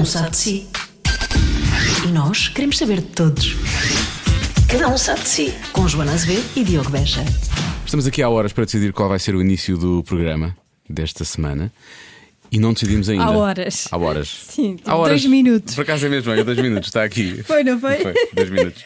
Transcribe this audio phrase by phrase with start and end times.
[0.00, 0.66] um sabe de si.
[2.06, 3.54] E nós queremos saber de todos.
[4.66, 5.54] Cada um sabe de si.
[5.72, 7.22] Com Joana Azevedo e Diogo Beja.
[7.84, 10.56] Estamos aqui há horas para decidir qual vai ser o início do programa
[10.88, 11.70] desta semana
[12.50, 13.24] e não decidimos ainda.
[13.24, 13.88] Há horas.
[13.90, 14.28] Há horas.
[14.48, 15.20] Sim, tipo Há horas.
[15.20, 15.74] dois minutos.
[15.74, 17.42] Por acaso é mesmo, é dois minutos, está aqui.
[17.42, 17.96] Foi, não foi?
[17.98, 18.82] Foi, dois minutos.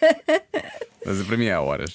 [1.06, 1.90] Mas para mim é há horas.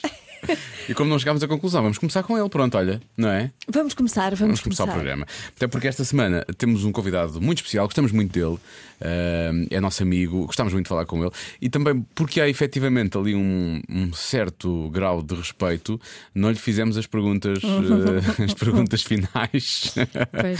[0.87, 3.51] E como não chegámos à conclusão, vamos começar com ele, pronto, olha, não é?
[3.67, 5.25] Vamos começar, vamos, Vamos começar o programa.
[5.55, 8.57] Até porque esta semana temos um convidado muito especial, gostamos muito dele,
[9.02, 13.17] eh, é nosso amigo, gostamos muito de falar com ele e também porque há efetivamente
[13.17, 15.99] ali um, um certo grau de respeito,
[16.33, 19.94] não lhe fizemos as perguntas, eh, as perguntas finais.
[20.31, 20.59] Pois.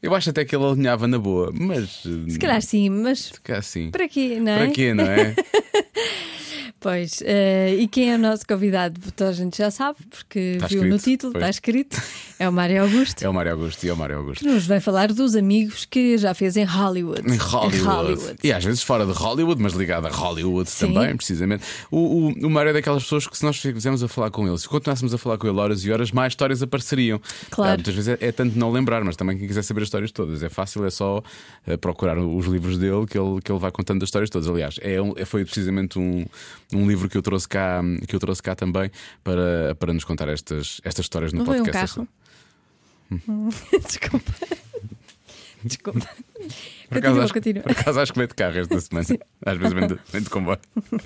[0.00, 2.04] Eu acho até que ele alinhava na boa, mas.
[2.28, 3.90] Se calhar sim, mas assim.
[3.90, 4.58] para quê, não é?
[4.58, 5.34] Para quê, não é?
[6.80, 9.00] Pois, eh, e quem é o nosso convidado?
[9.16, 11.42] Toda a gente já sabe, porque Está viu no escrito, título, pois.
[11.42, 12.00] está escrito.
[12.38, 13.20] É o Mário Augusto.
[13.20, 14.44] É o Mário Augusto e é o Mário Augusto.
[14.44, 17.22] que Nos vai falar dos amigos que já fez em Hollywood.
[17.28, 17.82] Em Hollywood.
[17.82, 18.36] Hollywood.
[18.44, 20.92] E às vezes fora de Hollywood, mas ligado a Hollywood Sim.
[20.94, 21.64] também, precisamente.
[21.90, 24.56] O, o, o Mário é daquelas pessoas que, se nós fizéssemos a falar com ele,
[24.56, 27.20] se continuássemos a falar com ele horas e horas, mais histórias apareceriam.
[27.50, 27.72] Claro.
[27.72, 30.12] Ah, muitas vezes é, é tanto não lembrar, mas também quem quiser saber as histórias
[30.12, 30.44] todas.
[30.44, 31.20] É fácil, é só
[31.66, 34.46] eh, procurar os livros dele que ele, que ele vai contando as histórias todas.
[34.48, 36.24] Aliás, é um- é- foi precisamente um,
[36.72, 38.90] um livro que eu trouxe cá, que eu trouxe cá também
[39.24, 41.96] para, para nos contar estas, estas histórias no Não foi um podcast.
[41.96, 42.08] carro?
[43.86, 44.32] Desculpa.
[45.64, 46.08] Desculpa.
[46.88, 47.62] Por acaso, Continua, acho, continua.
[47.64, 49.06] por acaso acho que vem de carro esta semana.
[49.44, 50.58] Às vezes vem de, vem de comboio.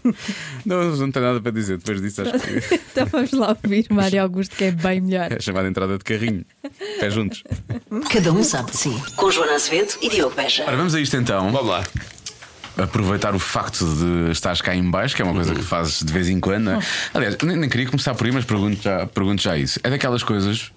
[0.66, 1.78] Não, não tenho nada para dizer.
[1.78, 5.32] Depois disso, acho que Então vamos lá ouvir o Mário Augusto, que é bem melhor.
[5.32, 6.44] é chamada entrada de carrinho.
[7.00, 7.42] Pé juntos.
[8.12, 8.90] Cada um sabe de si.
[9.16, 10.64] Com Joana Azevedo e Diogo Beja.
[10.66, 11.50] Ora, vamos a isto então.
[11.50, 11.82] Vamos lá.
[12.76, 16.12] Aproveitar o facto de estares cá em baixo, que é uma coisa que fazes de
[16.12, 16.64] vez em quando.
[16.64, 16.84] não é?
[17.12, 19.78] Aliás, nem, nem queria começar por aí, mas pergunto já, pergunto já isso.
[19.82, 20.70] É daquelas coisas.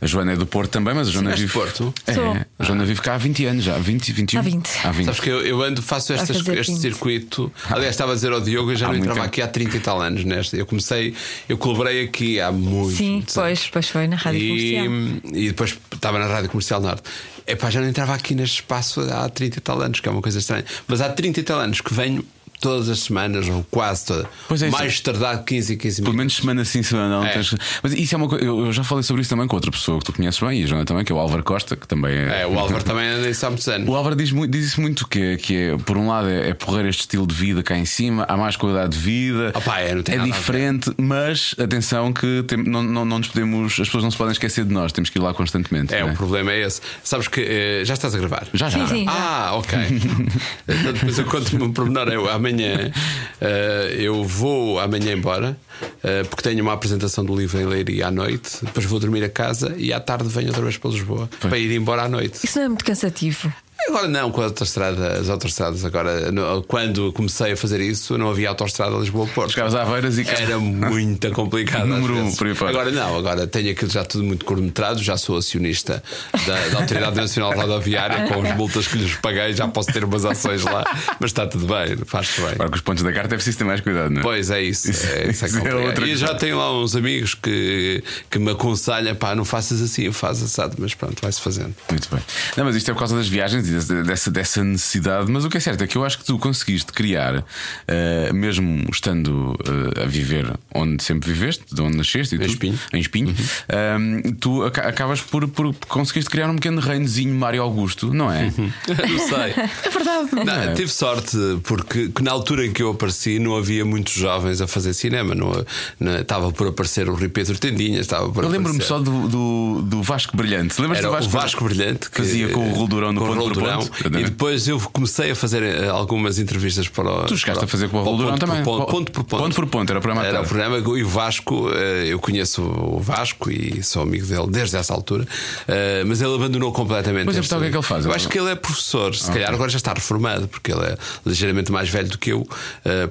[0.00, 1.52] A Joana é do Porto também, mas a Joana de vive.
[1.52, 1.94] Porto?
[2.06, 2.36] É, Sou.
[2.58, 3.78] a Joana vive cá há 20 anos já.
[3.78, 4.38] 20, 21?
[4.40, 4.70] Há 20.
[4.84, 5.04] Há 20.
[5.06, 6.80] Sabes que eu, eu ando, faço estas- este 20.
[6.80, 7.52] circuito.
[7.68, 9.28] Aliás, estava a dizer ao Diogo, eu já Há não muito entrava tempo.
[9.32, 10.56] aqui há 30 e tal anos nesta.
[10.56, 11.14] Eu comecei,
[11.48, 12.96] eu colaborei aqui há muito.
[12.96, 13.70] Sim, muitos pois, anos.
[13.72, 15.32] pois foi na Rádio e, Comercial.
[15.42, 17.02] e depois estava na Rádio Comercial Norte.
[17.46, 20.22] Epá, já não entrava aqui neste espaço há 30 e tal anos, que é uma
[20.22, 20.64] coisa estranha.
[20.86, 22.24] Mas há 30 e tal anos que venho
[22.62, 24.26] todas as semanas, ou quase todas.
[24.48, 26.16] Pois é, isso- Mais tardado 15 e 15 Pelo minutos.
[26.18, 27.24] menos semana sim, semana não.
[27.26, 27.28] É.
[27.34, 28.44] tens- Mas isso é uma coisa.
[28.44, 30.66] Eu já falei sobre isso também com outra pessoa que tu conheces bem, e a
[30.66, 32.42] Joana também, que é o Álvaro Costa, que também é.
[32.42, 33.88] É, o Álvaro também anda isso há muitos anos.
[33.88, 36.50] O Álvaro diz, muito, diz isso muito: que, é- que é, por um lado, é,
[36.50, 39.78] é porrer este estilo de vida cá em cima, há mais qualidade de vida, Opa,
[39.80, 40.38] é, não tem nada a ver.
[40.38, 44.32] diferente, mas atenção que tem- não, não, não nos podemos, as pessoas não se podem
[44.32, 45.94] esquecer de nós, temos que ir lá constantemente.
[45.94, 46.80] É, o problema é esse.
[47.02, 48.46] Sabes que eh, já estás a gravar?
[48.54, 48.86] Já, já.
[48.86, 49.06] Sim, sim.
[49.08, 49.78] Ah, ok.
[50.68, 52.08] então depois eu conto-me um pormenor.
[52.08, 55.56] Eu, amanhã eh, eu vou amanhã embora
[56.02, 58.58] eh, porque tenho uma apresentação do livro em Leiria à noite.
[58.62, 61.74] Depois vou dormir a casa e à tarde venho outra vez para Lisboa para ir
[61.74, 62.40] embora à noite.
[62.44, 63.52] Isso não é muito cansativo.
[63.88, 65.84] Agora não, com a autostrada, as autostradas.
[65.84, 69.50] Agora, no- quando comecei a fazer isso, não havia autostrada Lisboa-Porto.
[69.52, 71.86] Chegavas a Aveiras e Era muito complicado.
[71.86, 72.70] Número um, por aí fora.
[72.70, 76.02] Agora não, agora tenho aquilo já tudo muito cronometrado, já sou acionista
[76.46, 80.24] da, da Autoridade Nacional Rodoviária, com as multas que lhes paguei, já posso ter umas
[80.24, 80.84] ações lá,
[81.20, 82.50] mas está tudo bem, faz-se bem.
[82.52, 84.22] Agora com os pontos da carta é preciso ter mais cuidado, não é?
[84.22, 85.86] Pois é isso, é, isso é Isso é complicado.
[85.86, 90.10] outra E já tenho lá uns amigos que, que me aconselham, pá, não faças assim,
[90.12, 91.74] faz assado, mas pronto, vai-se fazendo.
[91.90, 92.20] Muito bem.
[92.56, 93.71] Não, mas isto é por causa das viagens
[94.04, 95.30] dessa, dessa necessidade.
[95.30, 97.44] Mas o que é certo é que eu acho que tu conseguiste criar,
[97.88, 99.56] eh, mesmo estando
[99.96, 102.78] eh, a viver onde sempre viveste, de onde nasceste e tudo, Espinho.
[102.92, 103.34] em Espinho,
[103.68, 103.96] eh,
[104.40, 108.52] tu aca- acabas por, por conseguiste criar um pequeno reinozinho Mário Augusto, não é?
[108.56, 109.52] não sei.
[109.84, 110.28] É verdade.
[110.44, 114.60] Não, tive sorte porque que na altura em que eu apareci não havia muitos jovens
[114.60, 115.34] a fazer cinema.
[115.34, 115.52] Não,
[115.98, 119.82] não- estava por aparecer o Rui Pedro Tendinhas, estava por Eu lembro-me só do, do,
[119.82, 120.80] do Vasco Brilhante.
[120.80, 124.18] Lembras do o Vasco Brilhante que fazia com o Roldurão no ponto ponto.
[124.18, 127.24] E depois eu comecei a fazer eh, algumas entrevistas para o.
[127.24, 128.62] Tu chegaste para a fazer com o ponto por também.
[128.62, 129.42] Ponto, ponto por ponto.
[129.42, 132.62] Ponto por ponto, era o programa Era o programa e o Vasco, eh, eu conheço
[132.62, 135.26] o Vasco e sou amigo dele desde essa altura,
[135.68, 137.28] eh, mas ele abandonou completamente.
[137.30, 138.04] Este- então o que é que ele faz?
[138.04, 140.96] Eu acho que ele é professor, se calhar agora já está reformado, porque ele é
[141.26, 142.46] ligeiramente mais velho do que eu,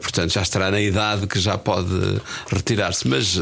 [0.02, 1.90] portanto já estará na idade que já pode
[2.52, 3.08] retirar-se.
[3.08, 3.38] Mas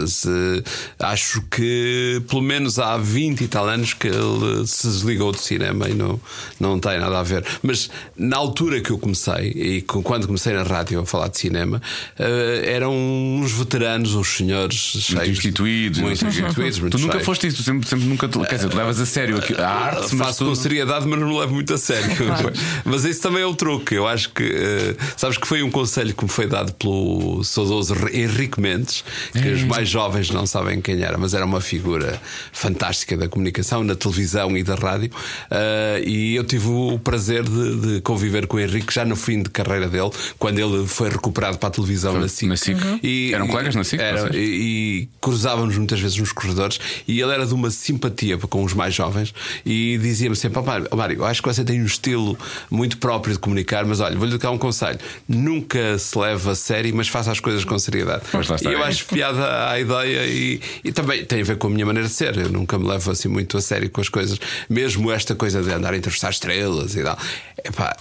[1.00, 5.90] acho que pelo menos há 20 e tal anos que ele se desligou do cinema
[5.90, 6.20] e não,
[6.60, 7.44] não tem nada a ver.
[7.64, 11.38] Mas na altura que eu comecei, e com- quando comecei na rádio a falar de
[11.38, 11.82] cinema,
[12.18, 15.10] eh, eram uns veteranos, uns senhores cheios.
[15.14, 16.00] Muito instituídos.
[16.00, 17.26] Muito instituídos, muito Tu nunca cheios.
[17.26, 18.28] foste isso, sempre, sempre nunca.
[18.28, 20.56] te- Quer dizer, tu levas a sério a arte, mas Faço com tu.
[20.56, 22.10] seriedade, mas não levo muito a sério.
[22.86, 23.96] mas isso também é o truque.
[23.96, 27.96] Eu acho que, eh, sabes que foi um conselho que me foi dado pelo saudoso
[28.12, 29.52] Henrique Mendes, que É.
[29.52, 32.22] os mais jovens não sabem quem era, mas era uma figura
[32.52, 35.12] fantástica da comunicação, na televisão e da rádio.
[35.52, 39.16] Eh, e eu tive o o prazer de, de conviver com o Henrique já no
[39.16, 42.48] fim de carreira dele, quando ele foi recuperado para a televisão na SIC.
[42.48, 42.82] na SIC.
[42.82, 43.00] Uhum.
[43.04, 47.32] E, Eram colegas na SIC, Era, e, e cruzávamos muitas vezes nos corredores e ele
[47.32, 49.34] era de uma simpatia com os mais jovens
[49.66, 52.38] e dizia-me sempre: "Ó, Mário, Mário, eu acho que você tem um estilo
[52.70, 56.96] muito próprio de comunicar, mas olha, vou-lhe dar um conselho: nunca se leva a sério,
[56.96, 58.24] mas faça as coisas com seriedade.
[58.70, 61.86] E eu acho piada à ideia e, e também tem a ver com a minha
[61.86, 62.38] maneira de ser.
[62.38, 64.40] Eu nunca me levo assim muito a sério com as coisas,
[64.70, 67.18] mesmo esta coisa de andar a entrevistar estrelas e tal.
[67.62, 67.94] Epá,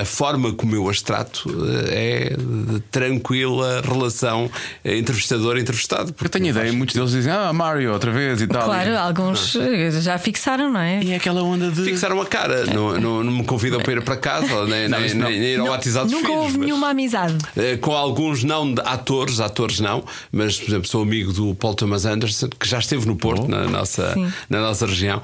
[0.00, 1.50] a, forma como eu as trato
[1.90, 4.48] eh, é de tranquila relação
[4.84, 6.14] eh, entrevistador-entrevistado.
[6.22, 8.62] Eu tenho ideia, muitos deles dizem, ah, Mario, outra vez e tal.
[8.64, 9.56] Claro, alguns
[10.02, 11.02] já fixaram, não é?
[11.02, 11.82] E é aquela onda de.
[11.82, 15.14] Fixaram a cara, não, não, não me convidam para ir para casa, nem, Não, nem,
[15.14, 15.28] não.
[15.28, 17.36] nem, ir ao batizado Nunca filhos, houve mas- nenhuma amizade.
[17.56, 21.74] Eh, Com alguns não de atores, atores não, mas por exemplo sou amigo do Paul
[21.74, 24.32] Thomas Anderson, que já esteve no Porto, na, nossa, Sim.
[24.48, 25.20] na nossa região,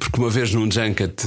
[0.00, 1.22] porque uma vez num junket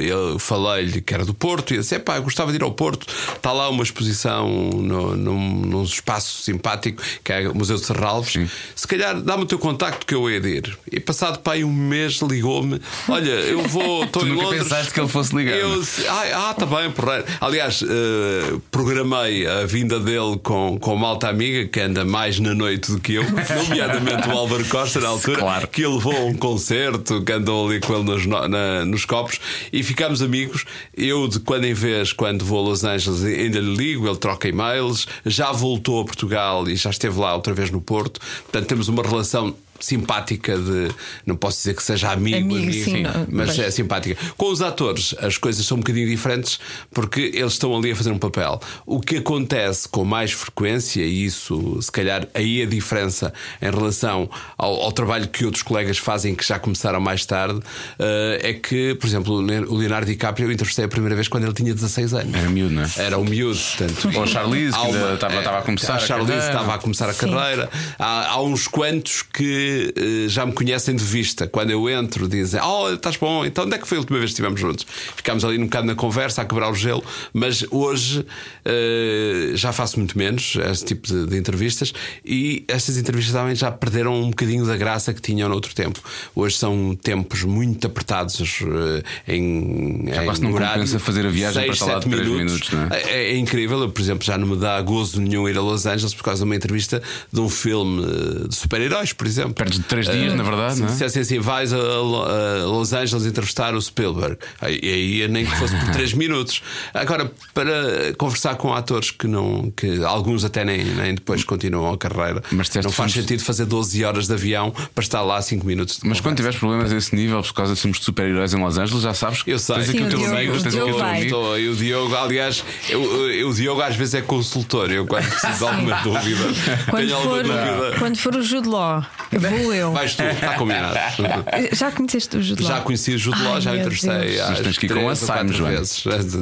[0.00, 3.52] eu falei-lhe que era do Porto e disse: pá, gostava de ir ao Porto, está
[3.52, 8.50] lá uma exposição no, num, num espaço simpático que é o Museu de Serralves.
[8.74, 10.78] Se calhar dá-me o teu contacto que eu ia de ir.
[10.90, 14.62] E passado aí um mês ligou-me: Olha, eu vou, estou em nunca Londres.
[14.64, 15.56] pensaste que ele fosse ligar?
[15.56, 17.24] Eu disse, ah, ah, tá bem, porreiro.
[17.40, 22.90] Aliás, eh, programei a vinda dele com, com malta amiga que anda mais na noite
[22.90, 23.24] do que eu,
[23.68, 25.68] nomeadamente o Álvaro Costa, na altura, Claro.
[25.68, 29.04] que ele levou a um concerto, que andou ali com ele nos, no- na- nos
[29.04, 29.38] copos
[29.72, 30.64] e ficámos amigos.
[30.96, 34.48] Eu, de quando em vez, quando vou a Los Angeles, ainda lhe ligo, ele troca
[34.48, 38.20] e-mails, já voltou a Portugal e já esteve lá outra vez no Porto.
[38.42, 39.54] Portanto, temos uma relação.
[39.84, 40.88] Simpática de.
[41.26, 43.58] Não posso dizer que seja amigo, Amigo, amigo, sim, mas pois.
[43.58, 44.16] é simpática.
[44.36, 46.58] Com os atores, as coisas são um bocadinho diferentes
[46.92, 48.60] porque eles estão ali a fazer um papel.
[48.86, 54.30] O que acontece com mais frequência, e isso, se calhar, aí a diferença em relação
[54.56, 57.60] ao, ao trabalho que outros colegas fazem que já começaram mais tarde,
[57.98, 61.54] eh, é que, por exemplo, o Leonardo DiCaprio eu entrevistei a primeira vez quando ele
[61.54, 62.34] tinha 16 anos.
[62.34, 62.90] Era miúdo, não é?
[62.96, 64.10] Era um miúdo, portanto.
[64.16, 66.52] Ou a Charlize, que estava- estava a começar A a Charlize carreira.
[66.52, 67.70] estava a começar a carreira.
[67.98, 71.46] Há, há uns quantos que eh, já me conhecem de vista.
[71.46, 74.30] Quando eu entro, dizem: Oh, estás bom, então onde é que foi a última vez
[74.30, 74.86] que estivemos juntos?
[75.16, 78.24] Ficámos ali um bocado na conversa, a quebrar o gelo, mas hoje
[78.64, 81.92] eh, já faço muito menos este tipo de, de entrevistas
[82.24, 86.00] e estas entrevistas também já perderam um bocadinho da graça que tinham no outro tempo.
[86.34, 90.04] Hoje são tempos muito apertados eh, em.
[90.08, 90.74] Já quase não horário.
[90.74, 93.02] compensa fazer a viagem para estar lá de sete três minutos, não é?
[93.02, 95.86] é, é incrível, eu, por exemplo, já não me dá gozo nenhum ir a Los
[95.86, 97.02] Angeles por causa de uma entrevista
[97.32, 98.02] de um filme
[98.48, 99.51] de super-heróis, por exemplo.
[99.54, 100.86] Perdes de três dias, na verdade, Se é?
[100.86, 105.56] dissessem assim, vais a, a Los Angeles entrevistar o Spielberg, aí aí ia nem que
[105.56, 106.62] fosse por 3 minutos.
[106.94, 107.72] Agora, para
[108.18, 112.68] conversar com atores que não, que alguns até nem, nem depois continuam a carreira, Mas
[112.74, 115.98] não faz filmes- sentido fazer 12 horas de avião para estar lá 5 minutos.
[115.98, 118.60] de Mas quando tiveres problemas a esse nível, por causa de filmes de super-heróis em
[118.62, 119.76] Los Angeles, já sabes que Eu sei.
[119.76, 121.56] tens aqui Sim, o teu amigo, tens aqui o teu amigo.
[121.56, 124.90] E o Diogo, aliás, eu- eu- o Diogo às vezes é consultor.
[124.90, 126.44] Eu, quando preciso de alguma dúvida,
[126.90, 127.96] Quando tenho alguma for, dúvida.
[127.98, 129.04] quando for o Jude Law,
[129.50, 129.92] vou eu.
[129.92, 130.98] Vais tu, está combinado.
[131.72, 132.72] Já conheceste o Jude Law?
[132.72, 135.52] Já conheci o Jude Law, já o meu entrevistei tens que ir com a quatro
[135.52, 135.76] Joana.
[135.78, 136.00] vezes.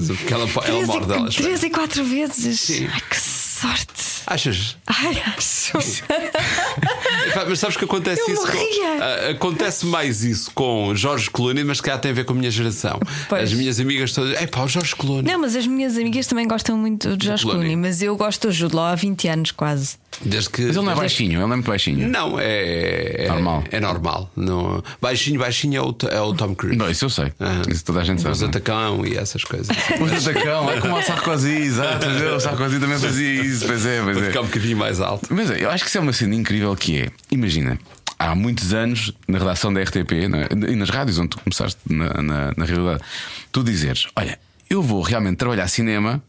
[0.08, 1.34] Porque ela, ela Três, morde e, elas.
[1.34, 2.60] três e quatro vezes.
[2.60, 2.88] Sim.
[2.92, 3.16] Ai, que
[3.60, 4.22] sorte.
[4.26, 4.76] Achas?
[4.86, 5.72] Ai, acho.
[7.48, 8.46] Mas sabes que acontece Eu isso?
[8.46, 8.58] com-.
[9.00, 12.36] Ah, acontece mais isso com Jorge Clooney, mas que calhar tem a ver com a
[12.36, 13.00] minha geração.
[13.28, 13.44] Pois.
[13.44, 14.40] As minhas amigas todas.
[14.40, 15.30] É pá, o Jorge Clooney.
[15.30, 17.60] Não, mas as minhas amigas também gostam muito de George Clooney.
[17.62, 19.96] Clooney, mas eu gosto do Jude Law há 20 anos quase.
[20.22, 20.62] Desde que.
[20.62, 22.08] Mas ele não é baixinho, ele não é muito baixinho.
[22.08, 23.64] Não, é, é Normal.
[23.70, 24.30] É normal.
[24.36, 26.76] Não, baixinho, baixinho é o, é o Tom Cruise.
[26.76, 27.32] Não, isso eu sei.
[27.40, 27.62] Ah.
[27.68, 28.34] Isso toda a gente sabe.
[28.34, 28.46] Os é?
[28.46, 29.68] atacão e essas coisas.
[30.00, 32.06] Os atacão, é como o Sarkozy, exato.
[32.36, 34.28] O Sarkozy também fazia isso, pois é, pois Para é.
[34.28, 35.26] ficar um bocadinho mais alto.
[35.30, 37.78] Mas eu acho que isso é uma cena incrível que é, imagina,
[38.18, 42.22] há muitos anos na redação da RTP né, e nas rádios onde tu começaste na,
[42.22, 43.02] na, na realidade,
[43.50, 44.38] tu dizeres: Olha,
[44.68, 46.22] eu vou realmente trabalhar cinema.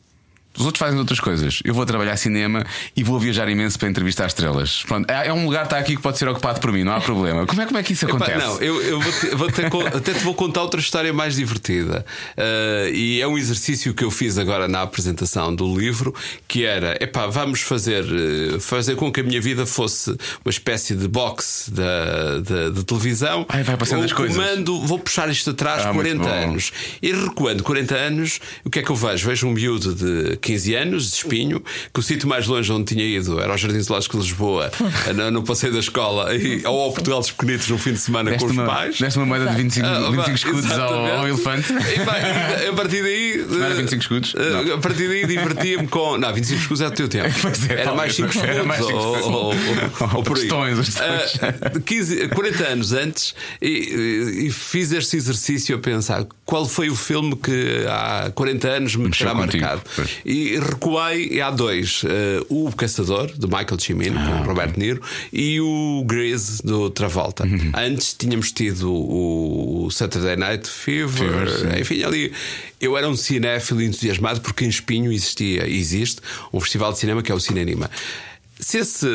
[0.57, 1.59] Os outros fazem outras coisas.
[1.63, 2.65] Eu vou trabalhar cinema
[2.95, 4.83] e vou viajar imenso para entrevistar estrelas.
[4.85, 6.99] Pronto, é um lugar que está aqui que pode ser ocupado por mim, não há
[7.01, 7.45] problema.
[7.45, 8.37] Como é, como é que isso Epá, acontece?
[8.45, 9.61] não, eu, eu vou te- vou te
[9.95, 12.05] até te vou contar outra história mais divertida.
[12.37, 16.13] Ah, e é um exercício que eu fiz agora na apresentação do livro,
[16.47, 20.11] que era: epá, vamos fazer, eh, fazer com que a minha vida fosse
[20.43, 23.45] uma espécie de box da, da- de televisão.
[23.49, 24.35] Ai, vai passando as coisas.
[24.35, 26.49] comando, vou puxar isto atrás Ah, muito 40 bom.
[26.49, 26.71] anos.
[27.01, 29.27] E recuando 40 anos, o que é que eu vejo?
[29.27, 33.05] Vejo um miúdo de 15 anos, de espinho, que o sítio mais longe onde tinha
[33.05, 34.71] ido era ao Jardim Zoológico de Lisboa,
[35.15, 38.31] no, no passeio da escola, e, ou ao Portugal dos Pequenitos no fim de semana
[38.31, 38.99] Deste com os uma, pais.
[38.99, 41.71] deste uma moeda de 25, Ah, 25 pá, escudos ao, ao elefante.
[41.73, 43.45] E, e a partir daí.
[43.49, 44.33] Não era 25 escudos?
[44.35, 44.73] eh, Não.
[44.75, 46.17] A partir daí divertia-me com.
[46.17, 47.29] Não, 25 escudos é do teu tempo.
[47.69, 48.35] É, era mais 5 talvez.
[48.35, 48.49] escudos.
[48.55, 50.01] Era mais cinco ou, escudos.
[50.01, 50.73] ou, ou, ou por aí.
[50.73, 51.39] Os tostões.
[51.41, 56.95] Ah, 15, 40 anos antes e, e fiz este exercício a pensar qual foi o
[56.95, 59.81] filme que há 40 anos me Mexeu terá contigo, marcado.
[59.95, 60.09] pois.
[60.31, 64.79] E recuei e há dois: eh, O Caçador, de Michael Cimino, Ah, com Robert De
[64.79, 65.01] Niro,
[65.33, 67.43] e o Grease, do Travolta.
[67.43, 67.73] Uhum.
[67.75, 72.31] Antes tínhamos tido o Saturday Night Fever, Fever, enfim, ali.
[72.79, 76.21] Eu era um cinéfilo entusiasmado porque em Espinho existia existe
[76.53, 77.91] um festival de cinema que é o Cinema.
[78.61, 79.07] Se esse,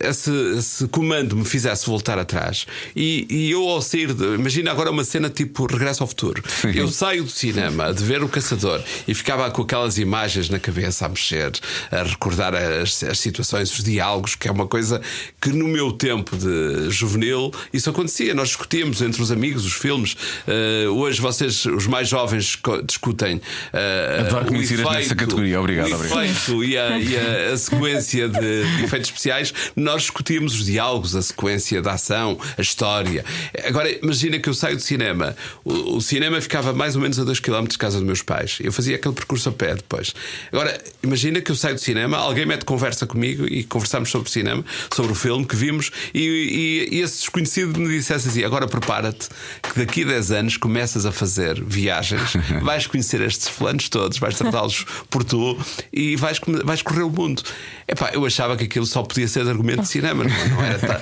[0.00, 4.90] esse, esse comando me fizesse voltar atrás e, e eu ao sair, de, imagina agora
[4.90, 6.42] uma cena tipo Regresso ao Futuro.
[6.74, 11.06] Eu saio do cinema de ver o caçador e ficava com aquelas imagens na cabeça
[11.06, 11.52] a mexer,
[11.90, 15.00] a recordar as, as situações, os diálogos, que é uma coisa
[15.40, 18.34] que no meu tempo de juvenil isso acontecia.
[18.34, 20.16] Nós discutíamos entre os amigos os filmes.
[20.48, 23.40] Eh, hoje vocês, os mais jovens, discutem.
[23.72, 24.58] eh, Adoro que me
[24.98, 25.60] nessa categoria.
[25.60, 26.24] Obrigado, o obrigado.
[26.24, 31.22] efeito e a, e a- a sequência de efeitos especiais, nós discutíamos os diálogos, a
[31.22, 33.24] sequência da ação, a história.
[33.64, 35.36] Agora, imagina que eu saio do cinema.
[35.64, 38.58] O, o cinema ficava mais ou menos a 2 km de casa dos meus pais.
[38.60, 40.14] Eu fazia aquele percurso a pé depois.
[40.52, 44.30] Agora, imagina que eu saio do cinema, alguém mete conversa comigo e conversamos sobre o
[44.30, 48.66] cinema, sobre o filme que vimos, e, e- e esse desconhecido me dissesse assim: agora
[48.66, 49.28] prepara-te,
[49.62, 52.32] que daqui a 10 anos começas a fazer viagens,
[52.62, 55.58] vais conhecer estes fulanos todos, vais tratá-los por tu
[55.92, 57.42] e vais, vais correr o mundo.
[57.88, 60.78] Epá, eu achava que aquilo só podia ser de argumento de cinema, não, não era?
[60.78, 61.00] tá-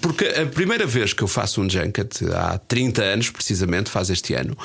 [0.00, 4.34] Porque a primeira vez que eu faço um junket, há 30 anos precisamente, faz este
[4.34, 4.56] ano.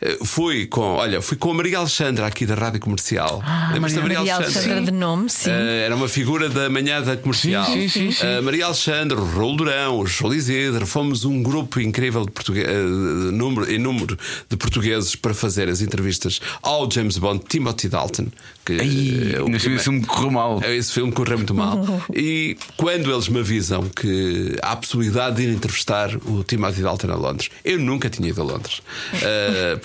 [0.00, 3.42] Eh, Fui com, olha, fui com a Maria Alexandra aqui da Rádio Comercial.
[3.72, 5.50] Lembras-te da Maria Alexandra de nome, sim.
[5.50, 7.64] eh, era uma figura da manhã da comercial.
[7.66, 8.26] Sim, sim, sim, sim.
[8.26, 12.60] Eh, Maria Alexandre, o Raul Durão, o João Isidro, fomos um grupo incrível de, portugue...
[12.60, 17.88] eh, de número, em número de portugueses para fazer as entrevistas ao James Bond, Timothy
[17.88, 18.26] Dalton.
[18.64, 20.60] Que, Ai, eh, o nesse filme correu mal.
[20.64, 21.78] esse filme correu muito mal.
[22.14, 27.10] E quando eles me avisam que há a possibilidade de ir entrevistar o Timothy Dalton
[27.10, 28.82] a Londres, eu nunca tinha ido a Londres.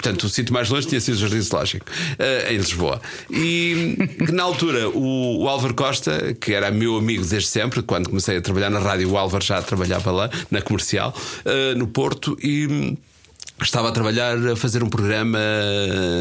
[0.04, 3.02] Portanto, o sítio mais longe tinha sido o Jardim Zoológico, uh, em Lisboa.
[3.32, 3.98] E
[4.34, 8.42] na altura o, o Álvaro Costa, que era meu amigo desde sempre, quando comecei a
[8.42, 12.98] trabalhar na rádio, o Álvaro já trabalhava lá, na comercial, uh, no Porto, e.
[13.62, 15.40] Estava a trabalhar a fazer um programa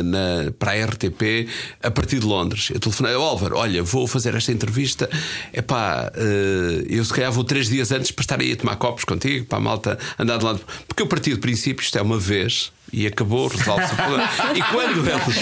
[0.05, 1.49] na, para a RTP
[1.83, 2.69] a partir de Londres.
[2.71, 5.09] Eu telefonei ao Álvaro: Olha, vou fazer esta entrevista.
[5.53, 9.05] Epá, eh, eu se calhar vou três dias antes para estar aí a tomar copos
[9.05, 10.61] contigo, para a malta andar de lado.
[10.87, 12.71] Porque eu parti do princípio, isto é uma vez.
[12.93, 14.29] E acabou, resolve-se o problema.
[14.55, 15.37] E quando eles,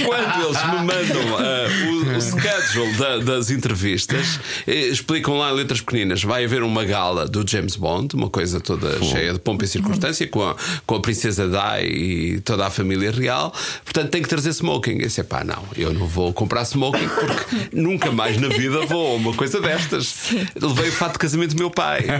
[0.00, 1.68] e quando eles me mandam eh,
[2.12, 6.84] o, o schedule da- das entrevistas, eh, explicam lá em letras pequeninas: vai haver uma
[6.84, 10.96] gala do James Bond, uma coisa toda cheia de pompa e circunstância, com a, com
[10.96, 13.54] a Princesa Di e toda a família real.
[13.84, 14.98] Portanto, tem que trazer smoking.
[14.98, 19.12] Eu disse: pá, não, eu não vou comprar smoking porque nunca mais na vida vou
[19.12, 20.26] a uma coisa destas.
[20.60, 22.04] Levei o fato de casamento do meu pai.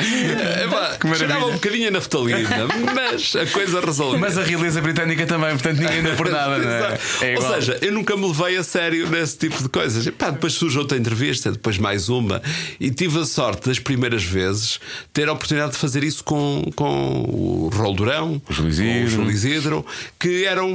[0.00, 0.96] É, pá.
[1.16, 4.18] Cheirava um bocadinho a naftalina, mas a coisa resolveu.
[4.18, 6.98] Mas a realeza britânica também, portanto ninguém dá por nada, não é?
[7.22, 10.06] É Ou seja, eu nunca me levei a sério nesse tipo de coisas.
[10.06, 12.42] E, pá, depois surge outra entrevista, depois mais uma,
[12.78, 14.80] e tive a sorte das primeiras vezes
[15.12, 19.30] ter a oportunidade de fazer isso com, com o Rol Durão, O Júlio Isidro.
[19.30, 19.86] Isidro,
[20.18, 20.72] que eram,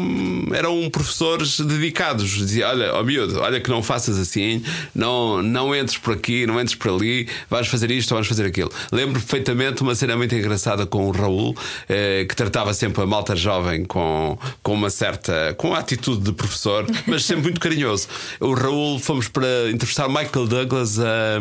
[0.53, 2.29] eram professores dedicados.
[2.29, 6.59] Dizia: Olha, ó miúdo, olha que não faças assim, não, não entres por aqui, não
[6.59, 8.71] entres por ali, vais fazer isto ou vais fazer aquilo.
[8.91, 11.55] Lembro perfeitamente uma cena muito engraçada com o Raul,
[11.87, 15.53] eh, que tratava sempre a malta jovem com, com uma certa.
[15.57, 18.07] com a atitude de professor, mas sempre muito carinhoso.
[18.39, 21.39] O Raul fomos para entrevistar Michael Douglas a,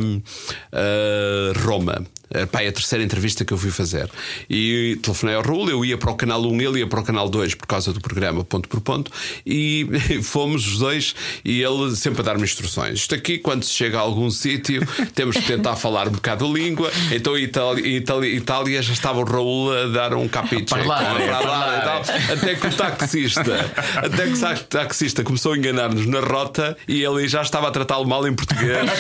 [0.73, 2.05] a Roma.
[2.35, 4.11] Eh, Pá, é a terceira entrevista que eu fui fazer.
[4.49, 7.29] E telefonei ao Raul, eu ia para o canal 1, ele ia para o canal
[7.29, 9.11] 2 por causa do programa Ponto por Ponto,
[9.47, 9.87] e
[10.23, 13.01] fomos os dois, e ele sempre a dar-me instruções.
[13.01, 16.49] Isto aqui, quando se chega a algum sítio, temos que tentar falar um bocado a
[16.49, 16.91] língua.
[17.11, 21.25] Então, em Itália, Itália, Itália já estava o Raul a dar um capiche parlare.
[21.25, 22.03] e tal.
[22.33, 27.29] Até que o taxista, até que o taxista começou a enganar-nos na rota e ele
[27.29, 28.91] já estava a tratá-lo mal em português.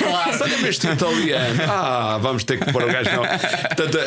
[0.40, 1.62] Olha-me este italiano.
[1.68, 3.38] Ah, vamos ter que pôr o gajo na não.
[3.38, 4.00] Portanto, a-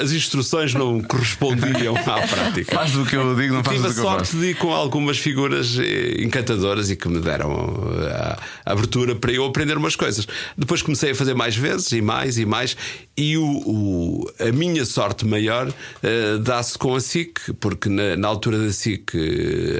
[0.00, 2.74] a- as instruções não correspondiam à prática.
[2.74, 4.36] Faz do que eu digo, não faz Tive a do que eu sorte faço.
[4.38, 8.36] de ir com algumas figuras eh, encantadoras e que me deram eh,
[8.66, 10.26] a abertura para eu aprender umas coisas.
[10.56, 12.76] Depois comecei a fazer mais vezes e mais e mais,
[13.16, 18.28] e o, o- a minha sorte maior eh, dá-se com a SIC, porque na, na
[18.28, 19.12] altura da SIC,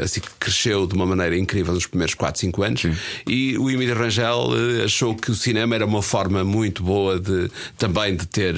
[0.02, 2.82] a SIC cresceu de uma maneira incrível nos primeiros 4, 5 anos,
[3.26, 4.48] e o Emílio Rangel
[4.80, 8.54] eh, achou que o cinema era uma forma muito boa de também de ter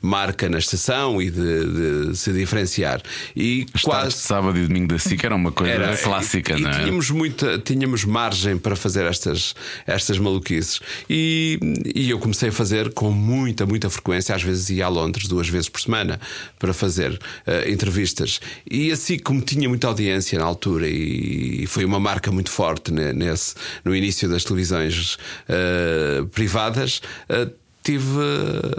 [0.00, 3.00] marca na estação e de, de se diferenciar.
[3.36, 6.62] E Quase quase sábado e domingo da SIC era uma coisa era, clássica, e, e
[6.62, 6.78] não é?
[6.80, 9.54] tínhamos muita, tínhamos margem para fazer estas,
[9.86, 10.80] estas maluquices.
[11.08, 11.58] E,
[11.94, 14.34] e eu comecei a fazer com muita, muita frequência.
[14.34, 16.20] Às vezes ia a Londres duas vezes por semana
[16.58, 18.40] para fazer eh, entrevistas.
[18.70, 23.12] E assim, como tinha muita audiência na altura, e, foi uma marca muito forte ne-
[23.12, 23.54] nesse,
[23.84, 25.16] no início das televisões
[25.48, 27.00] eh, privadas.
[27.28, 27.48] eh,
[27.82, 28.06] Tive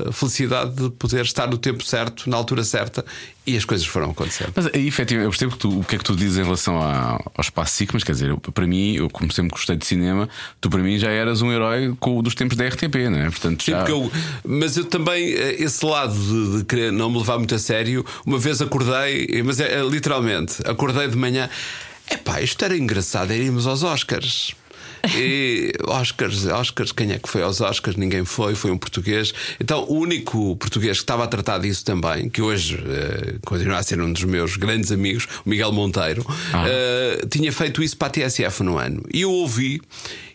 [0.07, 3.03] a felicidade de poder estar no tempo certo, na altura certa,
[3.45, 4.53] e as coisas foram acontecendo.
[4.55, 6.81] Mas aí, efetivamente, eu percebo que tu- o que é que tu dizes em relação
[6.81, 9.85] a- ao espaço SIC, mas quer dizer, eu- para mim, eu como sempre gostei de
[9.85, 10.29] cinema,
[10.61, 13.29] tu para mim já eras um herói com, dos tempos da RTP, não é?
[13.29, 13.77] Portanto, Sim, já...
[13.79, 14.11] porque eu-
[14.45, 18.05] mas eu também, eh, esse lado de, de querer não me levar muito a sério,
[18.25, 21.49] uma vez acordei, mas é, é, literalmente, acordei de manhã,
[22.09, 24.55] epá, isto era engraçado, é irmos aos Oscars.
[25.15, 27.97] E Oscars, Oscars, quem é que foi aos Oscars?
[27.97, 29.33] Ninguém foi, foi um português.
[29.59, 33.83] Então, o único português que estava a tratar disso também, que hoje eh, continua a
[33.83, 36.25] ser um dos meus grandes amigos, o Miguel Monteiro,
[36.65, 39.03] eh, tinha feito isso para a TSF no ano.
[39.13, 39.81] E eu ouvi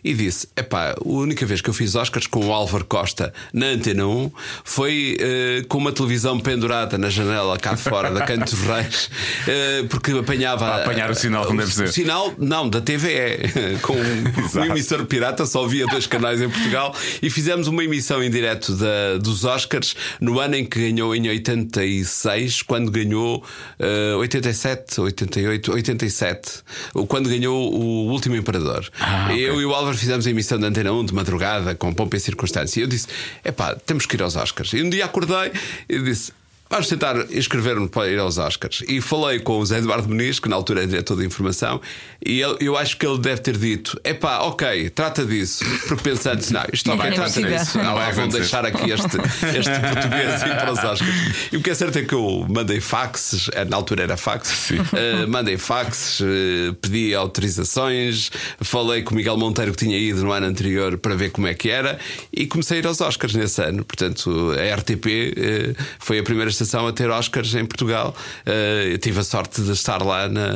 [0.03, 3.67] e disse: epá, a única vez que eu fiz Oscars com o Álvaro Costa na
[3.67, 4.31] Antena 1
[4.63, 9.09] foi eh, com uma televisão pendurada na janela cá de fora da Canto dos Reis,
[9.47, 10.65] eh, porque apanhava.
[10.65, 11.85] Para apanhar o sinal, como deve ser.
[11.85, 16.49] O sinal, não, da TVE, com um, um emissor pirata, só havia dois canais em
[16.49, 21.15] Portugal, e fizemos uma emissão em direto da- dos Oscars no ano em que ganhou,
[21.15, 23.43] em 86, quando ganhou
[23.79, 26.51] eh, 87, 88, 87,
[26.93, 28.87] ou quando ganhou o Último Imperador.
[28.99, 29.33] Ah.
[29.35, 32.19] Eu e o Álvaro fizemos a emissão da Antena 1 de madrugada, com pompa e
[32.19, 32.79] circunstância.
[32.79, 33.07] E eu disse:
[33.43, 34.73] epá, temos que ir aos Oscars.
[34.73, 35.51] E um dia acordei
[35.87, 36.38] e disse.
[36.69, 38.83] Vamos tentar inscrever-me para ir aos Oscars.
[38.87, 41.81] E falei com o Zé Eduardo Muniz, que na altura era diretor de informação,
[42.23, 45.65] e ele- eu acho que ele deve ter dito: epá, ok, trata disso.
[45.87, 47.77] Porque pensando, não, isto não vai é tratar disso.
[47.79, 49.17] Não, Não vai lá vão deixar aqui este,
[49.57, 51.49] este português ir para os Oscars.
[51.51, 54.71] E o que é certo é que eu mandei faxes, eh, na altura era fax,
[54.93, 60.31] eh, mandei faxes, eh, pedi autorizações, falei com o Miguel Monteiro que tinha ido no
[60.31, 61.97] ano anterior para ver como é que era
[62.31, 63.83] e comecei a ir aos Oscars nesse ano.
[63.83, 66.51] Portanto, a RTP eh, foi a primeira
[66.87, 68.15] a ter Oscars em Portugal.
[68.45, 70.49] Eh, eu tive a sorte de estar lá na.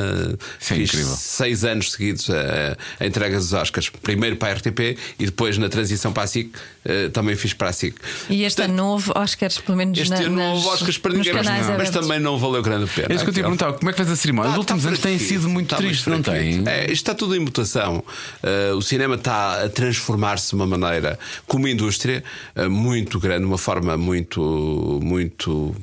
[0.60, 1.16] Isso é fiz incrível.
[1.16, 3.90] seis anos seguidos a, a entrega dos Oscars.
[3.90, 7.70] Primeiro para a RTP e depois na transição para a SIC eh, também fiz para
[7.70, 7.96] a SIC.
[8.30, 10.98] E este ano não houve Oscars, pelo menos Este na, ano não nas, houve Oscars
[10.98, 13.08] para ninguém, mas, canais mas também não valeu grande a pena.
[13.10, 14.50] É isso que eu te ia perguntar, como é que faz a cerimónia?
[14.50, 16.64] Os Tá- últimos tá anos têm sido muito tá tristes, não têm?
[16.68, 18.04] É, isto está tudo em mutação.
[18.44, 22.24] Uh, o cinema está a transformar-se de uma maneira, como indústria,
[22.56, 25.76] uh, muito grande, uma forma muito, muito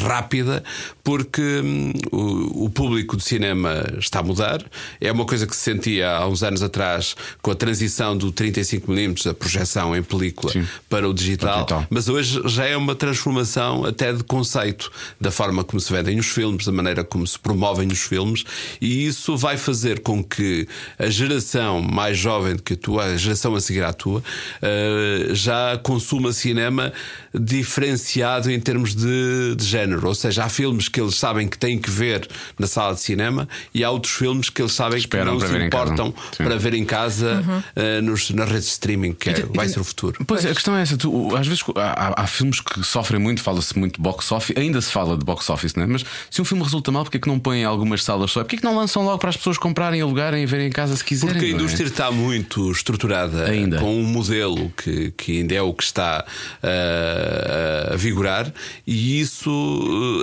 [0.00, 0.62] rápida,
[1.02, 4.62] porque hum, o, o público de cinema está a mudar.
[5.00, 9.30] É uma coisa que se sentia há uns anos atrás com a transição do 35mm,
[9.30, 10.66] a projeção em película, Sim.
[10.88, 11.86] para o digital, digital.
[11.90, 16.26] mas hoje já é uma transformação até de conceito da forma como se vendem os
[16.26, 18.44] filmes, da maneira como se promovem os filmes,
[18.80, 20.66] e isso vai fazer com que
[20.98, 24.22] a geração mais jovem do que a tua, a geração a seguir à tua,
[24.60, 26.92] eh, já consuma cinema
[27.34, 30.06] diferenciado em termos de, de género.
[30.08, 33.48] Ou seja, há filmes que eles sabem que têm que ver na sala de cinema
[33.74, 36.84] e há outros filmes que eles sabem Esperam que não se importam para ver em
[36.84, 37.42] casa
[37.76, 40.24] eh, nos, nas redes de streaming, que é- vai ser o futuro.
[40.26, 40.96] Pois, a questão é essa.
[40.96, 44.80] Tu, às vezes há, há- filmes que sofrem muito, fala-se muito de box office, ainda
[44.80, 45.86] se fala de box office, né?
[45.86, 48.40] mas se um filme resulta mal, porque é que não põem em algumas salas só?
[48.42, 50.96] Porque é que não lançam logo para as pessoas comprarem, alugarem e verem em casa
[50.96, 51.34] se quiserem?
[51.34, 51.62] Porque a não é?
[51.62, 53.78] indústria está muito estruturada Ainda.
[53.78, 56.24] com um modelo que, que ainda é o que está
[56.62, 58.52] ah, a vigorar,
[58.86, 59.41] e isso,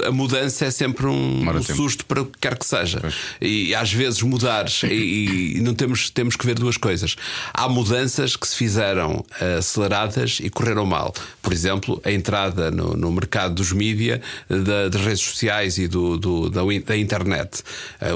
[0.07, 3.01] a mudança é sempre um, um susto para o que quer que seja.
[3.41, 7.15] E às vezes mudares, e, e não temos, temos que ver duas coisas.
[7.53, 11.13] Há mudanças que se fizeram ah, aceleradas e correram mal.
[11.41, 16.17] Por exemplo, a entrada no, no mercado dos mídia, da- das redes sociais e do,
[16.17, 17.63] do- da, da internet.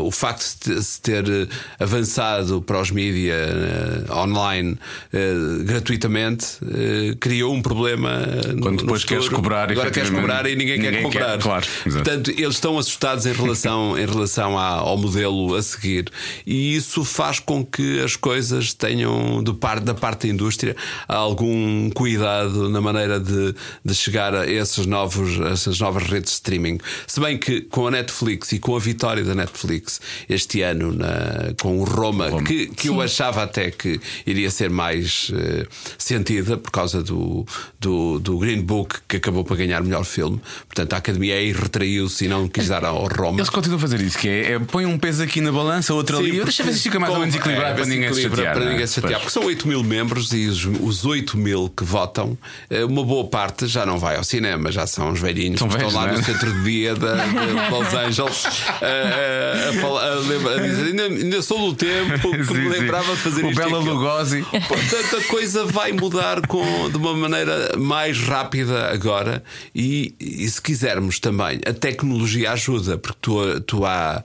[0.01, 1.47] O facto de se ter eh,
[1.79, 4.77] avançado para os mídia eh, online
[5.11, 8.21] eh, gratuitamente eh, criou um problema.
[8.61, 11.37] Quando no depois queres cobrar, Agora queres cobrar e ninguém, quer ninguém quer, comprar.
[11.39, 12.03] claro, exato.
[12.03, 16.09] Portanto, eles estão assustados em relação, em relação à- ao modelo a seguir.
[16.45, 20.75] E isso faz com que as coisas tenham, de parte, da parte da indústria,
[21.07, 26.35] algum cuidado na maneira de, de chegar a esses novos, a essas novas redes de
[26.35, 26.77] streaming.
[27.07, 31.53] Se bem que com a Netflix e com a vitória da Netflix este ano, na-
[31.61, 32.43] com o Roma, Roma.
[32.43, 35.65] que, que eu achava até que iria ser mais eh,
[35.97, 37.45] sentida por causa do,
[37.79, 40.41] do, do Green Book, que acabou por ganhar melhor filme.
[40.73, 43.37] Portanto, a academia aí retraiu-se e não quis dar ao Roma.
[43.37, 46.17] Eles continuam a fazer isso, que é, é põe um peso aqui na balança, outro
[46.17, 46.31] ali.
[46.39, 48.53] Sim, Deixa ver se fica mais ou menos equilibrado é, para ninguém equilibra, chatear.
[48.55, 48.69] Para é?
[48.69, 49.23] ninguém se chatear, Pois.
[49.25, 52.35] porque são 8 mil membros e os, os 8 mil que votam,
[52.71, 55.75] eh, uma boa parte já não vai ao cinema, já são os velhinhos São que
[55.77, 56.17] velhos, estão lá é?
[56.17, 58.43] no centro de dia da- de Los Angeles
[58.81, 62.69] eh, a, falar- a lembra- a dizer: ainda, ainda sou do tempo que Sim, me
[62.69, 63.59] lembrava de fazer O isto.
[63.61, 64.41] Bela aquilo." Lugosi.
[64.67, 69.43] Portanto, a coisa vai mudar com, de uma maneira mais rápida agora.
[69.75, 74.23] E, e se quisermos também, a tecnologia ajuda, porque tu, tu há.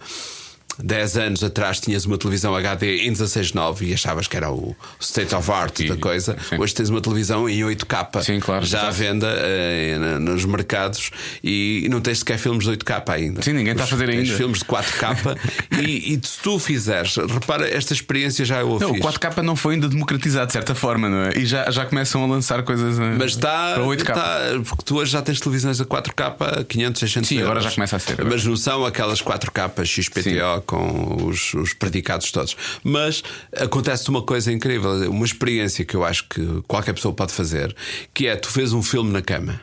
[0.82, 5.34] 10 anos atrás tinhas uma televisão HD em 16.9 e achavas que era o state
[5.34, 6.36] of art Sim, da coisa.
[6.48, 6.56] sim.
[6.58, 11.10] Hoje tens uma televisão em 8K Sim, claro, já à venda eh, nos mercados
[11.42, 13.42] e não tens sequer filmes de 8K ainda.
[13.42, 14.34] Sim, ninguém está a fazer ainda.
[14.34, 15.36] filmes de 4K
[15.82, 19.02] e, e se tu fizeres, repara, esta experiência já eu a Não, o fiz.
[19.04, 21.38] 4K não foi ainda democratizado de certa forma, não é?
[21.38, 24.00] E já, já começam a lançar coisas eh, Mas está, para 8K.
[24.00, 27.64] está- Porque tu hoje já tens televisões a 4K, 500, 600 Sim, agora euros.
[27.64, 28.28] já começa a ser, agora.
[28.30, 32.54] Mas não são aquelas 4K XPTO com os, os predicados todos.
[32.84, 33.24] Mas
[33.56, 37.74] acontece uma coisa incrível, uma experiência que eu acho que qualquer pessoa pode fazer,
[38.12, 39.60] que é tu vês um filme na cama.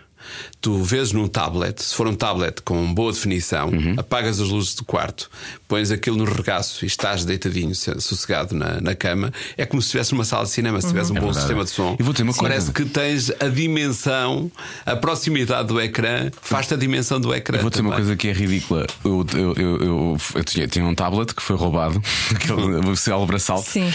[0.61, 3.93] Tu vês num tablet, se for um tablet com boa definição, Uhum.
[3.97, 5.29] apagas as luzes do quarto,
[5.67, 9.87] pões aquilo no regaço e estás deitadinho, se- sossegado na, na cama, é como se
[9.89, 11.39] estivesse numa sala de cinema, se tivesse um bom verdade.
[11.39, 11.95] sistema de som.
[11.99, 12.49] E vou dizer uma coisa.
[12.49, 14.51] Parece que tens a dimensão,
[14.87, 17.57] a proximidade do ecrã, faz-te a dimensão do ecrã.
[17.57, 18.87] Eu vou dizer uma coisa que é ridícula.
[19.03, 22.01] Eu, eu, eu, eu, eu tinha, tinha um tablet que foi roubado,
[22.33, 23.69] aquele o célebre braçalto.
[23.69, 23.93] Sim.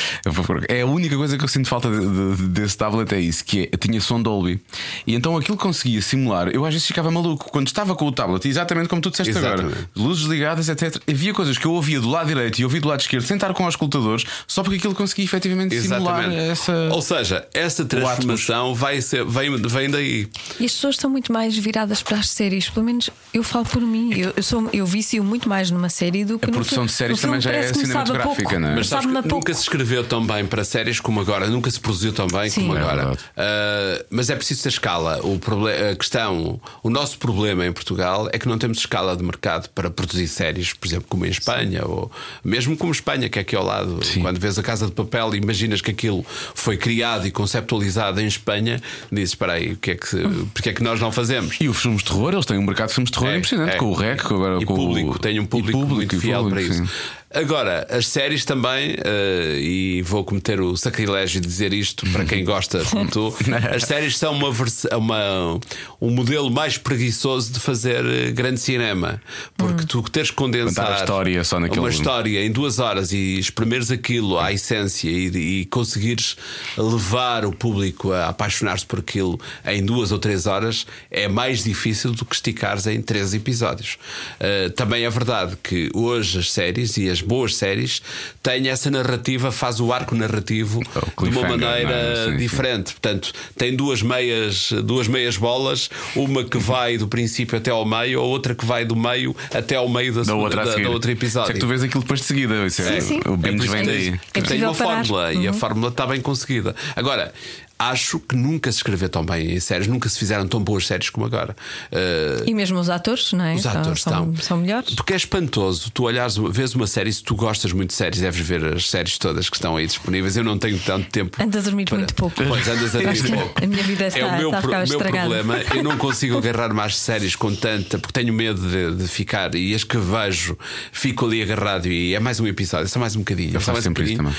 [0.68, 3.68] É a única coisa que eu sinto falta de- de- desse tablet é isso, que
[3.72, 4.60] é, tinha som Dolby.
[5.06, 6.48] E então aquilo conseguia simular.
[6.52, 9.54] Eu às vezes ficava maluco quando estava com o tablet, exatamente como tu disseste agora,
[9.62, 9.88] Exatamente.
[9.96, 11.00] luzes ligadas, etc.
[11.08, 13.52] Havia coisas que eu ouvia do lado direito e ouvia do lado esquerdo, sem estar
[13.54, 16.50] com os escutadores, só porque aquilo conseguia efetivamente simular Exatamente.
[16.50, 16.72] essa.
[16.92, 20.28] Ou seja, essa transformação vai ser, vem, vem daí.
[20.58, 22.68] E as pessoas estão muito mais viradas para as séries.
[22.70, 24.12] Pelo menos eu falo por mim.
[24.14, 27.20] Eu, eu, sou, eu vicio muito mais numa série do que A produção de séries
[27.20, 28.58] também já é cinematográfica, pouco.
[28.58, 28.74] não é?
[28.76, 32.12] Mas sabes que nunca se escreveu tão bem para séries como agora, nunca se produziu
[32.12, 32.62] tão bem Sim.
[32.62, 32.96] como É agora.
[32.96, 33.18] verdade.
[33.36, 35.20] Ah, mas é preciso ter escala.
[35.22, 36.39] O proble- a questão,
[36.82, 40.72] o nosso problema em Portugal é que não temos escala de mercado para produzir séries,
[40.72, 42.10] por exemplo, como em Espanha, ou
[42.44, 44.00] mesmo como Espanha, que é aqui ao lado.
[44.20, 46.24] Quando vês a Casa de Papel e imaginas que aquilo
[46.54, 50.16] foi criado e conceptualizado em Espanha, dizes: espera aí, o que é que,
[50.52, 51.56] porque é que nós não fazemos?
[51.60, 53.74] E os filmes de terror, eles têm um mercado de filmes de terror É, impressionante,
[53.74, 53.76] é.
[53.76, 55.18] com o REC, agora e com público, o...
[55.18, 56.84] tem um e público, muito fiel público, para isso.
[56.84, 57.19] sim.
[57.32, 62.44] Agora, as séries também, eh, e vou cometer o sacrilégio de dizer isto para quem
[62.44, 63.32] gosta como tu,
[63.72, 65.60] as séries são uma, vers- uma-
[66.00, 69.22] um modelo mais preguiçoso de fazer eh, grande cinema.
[69.56, 73.92] Porque tu teres que condensar história só naquele- uma história em duas horas e exprimeres
[73.92, 76.36] aquilo à essência e, e conseguires
[76.76, 82.10] levar o público a apaixonar-se por aquilo em duas ou três horas é mais difícil
[82.12, 83.98] do que esticares em três episódios.
[84.40, 88.02] Uh, também é verdade que hoje as séries e as boas séries
[88.42, 92.24] têm essa narrativa, faz o arco narrativo O de uma cliffhanger, maneira não é?
[92.26, 92.36] Sim, sim.
[92.36, 92.92] diferente.
[92.92, 98.20] Portanto, tem duas meias, duas meias bolas, uma que vai do princípio até ao meio,
[98.20, 100.88] a outra que vai do meio até ao meio da, Da segunda- outra da, da
[100.90, 101.50] outra episódio.
[101.50, 102.66] É que tu vês aquilo depois de seguida.
[102.66, 103.20] Isso é- Sim, sim.
[103.26, 104.20] O binge É vem daí.
[104.32, 105.04] que É tem uma parar.
[105.04, 106.74] fórmula e a fórmula está bem conseguida.
[106.96, 107.32] Agora,
[107.82, 111.08] acho que nunca se escreveu tão bem em séries, nunca se fizeram tão boas séries
[111.08, 111.56] como agora.
[111.90, 113.54] Uh, E mesmo os atores, não é?
[113.54, 114.36] os atores são, estão.
[114.44, 114.94] são melhores.
[114.94, 115.90] Porque é espantoso.
[115.90, 119.16] Tu olhares, vês uma série, se tu gostas muito de séries, deves ver as séries
[119.16, 120.36] todas que estão aí disponíveis.
[120.36, 121.42] Eu não tenho tanto tempo.
[121.42, 122.36] Ando a dormir para- muito pouco.
[122.36, 123.64] Pois andas a dormir pouco.
[123.64, 125.34] a minha vida está- é o meu, está a pro- ficar meu estragada.
[125.34, 125.58] problema.
[125.74, 129.54] Eu não consigo agarrar mais séries com tanta, porque tenho medo de, de ficar.
[129.54, 130.56] E as que vejo,
[130.92, 133.52] fico ali agarrado e é mais um episódio, é só mais um bocadinho.
[133.52, 134.36] Eu é faço mais um sempre isso bocadinho.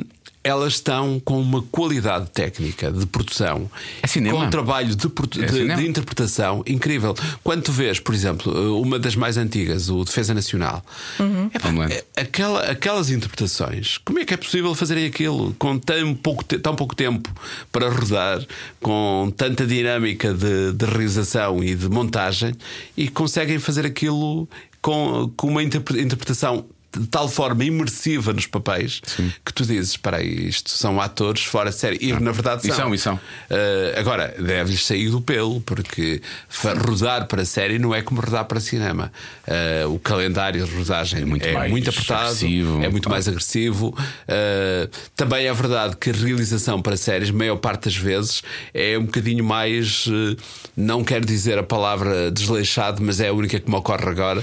[0.00, 0.04] Hum,
[0.44, 3.70] elas estão com uma qualidade técnica de produção,
[4.02, 5.80] É com um trabalho de, É de- cinema.
[5.82, 7.14] de interpretação incrível.
[7.42, 10.84] Quando tu vês, por exemplo, uma das mais antigas, o Defesa Nacional,
[11.54, 11.94] epá, Homeland.
[11.94, 16.76] é- aquela, aquelas interpretações, como é que é possível fazerem aquilo com tão pouco, tão
[16.76, 17.32] pouco tempo
[17.72, 18.44] para rodar,
[18.82, 22.52] com tanta dinâmica de, de realização e de montagem,
[22.96, 24.46] e conseguem fazer aquilo
[24.82, 26.66] com, com uma interpre- interpretação
[26.98, 29.00] de tal forma imersiva nos papéis
[29.44, 31.98] que tu dizes: espera aí, isto são atores fora de série.
[32.00, 32.76] E na verdade E são.
[32.76, 33.14] são, e são.
[33.14, 36.20] Uh, agora, deve-lhes sair do pelo, porque
[36.86, 39.12] rodar para série não é como rodar para cinema.
[39.46, 42.82] Uh, o calendário de rodagem é muito mais muito apertado, agressivo.
[42.82, 43.88] é muito mais agressivo.
[43.88, 49.04] Uh, também é verdade que a realização para séries, maior parte das vezes, é um
[49.04, 50.06] bocadinho mais.
[50.06, 50.36] uh,
[50.76, 54.42] não quero dizer a palavra desleixado, mas é a única que me ocorre agora,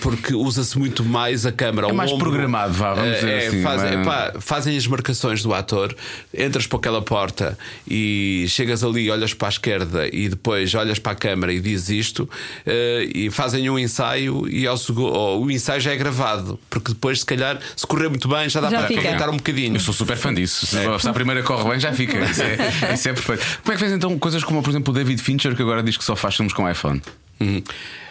[0.00, 1.88] porque usa-se muito mais a câmara.
[1.88, 2.26] É mais ombro.
[2.28, 4.02] programado, vá, vamos Uh, dizer é, assim, fazem, não é?
[4.02, 5.94] epá, fazem as marcações do ator,
[6.36, 11.12] entras por aquela porta e chegas ali, olhas para a esquerda e depois olhas para
[11.12, 12.28] a câmara e dizes isto,
[12.66, 17.20] eh, e fazem um ensaio e ao ou o ensaio já é gravado, porque depois,
[17.20, 19.00] se calhar, se correr muito bem, já dá Já para fica.
[19.00, 19.76] aproveitar um bocadinho.
[19.76, 20.66] Eu sou super fã disso.
[20.66, 20.98] Se, É.
[20.98, 22.18] se a primeira corre bem, já fica.
[22.24, 22.56] Isso é,
[22.94, 23.44] isso é perfeito.
[23.62, 25.96] Como é que fez então coisas como, por exemplo, o David Fincher, que agora diz
[25.96, 27.00] que só faz filmes com iPhone?
[27.40, 27.62] Uhum.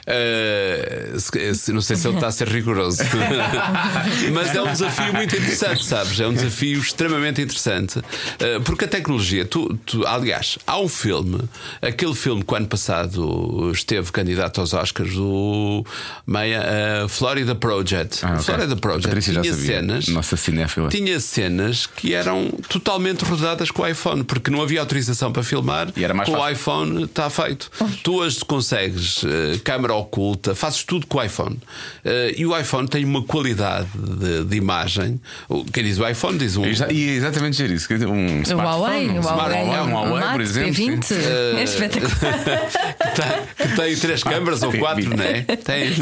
[0.07, 3.01] Eh, se- se- não sei se ele está a ser rigoroso,
[4.33, 6.19] mas é um desafio muito interessante, sabes?
[6.19, 8.01] É um desafio extremamente interessante,
[8.39, 11.39] Eh, porque a tecnologia, tu, tu- aliás, há um filme,
[11.81, 15.83] aquele filme que o ano passado esteve candidato aos Oscars, o
[16.27, 18.25] Meia, eh, Florida Project.
[18.25, 18.43] Ah, ok.
[18.43, 20.07] Florida Project Patrícia tinha cenas.
[20.09, 20.89] Nossa cinéfila.
[20.89, 25.87] Tinha cenas que eram totalmente rodadas com o iPhone, porque não havia autorização para filmar.
[25.95, 26.53] E era mais com o fácil.
[26.53, 27.71] iPhone está feito.
[28.03, 31.59] Tu as consegues, eh, câmara oculta, fazes tudo com o iPhone.
[32.03, 35.19] Eh, e o iPhone tem uma qualidade de, de imagem.
[35.49, 36.65] O- Quem diz o iPhone diz um.
[36.65, 37.87] E exa- E é exatamente dizer isso.
[38.07, 40.73] Um O smartphone, Huawei, um o Huawei, smartphone, um Huawei, Mate por exemplo.
[40.73, 41.03] P20.
[41.03, 41.15] sim.
[41.57, 42.69] É espetacular.
[42.97, 45.41] que tem, que tem três câmaras ou quatro, não é?
[45.43, 45.93] Tem.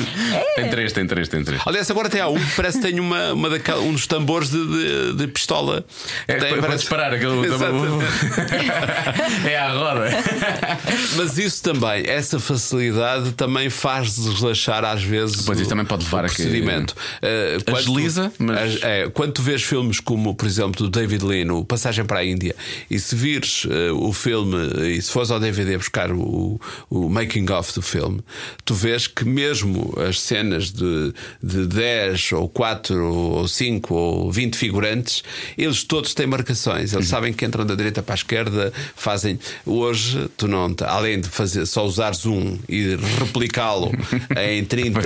[0.56, 1.62] Tem três, tem três, tem três.
[1.66, 4.50] Aliás, agora tem há um que parece que tem uma, uma daquela- um dos tambores
[4.50, 5.86] de, de- de pistola.
[6.28, 7.46] É, tem, para, para disparar aquele.
[7.46, 8.06] Exatamente.
[9.48, 10.10] é à roda.
[11.16, 16.06] Mas isso também, essa facilidade também faz deslaxar às vezes Pois, o, isso também pode
[16.06, 16.96] levar o a procedimento.
[17.22, 20.90] Eh, quando tu- Agiliza, mas- as- é, quando tu vês filmes como, por exemplo, do
[20.90, 22.56] David Lean, o Passagem para a Índia,
[22.90, 24.56] e se vires eh, o filme
[24.90, 28.22] e se fores ao DVD buscar o, o making of do filme,
[28.64, 34.56] tu vês que mesmo as cenas de, de 10 ou 4 ou 5 ou 20
[34.56, 35.24] figurantes,
[35.58, 36.94] eles todos têm marcações.
[36.94, 37.00] Uhum.
[37.00, 39.38] Eles sabem que entram da direita para a esquerda, fazem.
[39.66, 42.96] Hoje, tu não, além de fazer só usares um e
[44.38, 45.00] em 30,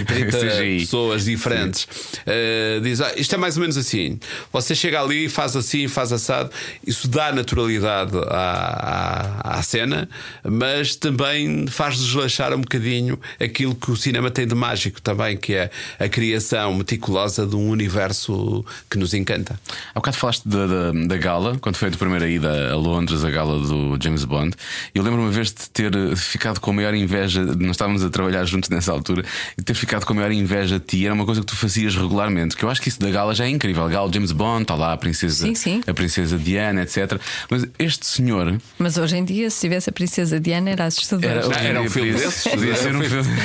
[0.00, 0.80] em 30 CGI.
[0.80, 1.86] pessoas diferentes,
[2.26, 4.18] eh, diz: ah, isto é mais ou menos assim.
[4.52, 6.50] Você chega ali, faz assim, faz assado.
[6.86, 10.08] Isso dá naturalidade à, à, à cena,
[10.44, 15.54] mas também faz deslaxar um bocadinho aquilo que o cinema tem de mágico também, que
[15.54, 19.58] é a criação meticulosa de um universo que nos encanta.
[19.94, 23.24] Há bocado falaste da, da, da gala, quando foi a tua primeira ida a Londres,
[23.24, 24.54] a gala do James Bond.
[24.94, 28.44] Eu lembro uma vez de ter ficado com a maior inveja, nós estávamos a trabalhar
[28.44, 29.24] juntos nessa altura,
[29.58, 31.94] e ter ficado com a maior inveja de ti era uma coisa que tu fazias
[31.96, 32.56] regularmente.
[32.56, 33.84] Que eu acho que isso da gala já é incrível.
[33.84, 35.82] A gala James Bond, está lá a princesa, Sim, sim.
[35.86, 37.20] a princesa Diana, etc.
[37.50, 38.58] Mas este senhor.
[38.78, 41.28] Mas hoje em dia, se tivesse a Princesa Diana, era assustador.
[41.30, 42.52] Era, Ah, era um filme podia- desses?
[42.52, 43.40] Podia ser um Era um filme.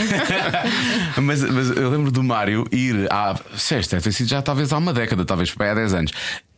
[1.21, 3.35] mas, mas eu lembro do Mário ir há.
[3.55, 6.11] Sexta, deve ter sido já talvez há uma década, talvez para aí há 10 anos.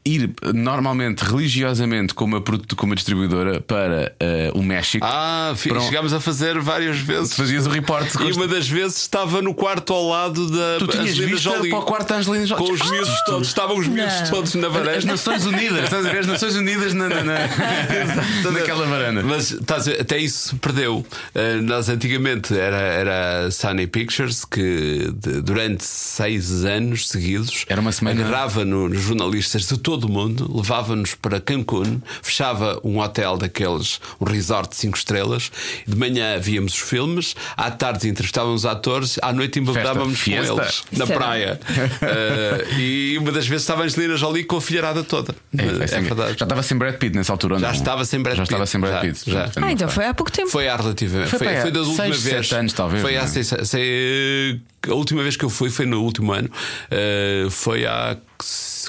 [0.05, 5.05] Ir normalmente, religiosamente, com uma, com uma distribuidora para eh, o México.
[5.07, 7.33] Ah, Para um- chegámos a fazer várias vezes.
[7.33, 11.09] Fazias o reporte E uma das vezes estava no quarto ao lado da Tu tinhas
[11.11, 11.69] Angelina Jolie.
[11.69, 12.67] para o quarto da Angelina Jolie.
[12.67, 14.29] Com os miúdos todos, estavam os miúdos Não.
[14.29, 15.05] todos na As varanda.
[15.05, 16.19] Nações Unidas, estás a ver?
[16.19, 17.47] As Nações Unidas na, na, na-
[18.51, 19.23] naquela varanda.
[19.23, 20.97] Mas estás a ver, até isso se perdeu.
[21.33, 27.79] Uh, nós antigamente era, era a Sony Pictures que de- durante seis anos seguidos Era
[27.79, 32.99] uma semana- agarrava no- nos jornalistas de todo o mundo, levava-nos para Cancún, fechava um
[32.99, 35.51] hotel daqueles, um resort de cinco estrelas.
[35.87, 40.83] De manhã víamos os filmes, à tarde entrevistávamos os atores, à noite embebedávamos com eles
[40.91, 41.59] na era- praia.
[42.01, 45.35] Uh, e uma das vezes estava a Angelina Jolie com a filharada toda.
[45.57, 46.35] É, É, vai ser- verdade.
[46.39, 47.73] Já estava sem Brad Pitt nessa altura, Já não?
[47.75, 48.71] estava sem Brad Já estava Pitt.
[48.71, 49.31] sem Brad Já, Pitt.
[49.31, 49.43] já.
[49.43, 50.05] Portanto, Ah, então foi.
[50.05, 50.49] há pouco tempo.
[50.49, 51.29] Foi há relativamente.
[51.29, 52.47] Foi Foi, foi, há da última seis, vez.
[52.47, 53.27] sete anos, talvez, Foi há é?
[53.27, 56.49] seis, sei, a última vez que eu fui foi no último ano.
[56.91, 58.17] eh, foi há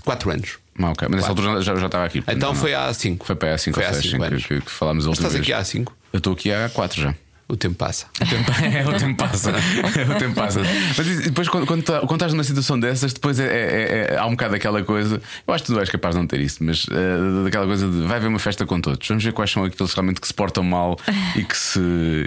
[0.04, 0.58] quatro anos.
[0.78, 1.08] Ah, ok.
[1.08, 2.18] Mas nessa altura já, já estava aqui.
[2.26, 3.24] Então não, foi há cinco.
[3.26, 4.46] Foi para aí há 5 Foi ou há 6 cinco anos.
[4.46, 5.60] que, que, falámos a última estás aqui vez.
[5.60, 5.96] há cinco.
[6.12, 7.14] Eu estou aqui há 4 já.
[7.46, 8.06] O tempo passa.
[8.20, 9.50] O tempo, é, o tempo passa.
[9.52, 10.60] o tempo passa.
[10.96, 14.24] Mas depois, quando, quando, tá- quando estás numa situação dessas, depois é, é- é- há
[14.26, 15.20] um bocado aquela coisa.
[15.46, 18.06] Eu acho que tu és capaz de não ter isso, mas eh, daquela coisa de
[18.06, 19.06] vai haver uma festa com todos.
[19.06, 20.98] Vamos ver quais são aqueles realmente que se portam mal
[21.36, 21.80] e que se.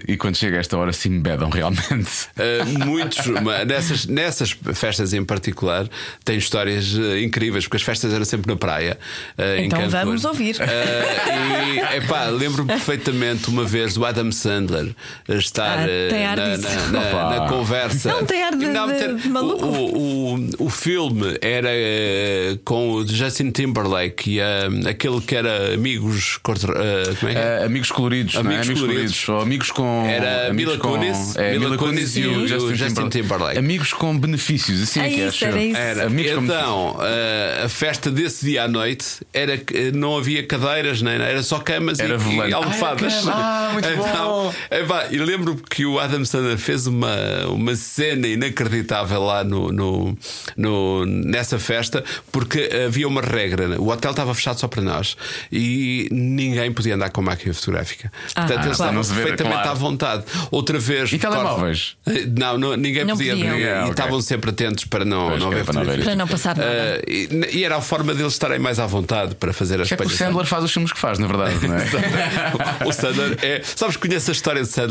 [0.07, 2.27] e quando chega a esta hora se embedam realmente.
[2.37, 3.25] Uh, muitos,
[3.65, 5.87] nessas, nessas festas em particular,
[6.23, 8.99] tem histórias uh, incríveis, porque as festas eram sempre na praia.
[9.37, 10.57] uh, Então vamos ouvir.
[10.57, 14.95] Uh, e epá, lembro-me perfeitamente uma vez do Adam Sandler
[15.27, 18.09] estar Ah, eh, tem ar na, na- na- na conversa.
[18.09, 19.65] Não, tem ar de- de- de maluco.
[19.65, 25.73] O, o, o filme era eh, com o Justin Timberlake e eh, aquele que era
[25.73, 26.37] amigos.
[26.43, 27.41] contra- eh, como é que é?
[27.61, 28.45] Eh, amigos coloridos, não é?
[28.45, 29.25] Amigos amigos coloridos.
[29.25, 29.29] coloridos.
[29.29, 30.05] Ou amigos com.
[30.07, 33.57] Era amigos Mila com- Kunis, é, Mila Mila Kunis Kunis e o Justin Timberlake.
[33.59, 35.45] Amigos com benefícios, assim É é que isso, acho.
[35.45, 35.77] era isso.
[35.77, 36.05] Era.
[36.07, 41.01] Amigos com então, eh, a festa desse dia à noite era que não havia cadeiras,
[41.01, 43.27] nem era só camas Era e, e almofadas.
[43.27, 43.45] Ah.
[43.57, 44.53] Ah, muito bom.
[45.01, 47.15] Epá, e lembro que o Adam Sandler fez uma,
[47.49, 50.17] uma cena inacreditável lá no, no,
[50.55, 53.79] no- nessa festa, porque havia uma regra.
[53.81, 55.15] O hotel estava fechado só para nós
[55.51, 58.11] e ninguém podia andar com máquina fotográfica.
[58.35, 58.99] Ah, Portanto, eles claro.
[59.01, 59.69] estavam perfeitamente claro.
[59.69, 60.23] à vontade.
[60.51, 61.11] Outra vez.
[61.13, 61.95] E telemóveis?
[62.37, 63.35] Não, não, ninguém Não podia.
[63.35, 63.89] ninguém- Ah, E ok.
[63.91, 66.03] estavam sempre atentos para não, Pois, não haver era para não.
[66.03, 66.69] Para não passar nada.
[66.69, 69.93] Ah, e, e era a forma deles estarem mais à vontade para fazer as Que
[69.95, 70.09] é o.
[70.09, 71.85] Sandler faz os filmes que faz, na verdade, não é?
[72.87, 73.61] o Sandler é.
[73.63, 74.86] Sabes, conheces a história de Sandler?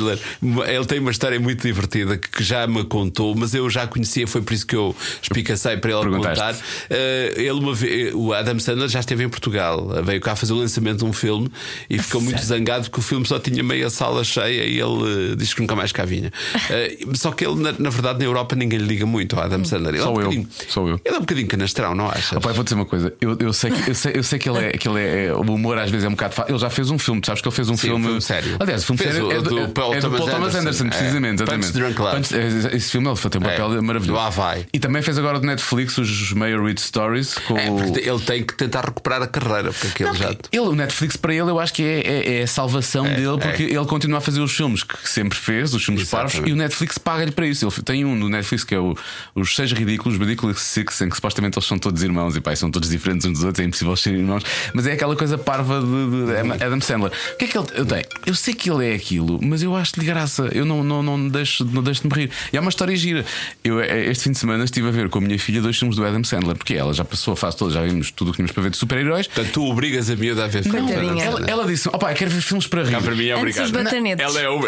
[0.66, 4.42] Ele tem uma história muito divertida que já me contou, mas eu já conhecia, foi
[4.42, 6.56] por isso que eu espicacei para ele contar.
[6.90, 10.56] Eh, ele uma vez, o Adam Sandler já esteve em Portugal, veio cá fazer o
[10.56, 11.50] lançamento de um filme
[11.88, 15.36] e ficou muito zangado porque o filme só tinha meia sala cheia e ele eh,
[15.36, 16.32] disse que nunca mais cá vinha.
[16.70, 19.64] Eh, só que ele, na, na verdade, na Europa ninguém lhe liga muito ao Adam
[19.64, 19.94] Sandler.
[19.94, 21.00] Ele é Só um eu, só eu.
[21.04, 22.32] Ele é um bocadinho canastrão, não achas?
[22.32, 24.58] Eu vou dizer uma coisa, eu, eu, sei, que, eu, sei, eu sei que ele
[24.58, 24.70] é.
[24.72, 26.34] Que ele é o humor às vezes é um bocado.
[26.48, 28.04] Ele já fez um filme, sabes que ele fez um Sim, filme.
[28.04, 28.56] um filme sério.
[28.58, 30.30] Aliás, o filme Fez sério o- é do, do é- Paul é do Thomas Paul
[30.30, 30.60] Thomas Anderson.
[30.60, 30.88] Anderson, É.
[30.90, 31.38] precisamente.
[31.38, 31.72] Punch exatamente.
[31.72, 32.16] Drunk Love.
[32.16, 34.12] Punch- é- esse filme ele tem um papel É, maravilhoso.
[34.20, 34.66] do Havaí.
[34.72, 38.54] E também fez agora do Netflix os Mayor Read Stories com É, ele tem que
[38.54, 40.30] tentar recuperar a carreira, porque aquele já.
[40.52, 43.62] Ele, o Netflix para ele, eu acho que é, é- é a salvação dele, porque
[43.64, 46.32] ele continua a fazer os filmes que sempre fez, os filmes Exatamente.
[46.34, 47.64] parvos, e o Netflix paga-lhe para isso.
[47.66, 48.94] Ele tem um no Netflix que é o,
[49.34, 52.70] os Seis Ridículos, Ridiculous Six, em que supostamente eles são todos irmãos e pá, são
[52.70, 54.42] todos diferentes uns dos outros, é impossível serem irmãos,
[54.74, 57.12] mas é aquela coisa parva de, de Adam Sandler.
[57.34, 58.04] O que é que ele tenho?
[58.26, 61.64] Eu sei que ele é aquilo, mas eu acho-lhe graça, eu não, não, não, deixo,
[61.64, 62.30] não deixo de me rir.
[62.52, 63.24] E há uma história gira.
[63.62, 65.96] Eu, eh, este fim de semana, estive a ver com a minha filha dois filmes
[65.96, 68.36] do Adam Sandler, porque ela já passou a fase toda, já vimos tudo o que
[68.36, 69.26] tínhamos para ver de super-heróis.
[69.26, 70.90] Portanto, tu obrigas a miúda a ver filmes.
[71.22, 72.90] Ela, ela disse: Opá, quero ver filmes para rir.
[72.92, 73.64] Cá para mim é Antes obrigado.
[73.64, 74.24] os batanetes.
[74.24, 74.60] Ela é o.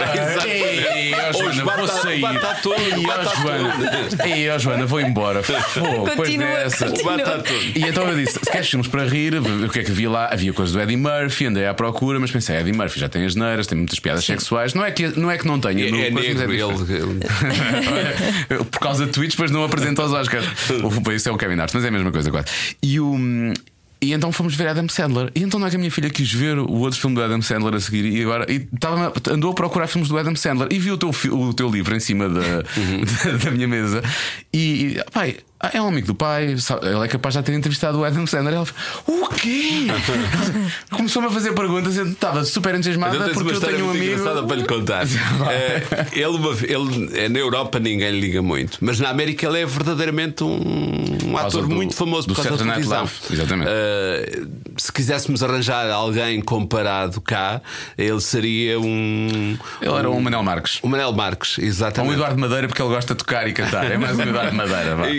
[0.47, 2.25] Ei, ó, Joana, vou sair.
[4.25, 4.87] Ei, ó, Joana.
[4.87, 5.42] Vou embora.
[6.16, 6.87] Continua, dessa.
[6.87, 7.44] continua.
[7.75, 10.29] E então eu disse: se queres filmes para rir, o que é que havia lá?
[10.33, 13.35] Havia coisas do Eddie Murphy, andei à procura, mas pensei: Eddie Murphy já tem as
[13.35, 14.75] neiras, tem muitas piadas sexuais.
[14.75, 16.92] Não é que não, é que não tenha, É, no- é negro, diferente.
[18.50, 18.64] ele.
[18.70, 20.46] Por causa de tweets, depois não apresenta aos Oscars.
[21.14, 22.46] Isso é o Kevin Hart, mas é a mesma coisa, quase.
[22.82, 23.16] E o.
[24.00, 25.28] E então fomos ver Adam Sandler.
[25.34, 27.42] E então não é que a minha filha quis ver o outro filme do Adam
[27.42, 30.78] Sandler a seguir e agora e estava, andou a procurar filmes do Adam Sandler e
[30.78, 32.62] viu o teu, o teu livro em cima da, da,
[33.44, 34.00] da minha mesa.
[34.52, 34.58] E,
[34.98, 37.99] e, pai, é um amigo do pai, sabe, ele é capaz de já ter entrevistado
[37.99, 38.64] o Adam Sandler.
[38.64, 39.87] Falou, o quê?
[40.90, 44.05] Começou-me a fazer perguntas, eu estava super entusiasmada tens porque eu tenho um amigo.
[44.05, 45.07] engraçada para lhe contar.
[45.51, 46.37] Eh, ele,
[46.73, 50.59] ele, eh, na Europa ninguém lhe liga muito, mas na América ele é verdadeiramente um,
[51.27, 52.99] um ator do- muito famoso do por causa da televisão.
[52.99, 53.71] Live, exatamente.
[53.71, 54.42] Eh,
[54.77, 57.61] se quiséssemos arranjar alguém comparado cá,
[57.97, 59.57] ele seria um.
[59.81, 60.79] Ele era um Manel Marques.
[60.83, 62.14] O Manel Marques, Ou um exatamente.
[62.14, 63.90] Eduardo Madeira porque ele gosta de tocar e cantar.
[63.90, 64.97] É mais um Eduardo Madeira.
[64.97, 65.09] vá.
[65.09, 65.16] E,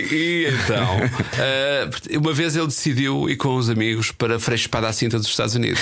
[0.47, 0.87] então,
[1.37, 5.27] eh, uma vez ele decidiu ir com os amigos para Freixo Espada à Cinta dos
[5.27, 5.81] Estados Unidos.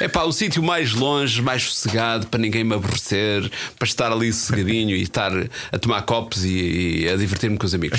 [0.00, 4.32] É pá, o sítio mais longe, mais sossegado, para ninguém me aborrecer, para estar ali
[4.32, 5.32] sossegadinho e estar
[5.72, 7.98] a tomar copos e, e a divertir-me com os amigos.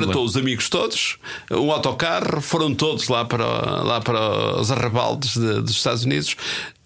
[0.00, 1.16] Contratou os amigos todos,
[1.50, 6.36] um autocarro, foram todos lá para, lá para os arrabaldes de- dos Estados Unidos.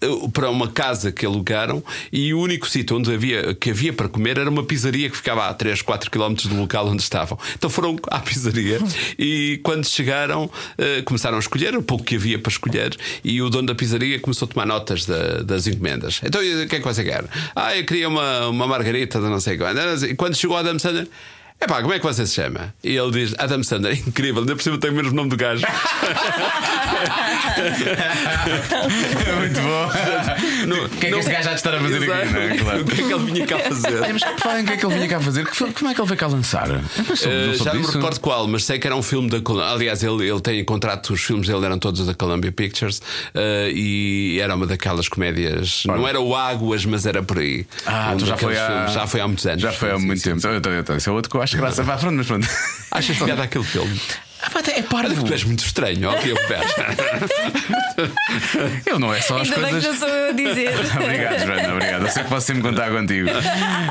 [0.01, 4.07] Eh, Para uma casa que alugaram e o único sítio onde havia, que havia para
[4.07, 7.37] comer era uma pizzaria que ficava a 3, 4 km do local onde estavam.
[7.55, 8.79] Então foram à pizzaria
[9.17, 13.49] e quando chegaram eh, começaram a escolher o pouco que havia para escolher e o
[13.49, 16.19] dono da pizzaria começou a tomar notas da- das encomendas.
[16.23, 17.25] Então o que é que você quer?
[17.55, 19.77] Ah, eu queria uma, uma margarita de não sei quando.
[20.05, 21.07] E quando chegou a Adam Sandler.
[21.59, 22.73] Epá, como é que você se chama?
[22.83, 25.65] E ele diz Adam Sandler, incrível, ainda por cima tem o mesmo nome do gajo.
[29.27, 29.89] É muito bom.
[30.67, 32.31] O que é que este gajo de estar a fazer aqui?
[32.33, 32.57] Não é?
[32.57, 32.81] Claro.
[32.81, 34.13] O que é que ele vinha cá Olha, fazer?
[34.13, 35.47] mas por falar em que é que ele vinha cá fazer?
[35.47, 36.67] Como é que ele veio cá lançar?
[36.67, 39.29] Não soube, Uh, não já não me recordo qual, mas sei que era um filme
[39.29, 39.69] da Columbia.
[39.69, 44.39] Aliás, ele, ele tem contrato, os filmes dele eram todos da Columbia Pictures uh, e
[44.41, 45.83] era uma daquelas comédias.
[45.85, 47.65] Não era o Águas, mas era por aí.
[47.85, 48.87] Ah, Um tu já foi, há...
[48.87, 49.61] já foi há muitos anos.
[49.61, 50.41] Já foi há Sim, muito sim, tempo.
[50.41, 50.47] sim.
[50.47, 51.83] Então, então, então, Esse é outro que eu acho graça.
[51.83, 52.47] Vá, pronto, mas pronto.
[52.91, 53.99] Achas piada aquele filme?
[54.75, 55.23] É parvo.
[55.25, 56.09] Tu és muito estranho,
[56.47, 56.71] Pérez.
[58.85, 59.83] Eu não é só as Ainda bem coisas.
[59.83, 60.69] que não sou eu a dizer.
[61.01, 62.05] obrigado, Joana, obrigado.
[62.05, 63.29] Eu sei que posso sempre contar contigo.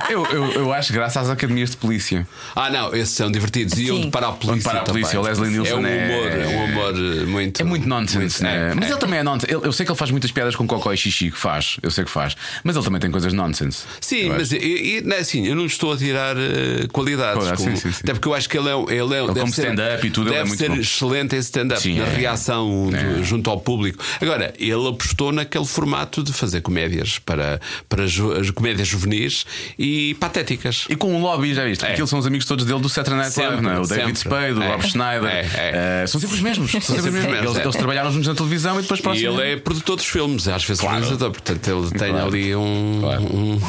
[0.08, 2.26] Eu, eu, eu acho graças às academias de polícia.
[2.54, 3.78] Ah, não, esses são divertidos.
[3.78, 4.00] E o Sim.
[4.02, 4.54] de para a polícia.
[4.54, 5.24] Onde para a polícia, também.
[5.24, 7.60] o Leslie Nielsen É um é- humor, é um humor eh, muito.
[7.60, 8.70] É muito nonsense, né?
[8.70, 8.90] é, Mas é.
[8.92, 9.52] ele também é nonsense.
[9.52, 11.76] Eu, eu sei que ele faz muitas piadas com cocó e xixi, que faz.
[11.82, 12.36] Eu sei que faz.
[12.62, 13.84] Mas ele também tem coisas nonsense.
[14.00, 17.34] Sim, Eu mas e, e, não é assim, eu não estou a tirar eh, qualidades.
[17.34, 18.00] Qualidade, como- sim, sim, sim.
[18.04, 20.32] Até porque eu acho que ele é, um- ele é deve como stand-up e tudo,
[20.36, 20.76] é deve muito ser bom.
[20.76, 22.16] excelente em stand-up, na é.
[22.16, 23.22] reação É.
[23.22, 24.02] junto ao público.
[24.20, 29.44] Agora, ele apostou naquele formato de fazer comédias para, para ju- as comédias juvenis
[29.78, 30.86] e patéticas.
[30.88, 31.84] E com o lobby, já viste?
[31.84, 31.92] É.
[31.92, 33.80] Aquilo são os amigos todos dele do Saturday Night Live, não é?
[33.80, 34.18] O David.
[34.18, 34.68] Spade, o É.
[34.72, 35.28] Rob Schneider.
[35.30, 36.02] É, é.
[36.02, 36.70] Eh, são sempre os mesmos.
[36.70, 37.44] São sempre os sempre os mesmos.
[37.46, 37.62] Eles, é.
[37.64, 39.40] eles trabalharam juntos na televisão e depois E próximo.
[39.40, 40.96] ele é produtor dos filmes, às vezes Claro.
[41.00, 42.26] realizador, portanto ele tem Claro.
[42.26, 43.22] ali um, Claro.
[43.22, 43.60] um,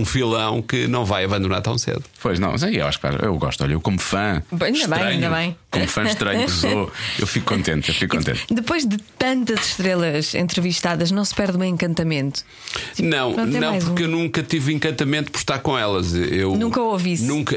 [0.00, 2.02] um filão que não vai abandonar tão cedo.
[2.22, 3.62] Pois não, mas aí eu acho que eu gosto.
[3.62, 4.42] Olha, eu como fã.
[4.52, 5.56] Bem, ainda bem, ainda bem.
[5.78, 8.46] Como fã estranho que sou, eu fico contente, eu fico contente.
[8.50, 12.44] Depois de tantas estrelas entrevistadas, não se perde o encantamento.
[12.98, 14.06] Não, pronto, é não, mais porque um.
[14.06, 16.14] eu nunca tive encantamento por estar com elas.
[16.14, 17.24] Eu Nunca ouvi isso.
[17.24, 17.56] Nunca.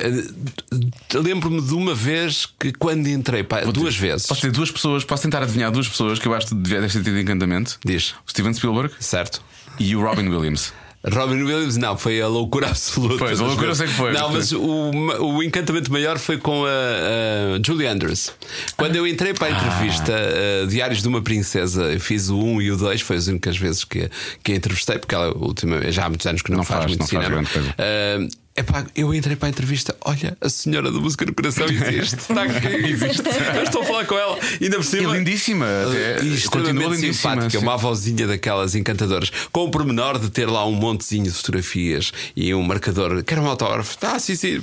[1.14, 4.28] Lembro-me de uma vez que quando entrei, pá, duas vezes.
[4.28, 6.90] Posso ter duas pessoas, posso tentar adivinhar duas pessoas que eu acho que devia ter
[6.90, 7.80] tido encantamento?
[7.84, 8.12] Diz.
[8.26, 9.42] O Steven Spielberg Certo.
[9.80, 10.74] e o Robin Williams.
[11.04, 13.18] Robin Williams, não, foi a loucura absoluta.
[13.18, 14.12] Pois, a loucura sei que foi.
[14.12, 14.92] Não, mas o,
[15.22, 18.32] o encantamento maior foi com a, a Julie Andrews.
[18.76, 20.64] Quando eu entrei para a entrevista Ah.
[20.64, 23.58] uh, Diários de uma Princesa, eu fiz o 1 e o 2, foi as únicas
[23.58, 24.10] vezes que,
[24.44, 27.00] que a entrevistei, porque ela última, já há muitos anos que não, Não faz, muito
[27.00, 27.42] não faz cinema.
[27.44, 28.30] Uh,
[28.60, 29.96] epá, eu entrei para a entrevista.
[30.02, 32.16] Olha, a senhora da música no coração existe.
[32.16, 32.68] Está aqui.
[32.90, 33.24] Existe.
[33.56, 34.38] Eu estou a falar com ela.
[34.62, 35.18] Ainda por E cima.
[35.18, 37.14] lindíssima, até, E continua lindíssima.
[37.14, 37.58] simpática, sim.
[37.58, 42.54] uma avózinha daquelas encantadoras, com o pormenor de ter lá um montezinho de fotografias e
[42.54, 43.98] um marcador, que era um autógrafo.
[44.02, 44.60] Ah, sim, sim,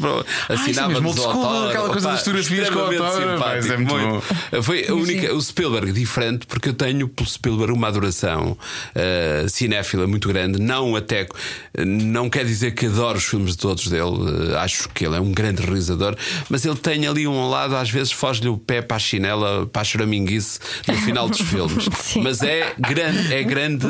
[0.48, 4.94] assinava mesmo old school, aquela coisa das fotografias com o autógrafo, é muito Foi a
[4.94, 8.56] única, o Spielberg diferente, porque eu tenho pelo Spielberg uma adoração
[8.94, 10.60] uh, cinéfila muito grande.
[10.60, 11.26] Não até,
[11.86, 15.20] não quer dizer que adoro os filmes de todos dele, uh, acho que ele é
[15.20, 16.16] um grande realizador,
[16.48, 19.82] mas ele tem ali um lado, às vezes foge-lhe o pé para a chinela, para
[19.82, 21.88] a choraminguice no final dos filmes.
[22.00, 22.22] Sim.
[22.22, 23.86] Mas é grande, é grande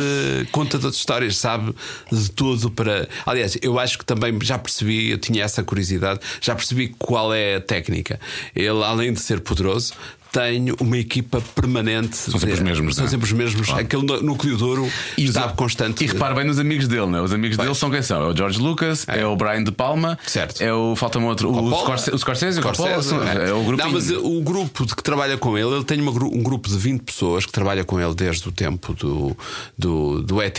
[0.53, 1.75] contador de histórias, sabe
[2.11, 3.09] de tudo para.
[3.25, 7.57] Aliás, eu acho que também já percebi, eu tinha essa curiosidade, já percebi qual é
[7.57, 8.21] a técnica.
[8.55, 9.95] Ele, além de ser poderoso,
[10.33, 12.17] tem uma equipa permanente.
[12.17, 13.11] São sempre os mesmos, São não é?
[13.11, 13.71] sempre os mesmos.
[13.71, 16.05] Aquele nu- núcleo duro E os- está constante.
[16.05, 17.21] E repara bem nos amigos dele, né?
[17.21, 18.23] Os amigos dele são quem são?
[18.23, 20.61] É o George Lucas, é, o Brian De Palma, Certo.
[20.63, 20.95] é o.
[20.97, 21.51] Falta-me outro.
[21.51, 21.77] O Coppola.
[21.83, 23.83] Scorsese, o Scorsese, o Coppola, são- é, o grupo.
[23.83, 26.77] Não, mas o grupo de que trabalha com ele, ele tem uma um grupo de
[26.77, 29.37] 20 pessoas que trabalha com ele desde o tempo do,
[29.79, 30.59] do, do ET,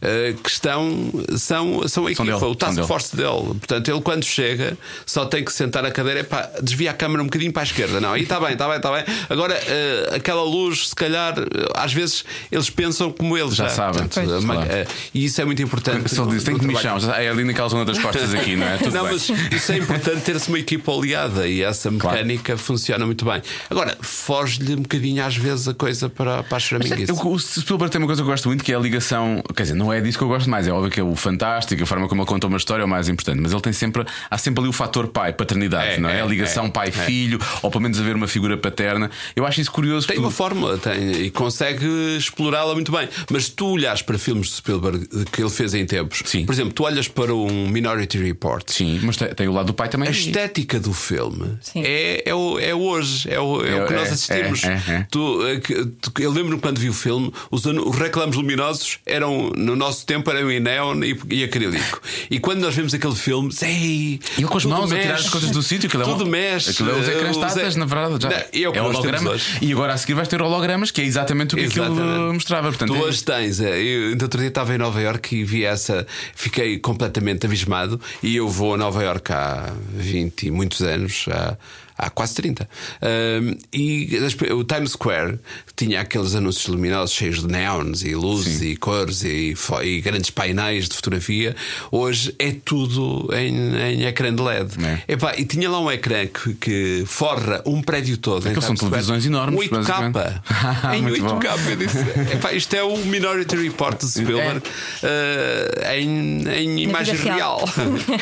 [0.00, 2.86] eh, que estão, são, são a equipa, dele, o task dele.
[2.86, 3.54] force dele.
[3.58, 7.26] Portanto, ele quando chega só tem que sentar a cadeira, epá, desvia a câmera um
[7.26, 8.00] bocadinho para a esquerda.
[8.00, 8.97] Não, aí está bem, está bem, está bem.
[9.28, 11.44] Agora, eh, aquela luz, se calhar, eh,
[11.74, 13.70] às vezes eles pensam como ele Já já.
[13.70, 14.02] sabem.
[14.02, 14.44] Portanto, Pois.
[14.44, 14.70] a ma- Claro.
[14.72, 16.14] eh, e isso é muito importante.
[16.16, 16.94] No- diz, tem que trabalho.
[16.96, 18.76] michão, é ali naquela zona das costas aqui, não é?
[18.78, 19.12] Tudo não, bem.
[19.12, 23.42] mas isso é importante ter-se uma equipa oleada e essa mecânica funciona muito bem.
[23.70, 27.10] Agora, foge-lhe um bocadinho às vezes a coisa para, para a choraminguice.
[27.10, 29.42] Eu- o Spielberg tem uma coisa que eu gosto muito que é a ligação.
[29.54, 30.66] Quer dizer, não é disso que eu gosto mais.
[30.66, 32.88] É óbvio que é o fantástico, a forma como ele conta uma história é o
[32.88, 33.40] mais importante.
[33.40, 34.04] Mas ele tem sempre.
[34.30, 36.18] Há sempre ali o fator pai, paternidade, É, não é?
[36.18, 38.87] é, a ligação é, pai-filho, ou pelo menos haver uma figura paterna.
[39.36, 40.06] Eu acho isso curioso.
[40.06, 41.86] Tem porque- uma fórmula tem, e consegue
[42.16, 43.08] explorá-la muito bem.
[43.30, 46.44] Mas se tu olhas para filmes de Spielberg que ele fez em tempos, Sim.
[46.46, 48.64] por exemplo, tu olhas para um Minority Report.
[48.70, 50.08] Sim, mas tem, tem o lado do pai também.
[50.08, 53.96] A estética do filme é, é, o- é hoje, é o, é o que É,
[53.96, 54.64] nós é, assistimos.
[54.64, 55.06] é, é, é.
[55.10, 55.60] Tu, eh,
[56.00, 60.30] tu- eu lembro-me quando vi o filme, os, os reclamos luminosos eram, no nosso tempo,
[60.30, 62.00] eram em neon e, e acrílico.
[62.30, 65.24] E quando nós vemos aquele filme, ei, E ele com as mãos a tirar mexe,
[65.26, 66.70] as coisas do sítio, aquilo é um- tudo mexe.
[66.70, 68.22] Aquilo é os ecrãs eh, e- na verdade.
[68.22, 68.28] Já.
[68.30, 69.36] Não, e é holograma.
[69.60, 72.34] E agora a seguir vais ter hologramas, que é exatamente o que aquilo Exatamente.
[72.34, 72.68] mostrava.
[72.68, 73.60] Portanto, tu é- hoje tens.
[73.60, 76.06] é, Eu, ainda outro dia estava em Nova Iorque e vi essa.
[76.34, 78.00] Fiquei completamente abismado.
[78.22, 81.26] E eu vou a Nova Iorque há 20 e muitos anos.
[81.30, 81.56] Há,
[81.98, 82.68] há quase 30.
[83.02, 84.16] Ahm, e
[84.52, 85.38] o Times Square
[85.76, 90.88] tinha aqueles anúncios luminosos cheios de neons e luzes e cores e, e grandes painéis
[90.88, 91.54] de fotografia.
[91.90, 94.72] Hoje é tudo em, em ecrã de LED.
[94.84, 95.12] É.
[95.14, 98.46] Epá, e tinha lá um ecrã que, que forra um prédio todo.
[98.46, 98.90] em Aqueles são Square.
[98.92, 100.10] televisões enormes, Um 8K.
[100.12, 100.96] basicamente.
[100.96, 101.38] em Muito bom.
[101.40, 101.70] 8K.
[101.70, 101.98] Eu disse,
[102.34, 104.62] "Epá, isto é o Minority Report de Spielberg
[105.02, 107.64] eh, em, em imagem real.
[107.64, 107.68] real.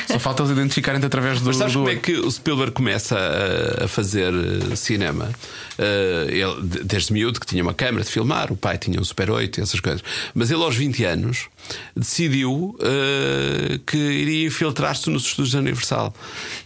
[0.07, 1.47] Só falta eles identificarem-te através do.
[1.47, 5.29] Mas sabes do- como é que o Spielberg começa a, a fazer eh, cinema.
[5.79, 9.31] Uh, ele, desde miúdo, que tinha uma câmera de filmar, o pai tinha um Super
[9.31, 10.03] 8 essas coisas.
[10.35, 11.49] Mas ele, aos 20 anos,
[11.95, 16.14] decidiu uh, que iria infiltrar-se nos estudos da Universal.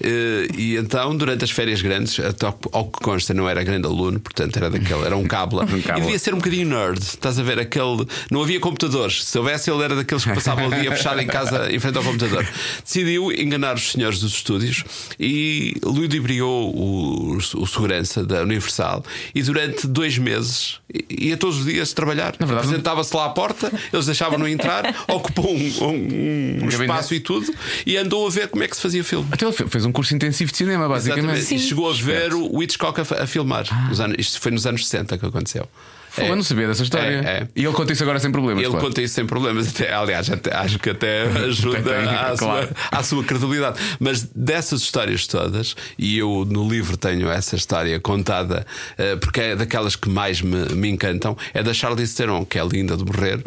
[0.01, 3.87] Uh, e então, durante as férias grandes, até ao, ao que consta, não era grande
[3.87, 5.67] aluno, portanto, era daquele, era um cábula.
[5.71, 5.99] Um cábula.
[5.99, 6.99] E devia ser um bocadinho nerd.
[7.01, 7.59] Estás a ver?
[7.59, 8.05] Aquele.
[8.31, 9.25] Não havia computadores.
[9.25, 12.03] Se houvesse, ele era daqueles que passavam o dia fechado em casa em frente ao
[12.03, 12.47] computador.
[12.83, 14.85] Decidiu enganar os senhores dos estúdios
[15.19, 19.00] e ludibriou o, o segurança da Universal
[19.35, 20.79] e durante dois meses
[21.09, 22.35] ia todos os dias trabalhar.
[22.39, 27.53] verdade, Apresentava-se lá à porta, eles deixavam-no entrar, ocupou um, um- um espaço e tudo
[27.87, 29.29] e andou a ver como é que se fazia filme.
[29.31, 31.39] Até ele fe- fez um curso intensivo de cinema, basicamente.
[31.39, 31.55] Exatamente.
[31.65, 33.65] E chegou a ver o Hitchcock a, a filmar.
[33.89, 35.69] Nos anos- isto foi nos anos 60 que aconteceu.
[36.15, 37.07] Pô, eu não sabia dessa história.
[37.25, 37.49] É, é.
[37.55, 38.63] E ele conta isso agora sem problemas.
[38.63, 38.87] Ele claro.
[38.87, 42.67] conta isso sem problemas, até, aliás, até- acho que até ajuda Tem, à, claro.
[42.67, 43.79] sua, à sua credibilidade.
[43.99, 48.67] Mas dessas histórias todas, e eu no livro tenho essa história contada,
[48.99, 52.65] eh, porque é daquelas que mais me, me encantam, é da Charlize Theron, que é
[52.67, 53.41] linda de morrer,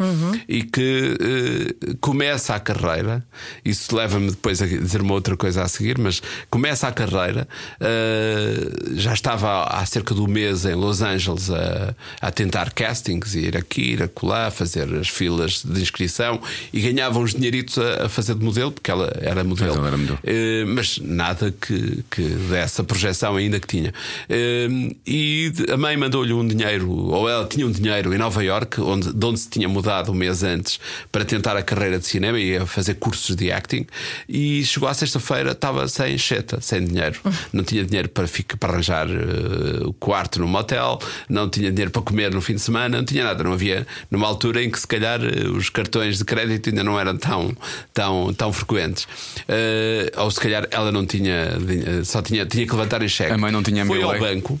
[0.48, 3.22] e que eh, começa a carreira.
[3.64, 7.46] Isso leva-me depois a dizer uma outra coisa a seguir, mas começa a carreira,
[7.80, 13.34] eh, já estava há cerca de um mês em Los Angeles a, a tentar castings,
[13.34, 16.40] ir aqui, ir acolá, fazer as filas de inscrição
[16.72, 19.74] e ganhava uns dinheiritos a, a fazer de modelo, porque ela era modelo.
[19.74, 20.18] Ela era modelo.
[20.22, 23.92] Eh, mas nada que, que dessa projeção ainda que tinha.
[24.28, 28.80] Eh, e a mãe mandou-lhe um dinheiro, ou ela tinha um dinheiro em Nova York,
[28.80, 30.78] onde, de onde se tinha mudado um mês antes
[31.10, 33.86] para tentar a carreira de cinema e a fazer cursos de acting.
[34.28, 37.18] E chegou à sexta-feira, estava sem cheta, sem dinheiro.
[37.52, 40.98] Não tinha dinheiro para, ficar, para arranjar eh, o quarto no motel,
[41.28, 43.42] não tinha dinheiro para comer no fim de semana, não tinha nada.
[43.42, 46.98] Não havia numa altura em que se calhar eh, os cartões de crédito ainda não
[46.98, 47.56] eram tão,
[47.92, 49.06] tão, tão frequentes.
[49.48, 51.58] Eh, ou se calhar ela não tinha,
[52.04, 53.32] só tinha, tinha que levantar em cheque.
[53.32, 54.60] A mãe não tinha Foi ao banco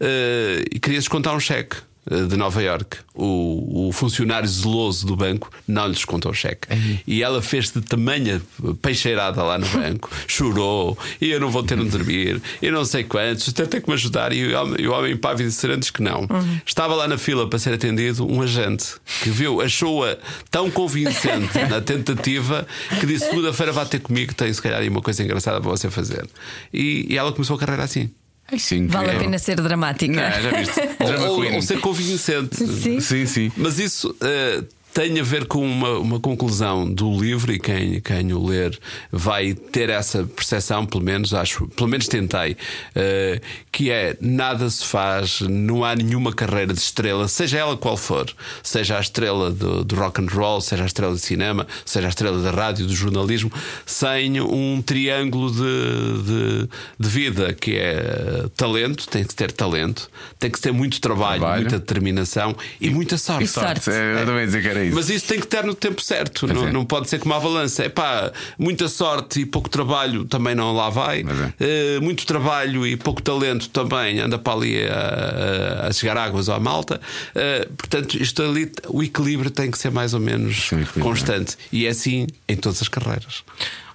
[0.00, 1.76] eh, e queria descontar um cheque
[2.06, 2.98] de Nova York.
[3.14, 6.68] O, o funcionário zeloso do banco não lhe descontou o cheque.
[7.06, 8.40] E ela fez de tamanha
[8.80, 13.04] peixeirada lá no banco, chorou, e eu não vou ter onde dormir, e não sei
[13.04, 14.32] quantos, tem que me ajudar.
[14.32, 16.26] E o homem, e o homem impávido disse antes que não.
[16.66, 18.86] Estava lá na fila para ser atendido um agente
[19.22, 20.16] que viu, achou-a
[20.50, 22.66] tão convincente na tentativa
[22.98, 25.90] que disse: segunda-feira vá ter comigo, tem se calhar aí uma coisa engraçada para você
[25.90, 26.26] fazer.
[26.72, 28.10] E, e ela começou a carreira assim.
[28.52, 29.18] Ai, sim, Vale a é.
[29.18, 30.12] pena ser dramática.
[30.12, 30.80] Não, já viste?
[30.98, 32.56] Drama ou, ou ser convincente.
[32.56, 33.00] Sim.
[33.00, 33.52] Sim, sim.
[33.56, 34.62] Mas isso eh,
[34.92, 38.78] tem a ver com uma, uma conclusão do livro, e quem, quem o ler
[39.10, 42.56] vai ter essa percepção, pelo menos, acho, pelo menos tentei,
[42.94, 47.96] eh, que é nada se faz, não há nenhuma carreira de estrela, seja ela qual
[47.96, 48.26] for,
[48.62, 52.10] seja a estrela do, do rock and roll, seja a estrela de cinema, seja a
[52.10, 53.52] estrela da rádio, do jornalismo,
[53.86, 56.68] sem um triângulo de, de,
[56.98, 61.62] de vida que é talento, tem que ter talento, tem que ter muito trabalho, Trabalho.
[61.62, 63.44] muita determinação e muita sorte.
[63.44, 63.90] E sorte.
[63.90, 64.96] É, eu também ia dizer que era isso.
[64.96, 66.72] Mas isso tem que ter no tempo certo, não, é.
[66.72, 67.84] não pode ser como a balança.
[67.84, 71.20] É pá, muita sorte e pouco trabalho também não lá vai.
[71.20, 71.96] É.
[71.96, 76.58] Eh, muito trabalho e pouco talento também anda para ali a, a- chegar águas à
[76.58, 77.00] malta.
[77.34, 81.56] Eh, portanto, isto ali, o equilíbrio tem que ser mais ou menos Sim, constante.
[81.72, 83.42] E é assim em todas as carreiras.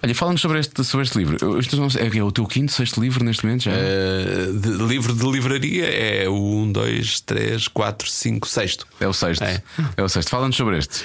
[0.03, 1.37] Olha, fala-nos sobre este, sobre este livro.
[1.77, 3.71] Não sei- é, o teu quinto, sexto livro neste momento já?
[3.71, 8.77] Eh, de, livro de livraria é o 1, 2, 3, 4, 5, 6.
[8.99, 9.43] É o sexto.
[9.43, 9.61] É.
[9.97, 10.29] É, o sexto.
[10.29, 11.03] Fala-nos sobre este.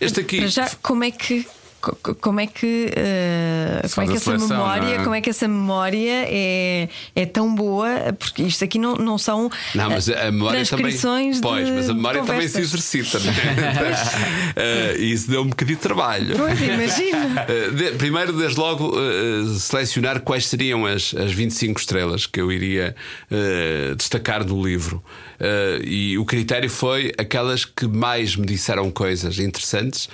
[0.00, 0.38] Este aqui.
[0.38, 1.46] Para já, como é que.
[1.82, 5.04] Co- co- Como é que, eh, Se como é que seleção, memória, não é?
[5.04, 7.88] como é que essa memória é, é tão boa?
[8.18, 10.96] Porque isto aqui não, não são Não, mas a memória também.
[11.42, 14.52] Pois, mas a memória também se exercita, é?
[14.56, 16.36] Eh, E isso deu um bocadinho de trabalho.
[16.36, 17.32] Pois, imagina.
[17.52, 22.52] Eh, de- primeiro, desde logo, eh, selecionar quais seriam as, as 25 estrelas que eu
[22.52, 22.94] iria
[23.30, 25.02] eh, destacar do livro.
[25.40, 30.08] Eh, e o critério foi aquelas que mais me disseram coisas interessantes.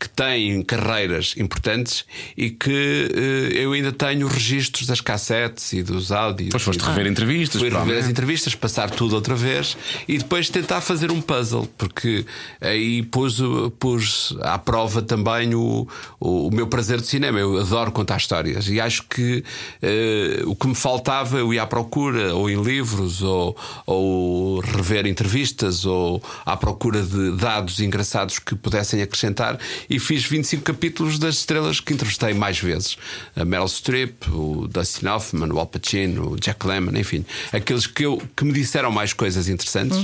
[0.00, 6.10] Que têm carreiras importantes e que eh, eu ainda tenho registros das cassetes e dos
[6.10, 6.46] áudios.
[6.48, 7.60] Depois foste rever entrevistas.
[7.60, 9.76] Fui rever as entrevistas, passar tudo outra vez
[10.08, 12.24] e depois tentar fazer um puzzle, porque
[12.62, 13.42] aí pus,
[13.78, 15.86] pus à prova também o,
[16.18, 17.38] o, o meu prazer de cinema.
[17.38, 19.44] Eu adoro contar histórias e acho que
[19.82, 25.06] eh, o que me faltava eu ia à procura, ou em livros, ou, ou rever
[25.06, 29.58] entrevistas, ou à procura de dados engraçados que pudessem acrescentar.
[29.90, 32.96] E fiz 25 capítulos das estrelas que entrevistei mais vezes:
[33.34, 38.06] a Meryl Streep, o Dustin Hoffman, o Al Pacino, o Jack Lemmon, enfim, aqueles que,
[38.06, 39.98] eu, que me disseram mais coisas interessantes,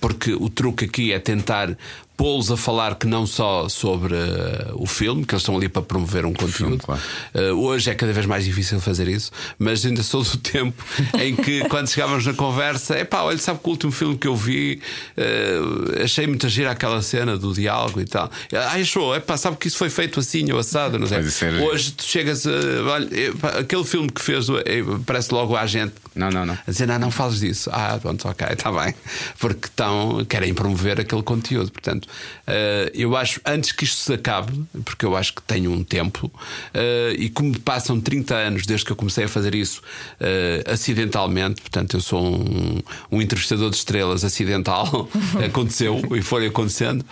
[0.00, 1.76] porque o truque aqui é tentar
[2.20, 5.80] pô-los a falar que não só sobre uh, o filme, que eles estão ali para
[5.80, 6.52] promover um conteúdo.
[6.52, 7.00] filme, claro.
[7.34, 10.84] Uh, hoje é cada vez mais difícil fazer isso, mas ainda sou do tempo
[11.18, 14.28] em que, quando chegávamos na conversa, é pá, olha, sabe que o último filme que
[14.28, 14.82] eu vi
[15.16, 18.30] uh, achei muito gira aquela cena do diálogo e tal.
[18.52, 21.20] Ah, achou, é pá, sabe que isso foi feito assim ou assado, não sei.
[21.20, 22.44] Isso era- Hoje tu chegas.
[22.44, 23.08] Olha,
[23.58, 24.46] aquele filme que fez,
[25.06, 26.52] parece logo a gente Não, não, não.
[26.54, 27.70] a dizer, não, não fales disso.
[27.72, 28.94] Ah, pronto, ok, está bem.
[29.38, 31.70] Porque estão, querem promover aquele conteúdo.
[31.72, 32.09] Portanto,
[32.46, 36.30] eh, eu acho, antes que isto se acabe, porque eu acho que tenho um tempo,
[36.74, 39.82] eh, e como passam 30 anos desde que eu comecei a fazer isso
[40.18, 42.80] eh, acidentalmente, portanto, eu sou um,
[43.10, 45.08] um entrevistador de estrelas acidental,
[45.44, 47.04] aconteceu e foi acontecendo,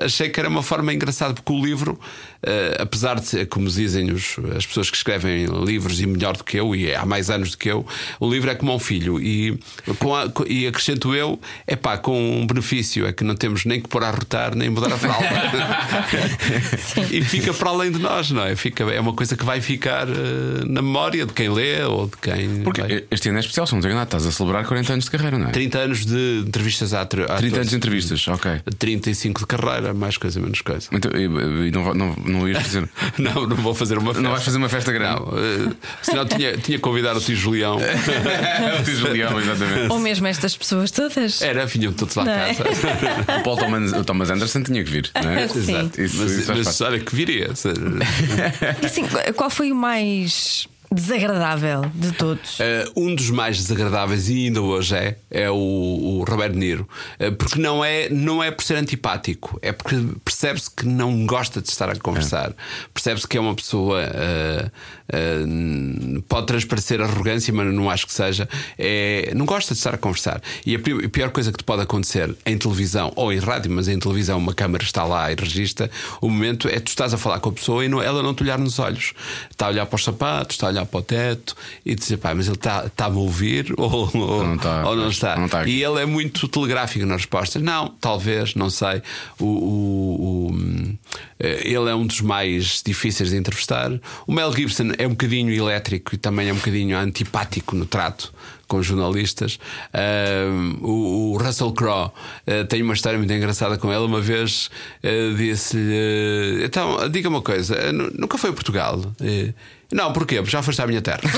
[0.00, 1.98] achei que era uma forma engraçada, porque o livro.
[2.46, 6.44] Eh, apesar de ser, como dizem os- as pessoas que escrevem livros e melhor do
[6.44, 7.86] que eu, e há mais anos do que eu,
[8.20, 9.20] o livro é como um filho.
[9.20, 9.58] E,
[9.98, 13.80] com a- e acrescento eu, é pá, com um benefício: é que não temos nem
[13.80, 15.28] que pôr a rotar, nem mudar a fralda.
[17.10, 18.54] e fica para além de nós, não é?
[18.56, 22.16] Fica, é uma coisa que vai ficar eh, na memória de quem lê ou de
[22.16, 22.62] quem.
[22.62, 25.04] Porque vai- este ano é especial, se não tenho nada, estás a celebrar 40 anos
[25.06, 25.50] de carreira, não é?
[25.50, 27.70] 30 anos de entrevistas a, atri- a 30 anos atores.
[27.70, 28.60] de entrevistas, ok.
[28.78, 30.88] 35 de carreira, mais coisa, menos coisa.
[30.92, 32.88] Então, e, e não, não, não ias fazer.
[33.18, 34.22] Não, não vou fazer uma festa.
[34.22, 35.20] Não vais fazer uma festa grande.
[35.20, 35.72] Não, eh,
[36.02, 37.76] senão tinha, tinha convidado o tio Julião.
[38.80, 39.90] o Tio Julião, exatamente.
[39.92, 41.40] Ou mesmo estas pessoas todas.
[41.40, 42.54] Era, vinham todos lá a Não é?
[42.54, 43.38] casa.
[43.38, 45.46] O Paul Thomas, o Thomas Anderson tinha que vir, não é?
[45.48, 45.58] Sim.
[45.58, 46.00] Exato.
[46.00, 47.50] Isso- mas isso mas olha que viria.
[48.82, 49.04] E assim,
[49.36, 52.58] qual foi o mais desagradável de todos?
[52.60, 56.88] Eh, um dos mais desagradáveis, e ainda hoje é, é o, o Roberto Niro.
[57.18, 61.60] Eh, porque não é, não é por ser antipático, é porque percebe-se que não gosta
[61.60, 62.52] de estar a conversar.
[62.92, 64.00] Percebe-se que é uma pessoa.
[64.02, 64.70] eh,
[66.28, 68.48] pode transparecer arrogância, mas não acho que seja.
[68.78, 70.40] É, não gosta de estar a conversar.
[70.64, 73.98] E a pior coisa que te pode acontecer em televisão ou em rádio, mas em
[73.98, 77.50] televisão uma câmara está lá e registra, o momento é tu estás a falar com
[77.50, 79.12] a pessoa e não- ela não te olhar nos olhos.
[79.50, 81.54] Está a olhar para os sapatos, está a olhar para o teto
[81.84, 85.08] e dizer, pá, mas ele está- está-me a ouvir ou, ou não está, ou não
[85.08, 85.36] está.
[85.36, 85.64] não está.
[85.66, 87.62] E ele é muito telegráfico nas respostas.
[87.62, 89.02] Não, talvez, não sei.
[89.38, 90.94] O, o- o,
[91.40, 93.90] eh, ele é um dos mais difíceis de entrevistar.
[94.26, 98.32] O Mel Gibson é um bocadinho elétrico e também é um bocadinho antipático no trato
[98.66, 99.58] com jornalistas.
[99.92, 102.10] Ahm, o, o Russell Crowe
[102.46, 104.04] eh, tem uma história muito engraçada com ele.
[104.04, 104.70] Uma vez
[105.02, 109.00] eh, disse-lhe: Então, diga uma coisa, nu- nunca foi a Portugal?
[109.20, 109.52] Eh,
[109.94, 110.36] não, porquê?
[110.36, 111.20] Porque já foste à minha terra.
[111.24, 111.30] Eu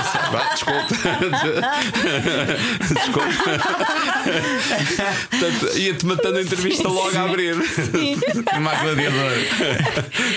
[0.00, 0.94] disse, "Vá, Desculpe.
[2.94, 3.34] Desculpe.
[5.30, 7.56] Portanto, ia-te matando a entrevista logo a abrir.
[8.56, 9.32] Uma gladiador.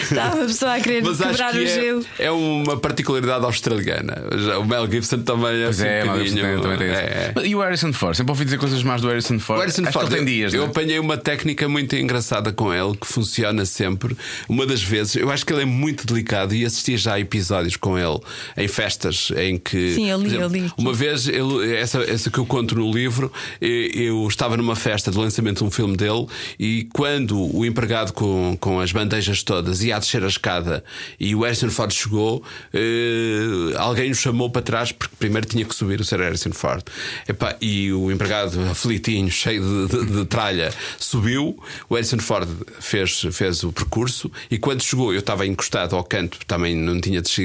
[0.01, 2.05] Estava a pessoa a querer Mas quebrar o que gelo.
[2.17, 4.24] é, é uma particularidade australiana.
[4.59, 7.47] O Mel Gibson também é Pois assim é, um bocadinho- também, tem é, esse.
[7.47, 8.15] E o Harrison Ford?
[8.15, 9.59] Sempre ouvi dizer coisas más do Harrison Ford.
[9.59, 10.70] O Harrison Acho Ford, que ele tem dias, eu não é?
[10.70, 14.17] apanhei uma técnica muito engraçada com ele que funciona sempre.
[14.47, 17.59] Uma das vezes, eu acho que ele é muito delicado e assisti já a episódios
[17.78, 18.20] com ele
[18.57, 19.95] em festas em que.
[19.95, 20.74] Sim, exemplo.
[20.78, 23.32] Uma vez, ele, essa, essa que eu conto no livro,
[23.62, 26.26] eu estava numa festa de lançamento de um filme dele
[26.60, 30.84] e quando o empregado com, com as bandejas todas ia a descer a escada
[31.20, 32.43] e o Harrison Ford chegou,
[32.74, 36.20] eh, alguém o chamou para trás porque primeiro tinha que subir o Sr.
[36.22, 36.84] Harrison Ford.
[37.28, 41.57] Epá, e o empregado aflitinho, cheio de, de- de tralha, subiu.
[41.89, 42.47] O Harrison Ford
[42.80, 47.22] fez, fez o percurso e quando chegou, eu estava encostado ao canto, também não tinha
[47.22, 47.38] descido,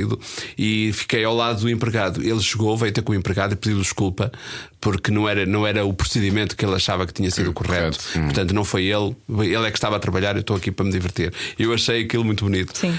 [0.58, 2.22] e fiquei ao lado do empregado.
[2.22, 4.30] Ele chegou, veio ter com o empregado e pediu desculpa
[4.80, 7.98] porque não era, não era o procedimento que ele achava que tinha sido Que correto.
[7.98, 8.24] correto, hum.
[8.24, 10.92] Portanto, não foi ele, ele é que estava a trabalhar, eu estou aqui para me
[10.92, 11.32] divertir.
[11.58, 12.76] Eu achei aquilo muito bonito.
[12.76, 12.94] Sim.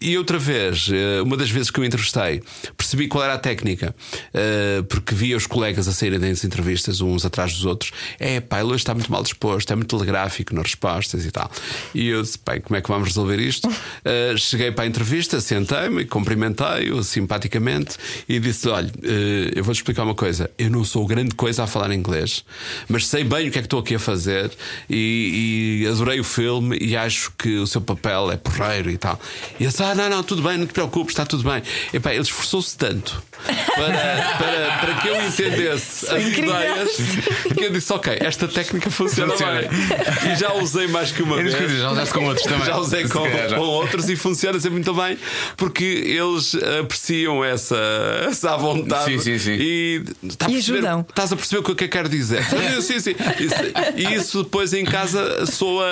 [0.00, 2.42] E outra vez, eh, uma das vezes que eu entrevistei,
[2.74, 3.94] percebi qual era a técnica,
[4.32, 7.92] eh, porque via os colegas a saírem das entrevistas, uns atrás dos outros.
[8.18, 11.50] É, pá, ele hoje está muito mal disposto, é muito telegráfico nas respostas e tal.
[11.94, 13.68] E eu disse, bem, como é que vamos resolver isto?
[14.02, 17.96] Eh, cheguei para a entrevista, sentei-me, cumprimentei-o simpaticamente
[18.28, 18.90] e disse: olha,
[19.54, 20.50] eu vou-te explicar uma coisa.
[20.56, 22.44] Eu não sou grande coisa a falar inglês,
[22.88, 24.50] mas sei bem o que é que estou aqui a fazer
[24.88, 29.20] e, e adorei o filme e acho que o seu papel é porreiro e tal.
[29.58, 31.62] E ele disse: Ah, não, não, tudo bem, não te preocupes, está tudo bem.
[31.92, 36.54] Epá, ele esforçou-se tanto para, para, para que eu entendesse as incrível.
[36.54, 36.90] ideias
[37.56, 39.60] que eu disse: Ok, esta técnica funciona Funciona.
[39.62, 40.32] bem.
[40.32, 41.54] E já usei mais que uma É vez.
[41.54, 42.66] que eu digo, já usaste com outros também.
[42.66, 43.56] Já usei Se com, calhar já.
[43.56, 45.18] com outros e funciona sempre muito bem
[45.56, 47.76] porque eles apreciam essa,
[48.28, 49.52] essa vontade Sim, sim, sim.
[49.58, 51.06] e, está a E perceber- ajudam.
[51.08, 52.42] estás a perceber o que é que eu quero dizer.
[52.82, 53.14] sim, sim.
[53.38, 53.54] Isso-
[53.96, 55.84] E isso depois em casa soa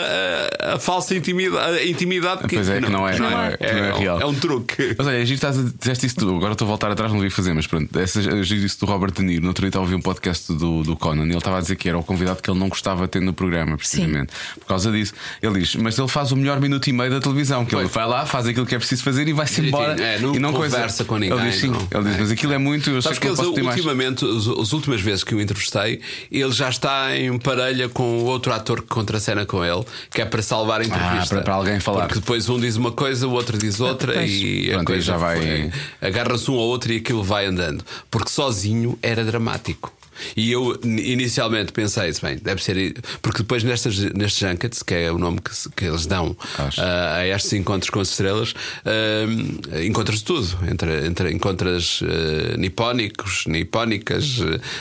[0.62, 3.84] a, a falsa intimidade, a intimidade Pois é, que não é- não é- que não
[3.84, 4.20] é real.
[4.20, 4.94] É um truque.
[4.96, 6.34] Mas olha, a gente estás a disseste isso tudo.
[6.36, 7.34] Agora estou a voltar atrás no livro.
[7.38, 9.42] Fazer, mas pronto, essa, eu disse do Robert De Niro.
[9.42, 11.60] No outro dia estava a ouvir um podcast do, do Conan e ele estava a
[11.60, 14.32] dizer que era o convidado que ele não gostava de ter no programa, precisamente.
[14.58, 15.12] Por causa disso.
[15.42, 18.06] Ele diz, mas ele faz o melhor minuto e meio da televisão, que ele vai
[18.06, 20.00] lá, faz aquilo que é preciso fazer e vai-se embora.
[20.00, 21.88] É, não e não conversa com ninguém, Ele diz, sim, não.
[21.90, 22.90] ele diz, mas aquilo é muito.
[22.90, 23.76] Eu sei Sabes que que eles, posso ter mais.
[23.76, 28.24] ultimamente, as, as últimas vezes que o entrevistei, ele já está em parelha com o
[28.24, 31.18] outro ator que contracena com ele, que é para salvar a entrevista.
[31.22, 32.06] Ah, para- para alguém falar.
[32.06, 34.30] Porque depois um diz uma coisa, o outro diz outra pois.
[34.30, 35.70] e a Pronto, aí coisa já vai-
[36.00, 37.84] Agarra-se um ao outro e aquilo vai andando.
[38.10, 39.92] Porque sozinho era dramático.
[40.36, 42.94] E eu inicialmente pensei, bem, deve ser.
[43.22, 47.26] Porque depois nestas, nestes junkets, que é o nome que, que eles dão ah, a
[47.28, 48.54] estes encontros com as estrelas,
[48.84, 50.48] ah, encontras tudo.
[50.70, 54.38] Entre, entre, encontras ah, nipónicos, nipónicas,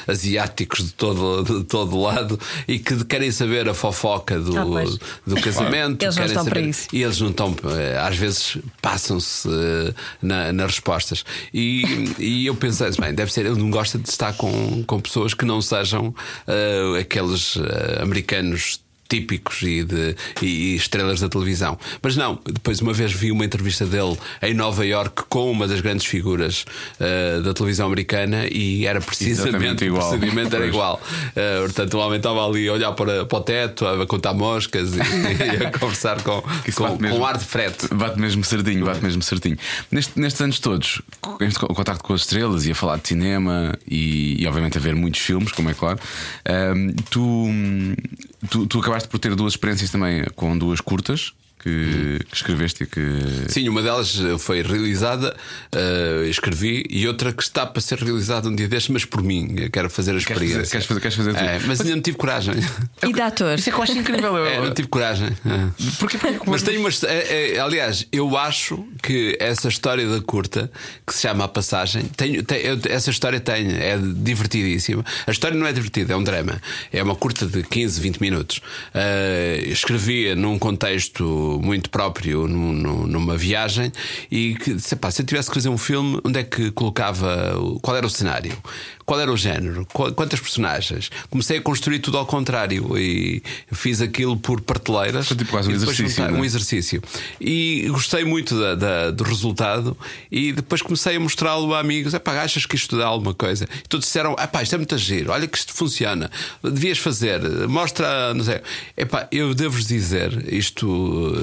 [0.07, 4.63] ah, asiáticos de todo, de todo lado e que querem saber a fofoca do, Ah,
[5.25, 6.03] do casamento.
[6.03, 6.87] Eles não querem estão para saber- isso.
[6.93, 11.23] e eles não estão, eh, às vezes passam-se eh, na- nas respostas.
[11.53, 11.83] E,
[12.19, 15.45] e eu pensei, bem, deve ser, ele não gosta de estar com, com pessoas que
[15.45, 16.13] não sejam
[16.47, 18.86] eh, aqueles eh, americanos.
[19.09, 21.77] Típicos e, de, e- estrelas da televisão.
[22.01, 25.79] Mas não, depois uma vez vi uma entrevista dele em Nova York com uma das
[25.81, 26.65] grandes figuras
[26.99, 30.05] eh, da televisão americana e era precisamente igual.
[30.07, 31.01] o procedimento era igual.
[31.29, 34.93] Uh, portanto, o homem estava ali a olhar para, para o teto, a contar moscas
[34.93, 34.97] e,
[35.61, 36.41] e a conversar com,
[36.75, 37.17] com, mesmo.
[37.17, 37.87] com ar de frete.
[37.93, 39.57] Bate mesmo certinho, bate mesmo certinho.
[39.91, 41.01] Neste- nestes anos todos,
[41.41, 44.81] este co- contacto com as estrelas e a falar de cinema e, e, obviamente a
[44.81, 45.99] ver muitos filmes, como é claro,
[46.45, 47.47] ahm, tu,
[48.49, 52.87] tu, tu acabaste por ter duas experiências também com duas curtas que, que escreveste e
[52.87, 53.01] que.
[53.49, 55.35] Sim, uma delas foi realizada,
[55.75, 59.55] uh, escrevi, e outra que está para ser realizada um dia destes, mas por mim.
[59.57, 60.59] Eu quero fazer a Queres experiência.
[60.59, 61.35] fazer- queres fazer- queres fazer?
[61.35, 62.53] É, mas ainda não tive coragem.
[63.07, 63.57] E de ator?
[63.57, 64.37] Isso é que eu acho incrível.
[64.45, 65.27] É, não tive coragem.
[65.27, 65.93] É.
[65.99, 66.89] Porque, porque, Mas tenho uma.
[67.07, 70.69] é, é, aliás, eu acho que essa história da curta,
[71.05, 75.05] que se chama A Passagem, tenho, eu- essa história tem, é divertidíssima.
[75.25, 76.59] A história não é divertida, é um drama.
[76.91, 78.57] É uma curta de 15, 20 minutos.
[78.93, 81.23] Uh, escrevia num contexto
[81.61, 83.91] muito próprio, num- num- numa viagem,
[84.31, 87.53] e que, sei pá, se eu tivesse que fazer um filme, onde é que colocava.
[87.81, 88.55] Qual era o cenário?
[89.05, 89.85] Qual era o género?
[89.93, 91.09] Qu- Quantas personagens?
[91.29, 93.41] Comecei a construir tudo ao contrário e
[93.71, 95.27] fiz aquilo por prateleiras.
[95.29, 96.39] Foi tipo quase um exercício, não é?
[96.41, 97.01] um exercício.
[97.39, 99.95] E gostei muito da- da- do resultado
[100.29, 102.13] e depois comecei a mostrá-lo a amigos.
[102.13, 103.65] Epá, achas que isto dá alguma coisa?
[103.85, 106.29] E todos disseram: Epá, isto é muito giro, olha que isto funciona,
[106.61, 107.39] devias fazer,
[107.69, 108.59] mostra, não sei.
[108.97, 111.33] Epá, eu devo-vos dizer, isto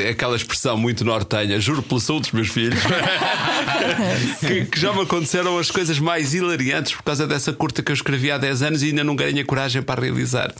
[0.00, 2.80] é aquela expressão muito nortenha, juro pela saúde dos meus filhos,
[4.40, 7.94] que, que já me aconteceram as coisas mais hilariantes por causa dessa curta que eu
[7.94, 10.52] escrevi há 10 anos e ainda não ganhei coragem para realizar.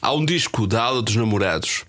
[0.00, 1.84] Há um disco da Aula dos Namorados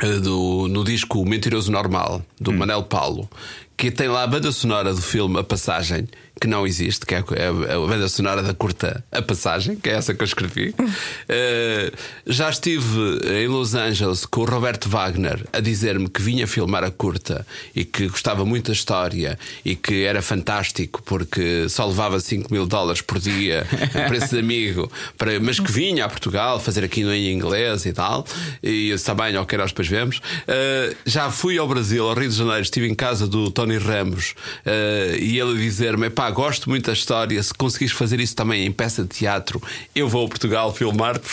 [0.00, 3.28] eh, do, no disco Mentiroso Normal, do Manel Paulo,
[3.76, 6.08] que tem lá a banda sonora do filme A Passagem,
[6.42, 9.92] que não existe, que é a, a banda sonora da curta A Passagem, que é
[9.92, 10.74] essa que eu escrevi.
[11.28, 11.92] Eh,
[12.26, 16.90] já estive em Los Angeles com o Roberto Wagner a dizer-me que vinha filmar a
[16.90, 22.52] curta e que gostava muito da história e que era fantástico porque só levava 5
[22.52, 26.84] mil dólares por dia a preço de amigo, para, mas que vinha a Portugal fazer
[26.84, 28.26] aqui em inglês e tal.
[28.62, 30.18] E eu está bem, ok, nós depois vemos.
[30.18, 34.34] Uh, já fui ao Brasil, ao Rio de Janeiro, estive em casa do Tony Ramos
[34.66, 37.40] uh, e ele a dizer-me: pá, gosto muito da história.
[37.42, 39.62] Se conseguires fazer isso também em peça de teatro,
[39.94, 41.28] eu vou a Portugal filmar-te.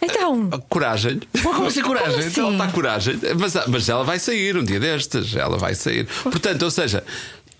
[0.00, 1.20] Então, A Coragem.
[1.42, 2.12] Como assim coragem?
[2.12, 2.54] Como Então assim?
[2.56, 3.14] ela está coragem.
[3.38, 5.34] Mas, mas ela vai sair um dia destes.
[5.34, 6.06] Ela vai sair.
[6.22, 7.02] Portanto, ou seja.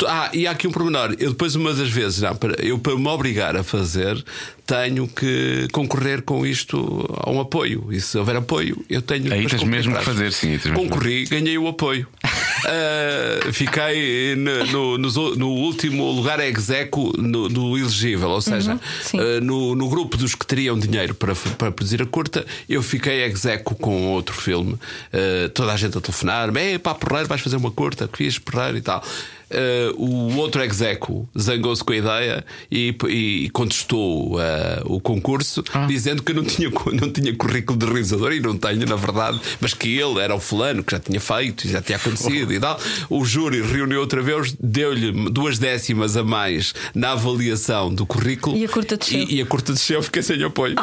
[0.07, 1.16] Ah, e há aqui um pormenor.
[1.18, 4.22] Eu depois, uma das vezes, não, para, eu para me obrigar a fazer,
[4.66, 7.89] tenho que concorrer com isto a um apoio.
[7.91, 11.66] E se houver apoio, eu tenho Aí tens mesmo que fazer, sim, Concorri, ganhei o
[11.66, 12.07] apoio.
[12.68, 19.18] Ah, fiquei no, no- no último lugar execo no, do elegível, ou seja, sim.
[19.20, 23.22] ah, no, no grupo dos que teriam dinheiro para, para produzir a curta, eu fiquei
[23.24, 24.72] execo com outro filme.
[24.74, 28.38] Uh, toda a gente a telefonar-me: Ei, pá, porreiro, vais fazer uma curta, que fiz
[28.38, 29.02] porreiro e tal.
[29.49, 34.40] Uh, o outro execo zangou-se com a ideia e, e contestou uh,
[34.84, 38.97] o concurso, dizendo que não tinha, não tinha currículo de realizador e não tenho, na
[38.97, 42.53] verdade, mas que ele era o fulano que já tinha feito e já tinha acontecido
[42.53, 42.78] e tal.
[43.09, 48.64] O júri reuniu outra vez, deu-lhe duas décimas a mais na avaliação do currículo E
[48.64, 49.20] a curta desceu.
[49.20, 50.74] E, e a curta desceu, fiquei sem apoio.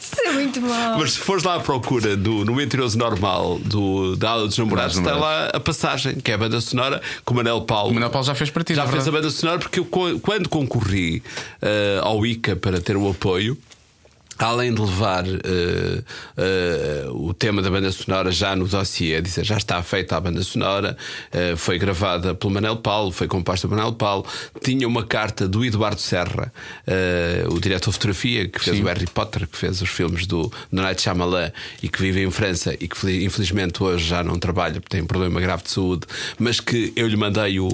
[0.00, 0.98] isso é muito mal.
[0.98, 4.96] Mas se fores lá à procura do, no mentiroso normal do, da aula dos namorados,
[4.96, 7.02] Dos está lá a passagem, que é a banda sonora
[7.32, 7.90] com o Manel Paulo.
[7.90, 9.86] O Manuel Paulo já fez para ti, Já é fez a banda sonora porque eu,
[10.20, 11.22] quando concorri
[11.60, 13.56] eh, ao ICA para ter o apoio.
[14.38, 16.02] Além de levar eh,
[16.36, 20.42] eh, o tema da banda sonora já no dossiê, dizer já está feita a banda
[20.42, 20.96] sonora,
[21.30, 24.26] eh, foi gravada pelo Manel Paulo, foi composta pelo Manel Paulo,
[24.62, 26.52] tinha uma carta do Eduardo Serra,
[27.50, 30.82] o diretor de fotografia que fez o Harry Potter, que fez os filmes do, do
[30.82, 31.52] Night Shyamalan
[31.82, 35.02] e que vive em França e que fel- infelizmente hoje já não trabalha porque tem
[35.02, 36.06] um problema grave de saúde,
[36.38, 37.68] mas que eu lhe mandei o,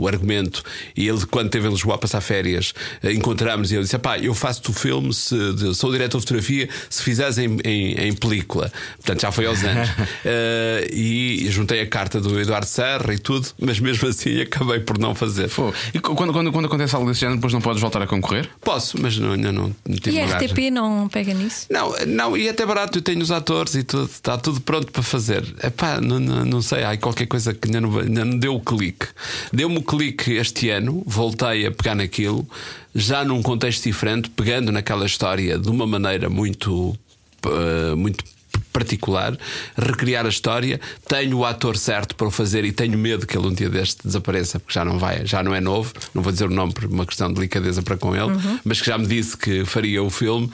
[0.00, 0.62] o argumento
[0.96, 4.34] e ele, quando esteve em Lisboa a passar férias, encontramos e ele disse: pá, eu
[4.34, 8.72] faço-te o filme, se, de- sou diretor de fotografia, se fizeres em, em, em película.
[8.96, 9.88] Portanto, já foi aos anos.
[10.22, 14.98] Eh, e juntei a carta do Eduardo Serra e tudo, mas mesmo assim acabei por
[14.98, 15.48] não fazer.
[15.48, 18.48] Pô, E quando, quando, quando acontece algo desse género, depois não podes voltar a concorrer?
[18.60, 20.26] Posso, mas não, ainda não, não tive E a.
[20.36, 21.66] RTP não pega nisso?
[21.70, 25.02] Não, não, e até barato, eu tenho os atores e tudo, está tudo pronto para
[25.02, 25.42] fazer.
[25.62, 28.60] Epá, não, não, não sei, há qualquer coisa que ainda não, ainda não deu o
[28.60, 29.06] clique.
[29.52, 32.46] Deu-me o clique este ano, voltei a pegar naquilo,
[32.94, 36.98] já num contexto diferente, pegando naquela história de uma maneira muito.
[37.44, 38.24] eh, muito
[38.72, 39.36] particular,
[39.76, 40.80] recriar a história.
[41.08, 44.06] Tenho o ator certo para o fazer e tenho medo que ele um dia deste
[44.06, 45.92] desapareça, porque já não vai, já não é novo.
[46.14, 48.32] Não vou dizer o nome por uma questão de delicadeza para com ele,
[48.64, 50.50] mas que já me disse que faria o filme.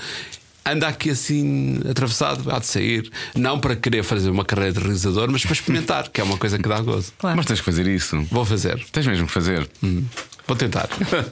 [0.65, 5.31] Anda aqui assim atravessado, há de sair, não para querer fazer uma carreira de realizador,
[5.31, 7.13] mas para experimentar, que é uma coisa que dá gozo.
[7.19, 7.37] Claro.
[7.37, 8.21] Mas tens que fazer isso.
[8.31, 9.69] Vou fazer, Tens mesmo que fazer.
[10.47, 10.89] Vou tentar.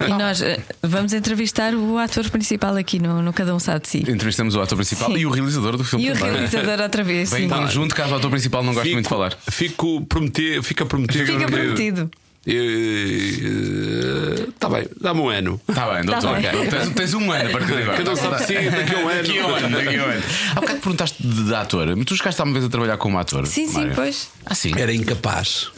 [0.07, 3.89] E nós eh, vamos entrevistar o ator principal aqui no, no Cada Um Sabe de
[3.89, 3.99] Si.
[4.01, 5.19] Entrevistamos o ator principal Sim.
[5.19, 6.33] e o realizador do filme E o também.
[6.33, 7.31] realizador outra vez.
[7.31, 7.49] Bem sim.
[7.49, 9.37] conjunto, caso o ator principal não goste muito de falar.
[9.49, 11.27] Fico prometido, fica prometido.
[11.27, 12.11] Fica prometido.
[14.49, 15.61] Está bem, dá-me um ano.
[15.69, 16.23] Está bem, doutor.
[16.23, 16.51] Tá bem.
[16.51, 16.67] ok.
[16.69, 17.97] Tens, tens um ano a partir de agora.
[17.97, 19.23] Cada um sabe daqui a um ano.
[19.23, 20.23] Daqui a um ano, daqui a um ano.
[20.51, 21.97] Há bocado perguntaste de, de ator.
[21.97, 23.47] Mas tu chegaste alguma vez a trabalhar como ator?
[23.47, 23.95] Sim, sim, Mário?
[23.95, 24.29] pois.
[24.45, 24.73] Ah, sim.
[24.77, 25.69] Era incapaz.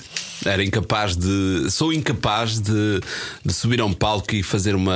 [0.46, 1.66] Era incapaz de.
[1.70, 3.00] Sou incapaz de,
[3.44, 4.94] de subir a um palco e fazer uma,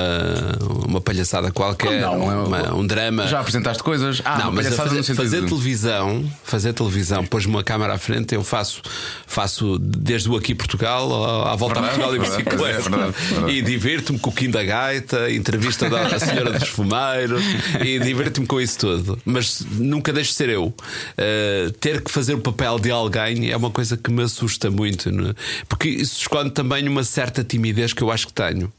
[0.87, 3.27] uma palhaçada qualquer, Ah, não, uma- eu- um drama.
[3.27, 4.23] Já apresentaste coisas?
[4.25, 8.43] Ah, não, mas fazer, fazer de- televisão, fazer televisão, pôs uma câmara à frente, eu
[8.45, 8.83] faço,
[9.27, 13.51] faço desde o aqui Portugal à volta Verdade, a Portugal em verdade, bicicleta.
[13.51, 17.43] E divirto-me com o Kim da Gaita, entrevista da Senhora dos Fumeiros
[17.85, 19.19] e divirto-me com isso tudo.
[19.25, 20.67] Mas nunca deixo de ser eu.
[20.67, 25.11] Uh, ter que fazer o papel de alguém é uma coisa que me assusta muito,
[25.11, 25.35] não é?
[25.69, 28.73] Porque isso esconde também uma certa timidez que eu acho que tenho.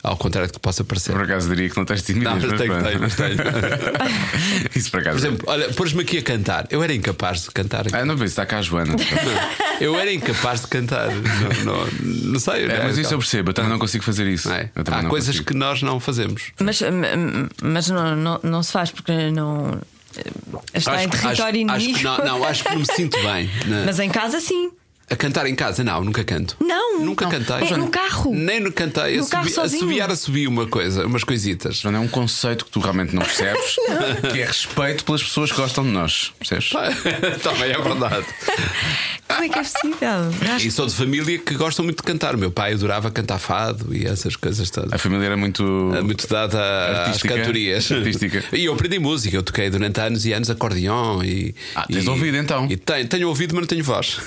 [0.00, 1.10] Ao contrário do que possa parecer.
[1.10, 2.32] Por acaso diria que não tens timidez.
[2.40, 2.84] Não, mas tenho, pronto.
[2.86, 3.36] tenho, mas tenho.
[4.74, 5.18] Isso por acaso.
[5.18, 6.66] Por exemplo, olha, pôs-me aqui a cantar.
[6.70, 7.84] Eu era incapaz de cantar.
[7.92, 8.94] Ah, não penso, está cá a Joana.
[9.80, 11.08] Eu era incapaz de cantar.
[11.08, 11.86] Não, não,
[12.32, 12.64] não sei.
[12.64, 14.50] É, não mas isso eu percebo, eu também não consigo fazer isso.
[14.50, 14.70] É?
[14.74, 15.44] Há coisas consigo.
[15.46, 16.50] que nós não fazemos.
[16.60, 19.80] Mas, m- mas não, não, não se faz porque não.
[20.16, 20.22] eh,
[20.74, 21.98] Está em território acho, acho inimigo.
[21.98, 23.48] que não, não, acho que não me sinto bem.
[23.66, 24.70] na- Mas em casa, sim.
[25.10, 26.56] A cantar em casa, não, nunca canto.
[26.60, 27.32] Não, Nunca não.
[27.32, 27.56] cantei.
[27.56, 27.84] É, Joana.
[27.84, 28.34] no carro.
[28.34, 29.16] Nem no cantei.
[29.16, 29.66] No Assobi- carro.
[29.66, 31.76] Assobiar, assobi uma coisa, umas coisitas.
[31.76, 33.76] Joana, é um conceito que tu realmente não percebes,
[34.32, 36.32] que é respeito pelas pessoas que gostam de nós.
[36.38, 36.70] Percebes?
[37.42, 38.26] Também é verdade.
[39.28, 40.54] Como é que é possível?
[40.54, 42.34] Acho E sou de família que gostam muito de cantar.
[42.34, 44.92] O meu pai adorava cantar fado e essas coisas todas.
[44.92, 45.92] A família era muito.
[45.94, 47.34] É muito dada às Artística.
[47.34, 47.90] cantorias.
[47.92, 48.44] Artística.
[48.58, 51.54] E eu aprendi música, eu toquei durante anos e anos acordeão e.
[51.74, 52.66] Ah, tens e- ouvido, então?
[52.70, 54.18] E tenho, tenho ouvido, mas não tenho voz.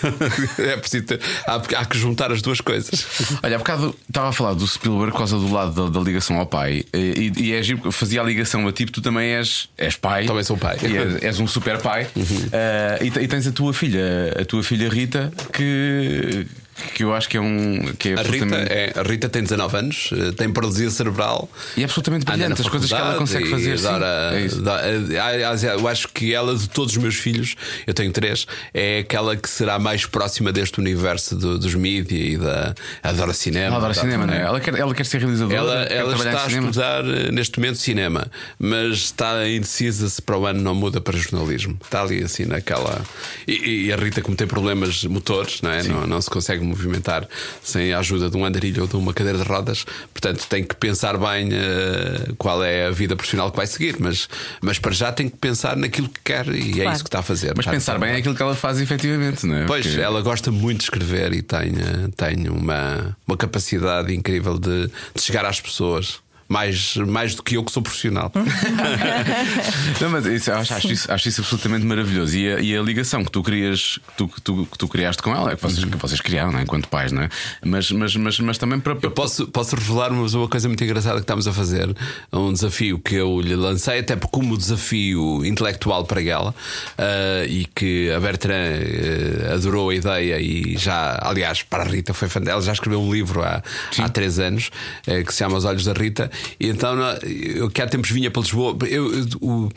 [0.72, 3.06] É preciso ter, há, há que juntar as duas coisas.
[3.44, 6.38] Olha, há bocado estava a falar do Spielberg por causa do lado da, da ligação
[6.38, 6.84] ao pai.
[6.94, 10.26] E, e é giro, fazia a ligação a ti, porque tu também és, és pai.
[10.26, 10.78] Também sou pai.
[10.84, 12.08] E és, és um super pai.
[12.54, 16.46] Ah, e, te- e tens a tua filha, a tua filha Rita, que,
[16.94, 17.94] que eu acho que é um.
[18.00, 21.50] Que é A Rita, absolutamente- é, a Rita tem 19 anos, eh, tem paralisia cerebral.
[21.78, 23.78] E é absolutamente brilhante as coisas que ela consegue fazer.
[23.78, 23.88] sim.
[23.88, 24.62] adora- É isso.
[24.62, 27.56] dá- eh, Eu acho que ela, de todos os meus filhos,
[27.86, 32.38] eu tenho três, é aquela que será mais próxima deste universo do- dos mídia e
[32.38, 32.74] da.
[33.04, 33.66] Adora cinema.
[33.68, 34.42] Ela adora cinema, não é?
[34.42, 35.56] Ela quer, ela quer ser realizadora.
[35.58, 40.38] Ela, quer ela está a estudar eh, neste momento cinema, mas está indecisa se para
[40.38, 41.78] o ano não muda para jornalismo.
[41.84, 43.02] Está ali assim naquela.
[43.48, 45.84] E, e a Rita, como tem problemas motores, não, é?
[45.84, 47.28] não, não se consegue movimentar
[47.64, 50.76] sem a ajuda de um andarilho ou de uma cadeira de rodas, portanto tem que
[50.76, 54.28] pensar bem eh, qual é a vida profissional que vai seguir, mas,
[54.62, 56.92] mas para já tem que pensar naquilo que quer e é Claro.
[56.94, 57.54] isso que está a fazer.
[57.56, 59.66] Mas pensar bem é aquilo que ela faz efetivamente, não é?
[59.66, 64.58] Pois, Porque- ela gosta muito de escrever e tem, eh, tem uma, uma capacidade incrível
[64.58, 66.20] de, de chegar às pessoas.
[66.52, 68.30] Mais, mais do que eu que sou profissional.
[70.02, 72.36] Não, mas isso, acho, acho isso, acho isso absolutamente maravilhoso.
[72.36, 75.24] E a, e a ligação que tu crias, que tu, que tu, que tu criaste
[75.24, 76.64] com ela, é que vocês, que vocês criaram, não é?
[76.64, 77.30] enquanto pais, não é?
[77.64, 78.98] Mas, mas, mas, mas também para.
[79.02, 81.96] Eu posso, posso revelar uma, coisa muito engraçada que estamos a fazer.
[82.34, 86.54] Um desafio que eu lhe lancei, até como desafio intelectual para ela,
[86.98, 92.14] ah, e que a Bertrand eh, adorou a ideia e já, aliás, para a Rita
[92.14, 93.62] foi fã dela, já escreveu um livro há,
[93.98, 94.70] há três anos
[95.08, 96.30] eh, que se chama Os Olhos da Rita.
[96.60, 96.98] Então
[97.56, 98.78] eu que há tempos vinha para Lisboa.
[98.88, 99.08] Eu,
[99.42, 99.70] o,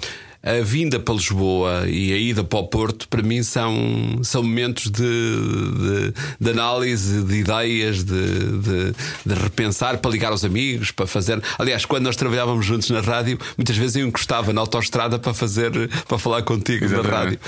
[0.44, 4.90] a vinda para Lisboa e a ida para o Porto, para mim, são, são momentos
[4.90, 11.06] de, de, de análise, de ideias, de, de, de, repensar, para ligar aos amigos, para
[11.06, 11.42] fazer.
[11.58, 15.72] Aliás, quando nós trabalhávamos juntos na rádio, muitas vezes eu encostava na autoestrada para fazer,
[16.06, 17.08] para falar contigo Exatamente.
[17.08, 17.38] na rádio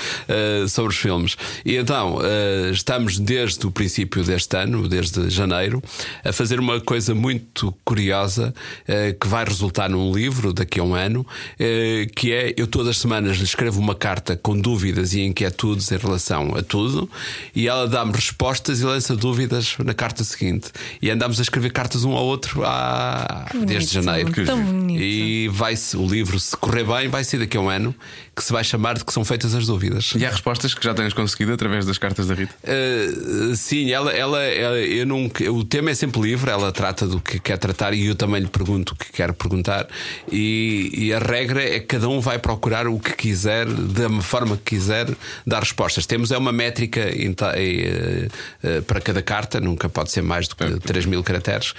[0.64, 1.36] uh, sobre os filmes.
[1.66, 5.82] E então, uh, estamos desde o princípio deste ano, desde janeiro,
[6.24, 8.54] a fazer uma coisa muito curiosa
[8.88, 11.26] uh, que vai resultar num livro daqui a um ano,
[12.14, 15.90] que é Eu estou todas as semanas lhe escrevo uma carta com dúvidas e inquietudes
[15.90, 17.10] em relação a tudo
[17.54, 20.70] e ela dá-me respostas e lança dúvidas na carta seguinte.
[21.02, 23.46] E andamos a escrever cartas um ao outro há...
[23.66, 24.32] desde janeiro.
[24.44, 25.02] Tão bonito.
[25.02, 27.94] E vai-se, o livro, se correr bem, vai ser daqui a um ano
[28.36, 30.12] que se vai chamar de que são feitas as dúvidas.
[30.14, 32.54] E há respostas que já tens conseguido através das cartas da Rita?
[32.62, 37.18] Uh, sim, ela, ela, ela, eu nunca, o tema é sempre livre, ela trata do
[37.18, 39.88] que quer tratar e eu também lhe pergunto o que quer perguntar.
[40.30, 44.58] E, e a regra é que cada um vai procurar o que quiser, da forma
[44.58, 45.08] que quiser,
[45.46, 46.04] dar respostas.
[46.04, 48.28] Temos é uma métrica eh,
[48.62, 51.72] eh, para cada carta, nunca pode ser mais do que 3 mil caracteres.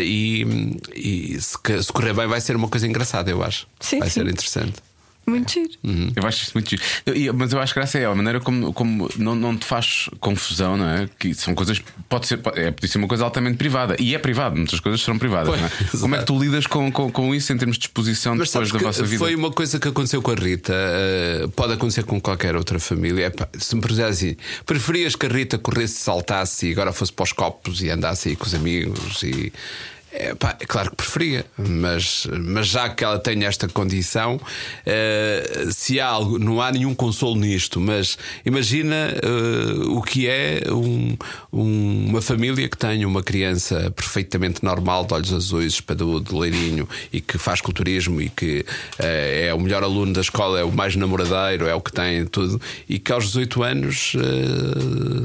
[0.00, 3.66] e, e se, se correr bem, vai ser uma coisa engraçada, eu acho.
[3.80, 4.20] Sim, vai sim.
[4.20, 4.89] ser interessante.
[5.26, 5.70] Muito giro.
[5.84, 6.12] Uhum.
[6.16, 6.82] Eu acho isso muito giro.
[7.06, 10.08] Eu, mas eu acho que graça é a maneira como, como não, não te faz
[10.18, 11.08] confusão, não é?
[11.18, 11.80] Que são coisas.
[12.08, 13.96] Pode ser, pode, é, pode ser uma coisa altamente privada.
[13.98, 15.48] E é privado, muitas coisas serão privadas.
[15.48, 15.98] Pois, é?
[16.00, 18.72] Como é que tu lidas com, com, com, isso em termos de exposição mas depois
[18.72, 19.18] da vossa vida?
[19.18, 23.26] Foi uma coisa que aconteceu com a Rita, uh, pode acontecer com qualquer outra família.
[23.26, 27.12] É, pá, se me puser assim, preferias que a Rita corresse, saltasse e agora fosse
[27.12, 29.52] para os copos e andasse aí com os amigos e
[30.12, 35.72] é, pá, é claro que preferia, mas, mas já que ela tem esta condição, uh,
[35.72, 41.16] se há algo, não há nenhum consolo nisto, mas imagina uh, o que é um,
[41.52, 47.20] um, uma família que tem uma criança perfeitamente normal, de olhos azuis, espadudo, leirinho e
[47.20, 48.60] que faz culturismo e que
[48.98, 52.26] uh, é o melhor aluno da escola, é o mais namoradeiro, é o que tem
[52.26, 54.12] tudo, e que aos 18 anos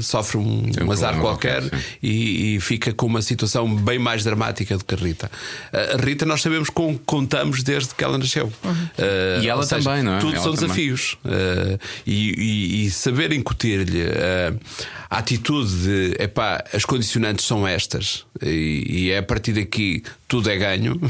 [0.00, 4.75] sofre um, um azar qualquer, qualquer e, e fica com uma situação bem mais dramática
[4.78, 5.30] do que a Rita.
[5.72, 8.52] A Rita, nós sabemos com contamos desde que ela nasceu.
[8.64, 8.72] Uhum.
[8.72, 10.18] Uh, e ela seja, também, não é?
[10.18, 10.68] Tudo ela são também.
[10.68, 11.18] desafios.
[11.24, 14.60] Uh, e, e, e, saber incutir-lhe uh,
[15.08, 20.50] a atitude de epá, as condicionantes são estas, e, e é a partir daqui tudo
[20.50, 21.00] é ganho,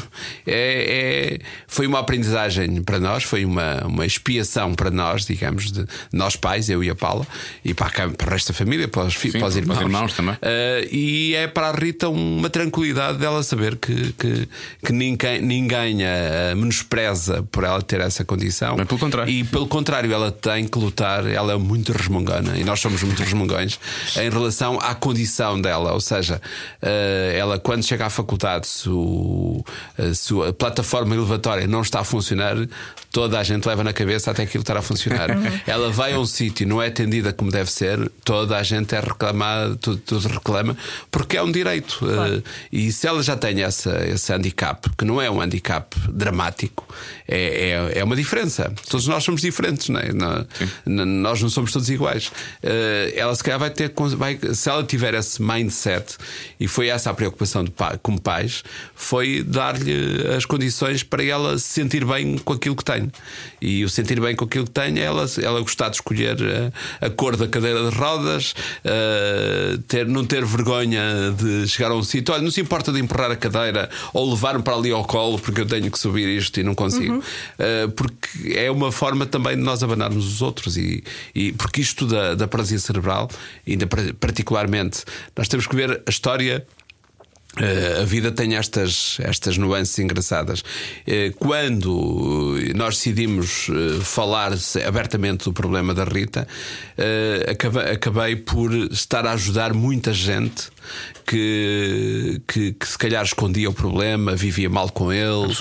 [0.47, 5.87] é, é, foi uma aprendizagem para nós, foi uma, uma expiação para nós, digamos, de
[6.13, 7.27] nós pais, eu e a Paula,
[7.65, 9.81] e para, para o resto da família, para os, Sim, para os irmãos.
[9.81, 10.37] irmãos também.
[10.93, 14.49] E é para a Rita uma tranquilidade dela saber que, que,
[14.85, 18.77] que ninguém, ninguém a menospreza por ela ter essa condição.
[18.77, 19.33] Mas pelo contrário.
[19.33, 23.23] E pelo contrário, ela tem que lutar, ela é muito resmungona, e nós somos muito
[23.23, 23.79] resmungões
[24.17, 25.93] em relação à condição dela.
[25.93, 26.41] Ou seja,
[26.83, 29.65] uh, ela quando chega à faculdade, se o
[29.99, 32.57] a sua plataforma elevatória não está a funcionar,
[33.11, 35.29] toda a gente leva na cabeça até aquilo estar a funcionar.
[35.67, 39.01] Ela vai a um sítio, não é atendida como deve ser, toda a gente é
[39.01, 40.77] reclamada, tudo, tudo reclama,
[41.11, 41.99] porque é um direito.
[41.99, 42.43] Claro.
[42.71, 46.87] E se ela já tem essa, esse handicap, que não é um handicap dramático,
[47.29, 48.73] é, é, é uma diferença.
[48.89, 50.13] Todos nós somos diferentes, não é?
[50.13, 52.29] Não, nós não somos todos iguais.
[52.63, 56.17] Uh, ela se calhar vai ter, vai, se ela tiver esse mindset,
[56.59, 58.63] e foi essa a preocupação pai, como pais,
[58.95, 63.11] foi dar-lhe as condições para ela se sentir bem com aquilo que tem.
[63.61, 66.37] E o sentir bem com aquilo que tem é ela, ela gostar de escolher
[67.01, 71.01] a, a cor da cadeira de rodas, uh, ter, não ter vergonha
[71.37, 72.33] de chegar a um sítio.
[72.35, 75.61] Olha, não se importa de empurrar a cadeira ou levar-me para ali ao colo porque
[75.61, 77.15] eu tenho que subir isto e não consigo.
[77.15, 77.19] Uhum.
[77.19, 80.77] Uh, porque é uma forma também de nós abanarmos os outros.
[80.77, 81.03] E,
[81.35, 83.29] e porque isto da, da paralisia cerebral,
[83.67, 83.87] ainda
[84.19, 85.05] particularmente,
[85.37, 86.67] nós temos que ver a história
[87.57, 90.61] Uh, a vida tem estas, estas nuances engraçadas.
[90.61, 93.69] Uh, quando nós decidimos
[94.03, 94.53] falar
[94.87, 96.47] abertamente do problema da Rita,
[97.91, 100.69] acabei, por estar a ajudar muita gente
[101.27, 105.53] que, que, que, se calhar escondia o problema, vivia mal com ele.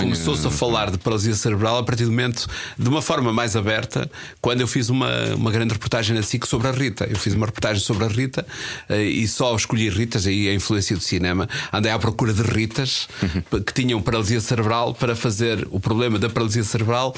[0.00, 2.46] Começou-se a falar de paralisia cerebral a partir do momento,
[2.78, 4.08] de uma forma mais aberta,
[4.40, 7.04] quando eu fiz uma, uma grande reportagem na SIC sobre a Rita.
[7.04, 8.46] Eu fiz uma reportagem sobre a Rita
[8.88, 13.62] e só escolhi Ritas, aí a influência do cinema, andei à procura de Ritas uhum.
[13.62, 17.12] que tinham paralisia cerebral para fazer o problema da paralisia cerebral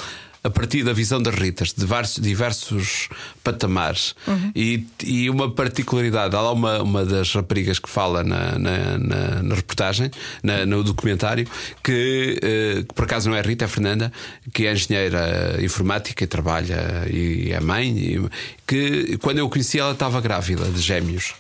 [0.49, 3.09] a partir da visão das Ritas, de diversos, diversos
[3.44, 4.14] patamares.
[4.26, 4.51] Uhum.
[4.55, 9.42] E, e uma particularidade: há lá uma, uma das raparigas que fala na, na, na,
[9.42, 10.11] na reportagem,
[10.42, 11.46] na, no documentário,
[11.82, 14.12] que, eh, que por acaso não é Rita, é Fernanda,
[14.53, 17.96] que é engenheira informática e trabalha e é mãe.
[17.96, 18.28] E,
[18.69, 21.35] que quando eu a conheci, ela estava grávida de gêmeos.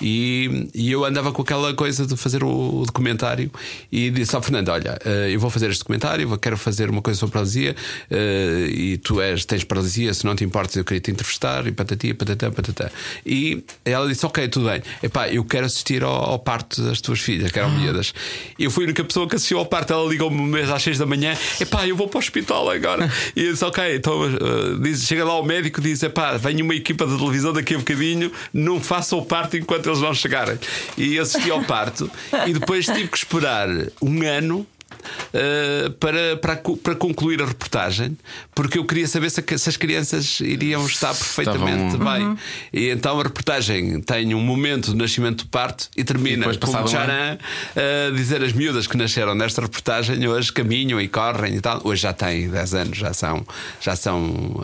[0.00, 3.50] E, e eu andava com aquela coisa de fazer o, documentário
[3.92, 7.18] e disse ao Fernando: Olha, eh, eu vou fazer este documentário, quero fazer uma coisa
[7.18, 7.76] sobre paralisia
[8.10, 11.72] eh, e tu és, tens paralisia, se não te importas, eu queria te entrevistar e
[11.72, 12.90] patati, patatá, patatá.
[13.24, 17.20] E ela disse: Ok, tudo bem, epá, eu quero assistir ao, ao parto das tuas
[17.20, 18.14] filhas, que eram miúdas.
[18.58, 20.98] Eu fui a única pessoa que assistiu ao parto, ela ligou-me um mês às 6
[20.98, 23.10] da manhã: Epá, eu vou para o hospital agora.
[23.36, 26.62] E eu disse: Ok, então uh, diz, chega lá o médico e diz: Epá, vem
[26.70, 30.58] uma equipa de televisão daqui a bocadinho, não faça o parto enquanto eles não chegarem.
[30.96, 32.08] E assisti ao parto
[32.46, 33.68] e depois tive que esperar
[34.00, 38.16] um ano uh, para, para, para concluir a reportagem,
[38.54, 42.12] porque eu queria saber se, se as crianças iriam estar perfeitamente Estavam...
[42.12, 42.26] bem.
[42.26, 42.36] Uhum.
[42.72, 46.70] E então a reportagem tem um momento do nascimento do parto e termina e com
[46.70, 47.38] o Charan
[47.76, 51.80] a dizer as miúdas que nasceram nesta reportagem hoje caminham e correm e tal.
[51.84, 53.44] Hoje já têm 10 anos, já são,
[53.80, 54.54] já são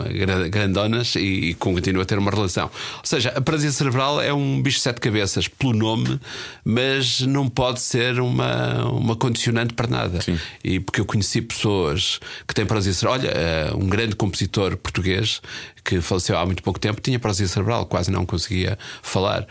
[0.49, 2.65] grandonas e, e continuam a ter uma relação.
[2.65, 6.19] Ou seja, a paralisia cerebral é um bicho de sete cabeças pelo nome,
[6.63, 10.16] mas não pode ser uma, uma condicionante para nada.
[10.21, 10.39] Sim.
[10.63, 13.19] E porque eu conheci pessoas que têm paralisia cerebral.
[13.19, 15.41] Olha, eh, um grande compositor português
[15.83, 19.47] que faleceu há muito pouco tempo tinha paralisia cerebral, quase não conseguia falar.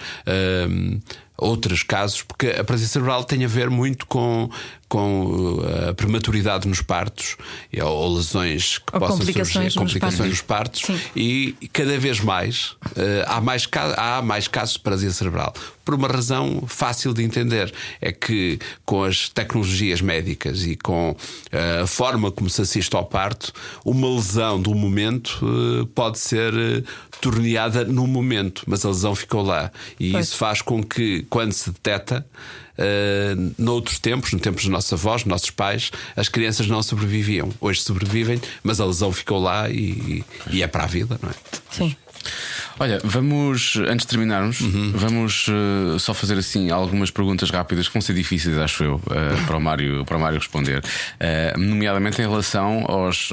[0.69, 1.01] Um,
[1.39, 4.51] outros casos, porque a paralisia cerebral tem a ver muito com,
[4.89, 7.37] com uh, a prematuridade nos partos
[7.82, 10.82] ou lesões que ou possam complicações surgir, complicações nos partos,
[11.14, 15.53] e cada vez mais, uh, há mais há mais casos de paralisia cerebral.
[15.84, 21.82] Por uma razão fácil de entender, é que com as tecnologias médicas e com uh,
[21.82, 23.53] a forma como se assiste ao parto,
[23.84, 25.41] uma lesão do momento
[25.95, 26.53] pode ser
[27.20, 29.70] torneada no momento, mas a lesão ficou lá.
[29.99, 30.26] E pois.
[30.26, 32.26] isso faz com que, quando se detecta,
[32.79, 37.51] uh, noutros tempos, no tempo dos nossos avós, dos nossos pais, as crianças não sobreviviam.
[37.61, 41.35] Hoje sobrevivem, mas a lesão ficou lá e, e é para a vida, não é?
[41.70, 41.97] Sim.
[42.79, 44.93] Olha, vamos, antes de terminarmos, uhum.
[44.95, 49.47] vamos uh, só fazer assim algumas perguntas rápidas que vão ser difíceis, acho eu, uh,
[49.47, 50.85] para, o Mário, para o Mário responder.
[50.85, 53.31] Uh, nomeadamente em relação aos,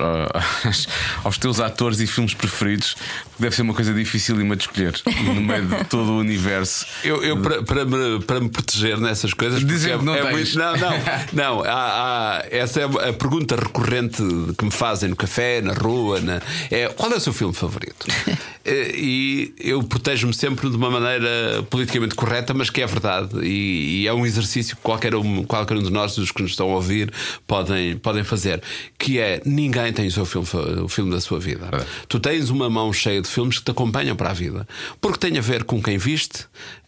[1.26, 2.96] aos teus atores e filmes preferidos,
[3.38, 4.94] deve ser uma coisa difícil de escolher
[5.26, 6.86] no meio de todo o universo.
[7.04, 10.58] Eu, eu para, para, me, para me proteger nessas coisas, dizer que não, é muito,
[10.58, 10.94] não, não,
[11.34, 14.24] não há, há, essa é a pergunta recorrente
[14.58, 16.42] que me fazem no café, na rua, na,
[16.72, 18.06] é qual é o seu filme favorito?
[18.66, 23.40] e eu protejo-me sempre de uma maneira politicamente correta, mas que é verdade.
[23.42, 26.52] E, e, é um exercício que qualquer um, qualquer um de nós, os que nos
[26.52, 27.12] estão a ouvir,
[27.48, 28.62] podem, podem fazer.
[28.98, 30.48] Que é ninguém tem o seu filme,
[30.82, 31.70] o filme da sua vida.
[31.72, 31.86] É.
[32.08, 34.68] Tu tens uma mão cheia de filmes que te acompanham para a vida.
[35.00, 36.46] Porque tem a ver com quem viste,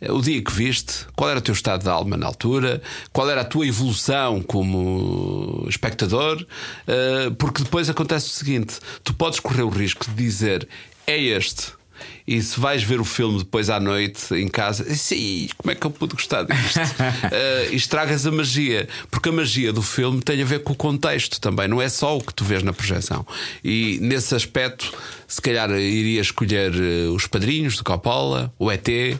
[0.09, 2.81] o dia que viste, qual era o teu estado de alma na altura,
[3.11, 6.45] qual era a tua evolução como espectador.
[6.87, 10.67] Eh, porque depois acontece o seguinte: tu podes correr o risco de dizer
[11.07, 11.73] é este
[12.27, 15.85] e se vais ver o filme depois à noite em casa, sim, como é que
[15.85, 16.79] eu pude gostar disto?
[16.79, 21.39] uh, estragas a magia, porque a magia do filme tem a ver com o contexto
[21.39, 23.25] também, não é só o que tu vês na projeção.
[23.63, 24.93] E nesse aspecto,
[25.27, 29.19] se calhar iria escolher uh, Os Padrinhos de Coppola, o ET, uh,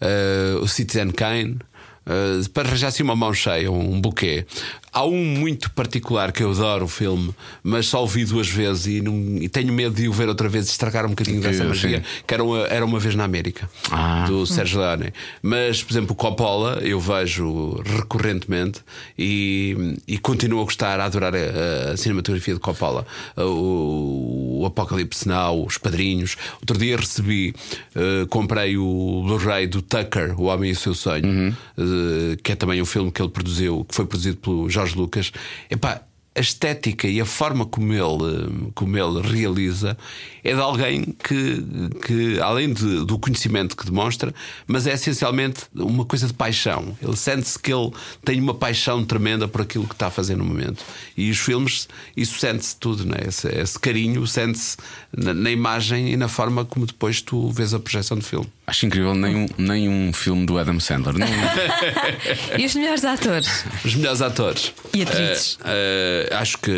[0.00, 1.58] eh, o Citizen Kane.
[2.06, 4.44] Uh, para arranjar assim uma mão cheia, um buquê.
[4.94, 7.34] Há um muito particular que eu adoro o filme,
[7.64, 10.68] mas só ouvi duas vezes e, não, e tenho medo de o ver outra vez
[10.68, 12.22] e estragar um bocadinho que, dessa magia, sim.
[12.24, 14.24] que era uma, era uma vez na América, ah.
[14.28, 15.12] do Sérgio Leone.
[15.42, 18.80] Mas, por exemplo, o Coppola eu vejo recorrentemente
[19.18, 23.04] e, e continuo a gostar, a adorar a, a cinematografia de Coppola.
[23.36, 26.36] O, o, Apocalipse Now, Os Padrinhos.
[26.60, 27.54] Outro dia recebi,
[27.96, 31.54] uh, comprei o Blu-ray do Tucker, O Homem e o Seu Sonho, uhum.
[31.78, 34.96] uh, que é também um filme que ele produziu, que foi produzido pelo Jorge Jorge
[34.96, 35.32] Lucas,
[35.70, 36.02] epá,
[36.36, 39.96] a estética e a forma como ele, como ele realiza
[40.42, 41.64] é de alguém que,
[42.04, 44.34] que além de, do conhecimento que demonstra,
[44.66, 46.98] mas é essencialmente uma coisa de paixão.
[47.00, 47.92] Ele sente-se que ele
[48.24, 50.84] tem uma paixão tremenda por aquilo que está a fazer no momento.
[51.16, 53.18] E os filmes, isso sente-se tudo, né?
[53.28, 54.76] esse, esse carinho sente-se
[55.16, 58.50] na, na, imagem e na forma como depois tu vês a projeção do filme.
[58.66, 61.18] Acho incrível nenhum, nenhum filme do Adam Sandler.
[61.18, 61.26] Não...
[62.58, 63.64] e os melhores atores?
[63.84, 64.72] Os melhores atores.
[64.94, 65.56] E atrizes?
[65.56, 66.72] Uh, uh, acho que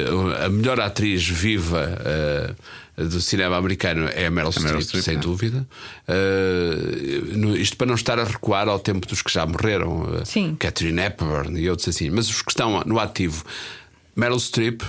[0.44, 1.98] a melhor atriz viva.
[2.00, 5.18] Uh, do cinema americano é a Meryl, a Meryl Streep, sem é.
[5.18, 5.66] dúvida.
[6.08, 11.02] Uh, isto para não estar a recuar ao tempo dos que já morreram, uh, Catherine
[11.02, 13.44] Hepburn e outros assim, mas os que estão no ativo,
[14.14, 14.80] Meryl Streep,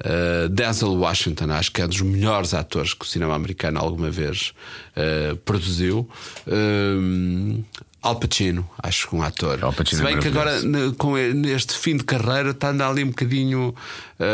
[0.00, 4.52] Uh, Denzel Washington, acho que é dos melhores atores que o cinema americano alguma vez
[4.96, 6.08] uh, produziu.
[6.46, 7.64] Um,
[8.02, 9.58] Al Pacino, acho que um ator.
[9.62, 10.52] Al Pacino Se bem é que agora,
[10.96, 13.74] com neste fim de carreira, está a andar ali um bocadinho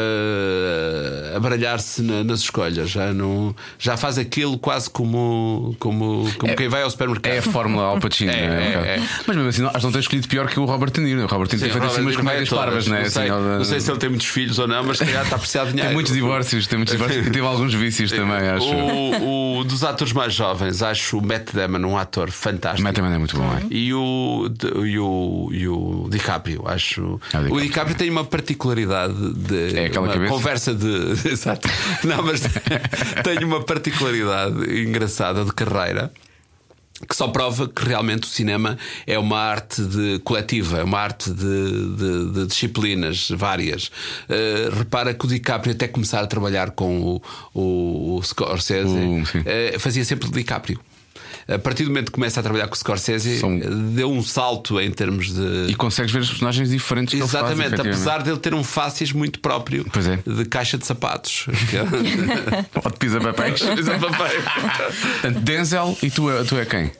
[0.05, 2.91] uh, a baralhar-se na- nas escolhas.
[2.91, 7.33] Já, não, já faz aquilo quase como, como, como quem vai ao supermercado.
[7.33, 8.87] É a fórmula Al Pacino, É, é, bocado.
[8.87, 8.99] é.
[9.27, 11.23] Mas mesmo assim, não- acho que não tem escolhido pior que o Robert De Niro.
[11.25, 13.03] O Robert De Niro tem feito assim umas comédias parvas, não é?
[13.05, 15.25] Não sei, Assim, não sei se ele tem muitos filhos ou não, mas se calhar
[15.25, 15.89] está a precisar de dinheiro.
[15.89, 18.67] Tem muitos divórcios, tem muitos divórcios e teve alguns vícios também, acho.
[18.67, 22.83] O, o- dos atores mais jovens, acho o Matt Damon um ator fantástico.
[22.83, 23.67] Mas também é muito bom, é?
[23.71, 24.49] E o,
[24.85, 27.21] e, o, e o DiCaprio, acho.
[27.33, 27.55] Ah, o DiCaprio.
[27.55, 29.77] o DiCaprio tem uma particularidade de.
[29.79, 30.33] É aquela cabeça?
[30.33, 30.87] conversa de.
[31.29, 31.69] Exato.
[32.05, 32.43] Não, mas
[33.25, 36.13] tem uma particularidade engraçada de carreira.
[37.09, 41.29] Que só prova que realmente o cinema é uma arte de coletiva, é uma arte
[41.29, 43.91] de, de- de disciplinas várias.
[44.29, 48.97] Eh, repara que o DiCaprio, até começar a trabalhar com o, o, o Scorsese,
[49.45, 50.81] eh, fazia sempre de DiCaprio.
[51.47, 54.81] A partir do momento que começa a trabalhar com o Scorsese, São- deu um salto
[54.81, 55.67] em termos de.
[55.69, 59.13] E consegues ver os personagens diferentes que ele faz, Exatamente, apesar dele ter um fácis
[59.13, 60.31] muito próprio é.
[60.31, 61.47] de caixa de sapatos.
[61.71, 61.79] Que-
[62.85, 63.61] Ou de pisa-papéis.
[65.23, 66.91] Portanto, Denzel e tu, é- tu é quem?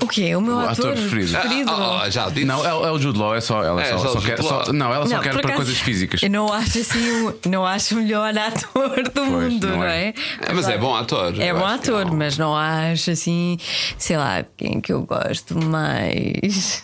[0.00, 0.34] O quê?
[0.34, 1.36] O meu O ator, ator preferido.
[1.70, 2.44] Ah, ah, já disse.
[2.46, 3.62] Não, é, é o Jude Law, é só.
[3.62, 6.22] Ela É, só, só quer, só- não, ela só Não, quer para acaso, coisas físicas.
[6.22, 10.08] Eu não acho assim, o- não acho o melhor ator do mundo, não não é.
[10.08, 10.14] é?
[10.48, 11.38] É, mas é bom ator.
[11.38, 12.14] É bom que ator, não.
[12.14, 13.58] mas não acho assim,
[13.98, 16.82] sei lá, quem que eu gosto mais.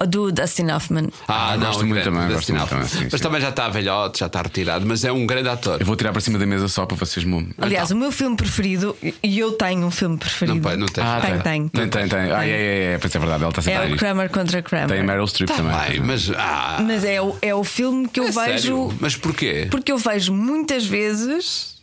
[0.00, 1.10] O Do Dustin Hoffman.
[1.28, 3.18] Ah, Ah, não, gosto muito também, gosto muito também, sim, Mas sim.
[3.18, 5.76] também já está velhote, já está retirado, mas é um grande ator.
[5.80, 7.50] Eu vou tirar para cima da mesa só para vocês me.
[7.58, 10.56] Aliás, o meu filme preferido, e eu tenho um filme preferido.
[10.56, 11.04] Não, pai, não tens.
[11.06, 11.68] Ah, Tem, tem.
[11.68, 11.68] tem.
[11.68, 12.32] Tem, tem, tem.
[12.32, 13.96] Ah, é, é, é, pois é verdade, ela está sempre É o.
[13.96, 14.88] Kramer contra Kramer.
[14.88, 15.90] Tem a Meryl Streep Tá também.
[15.90, 16.30] bem, mas.
[16.36, 18.44] Ah, Mas é o, é o filme que eu é vejo.
[18.44, 18.94] sério?
[18.98, 19.68] Mas porquê?
[19.70, 21.76] Porque eu vejo muitas vezes,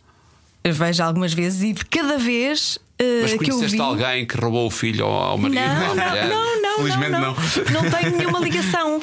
[0.64, 3.82] eu vejo algumas vezes, e de cada vez eh, Mas que eu conheceste vi.
[3.82, 5.60] alguém que roubou o filho ao, marido?
[5.60, 6.28] Não, não, mulher?
[6.28, 7.34] não, não, Felizmente não, não.
[7.82, 9.00] Não tenho nenhuma ligação.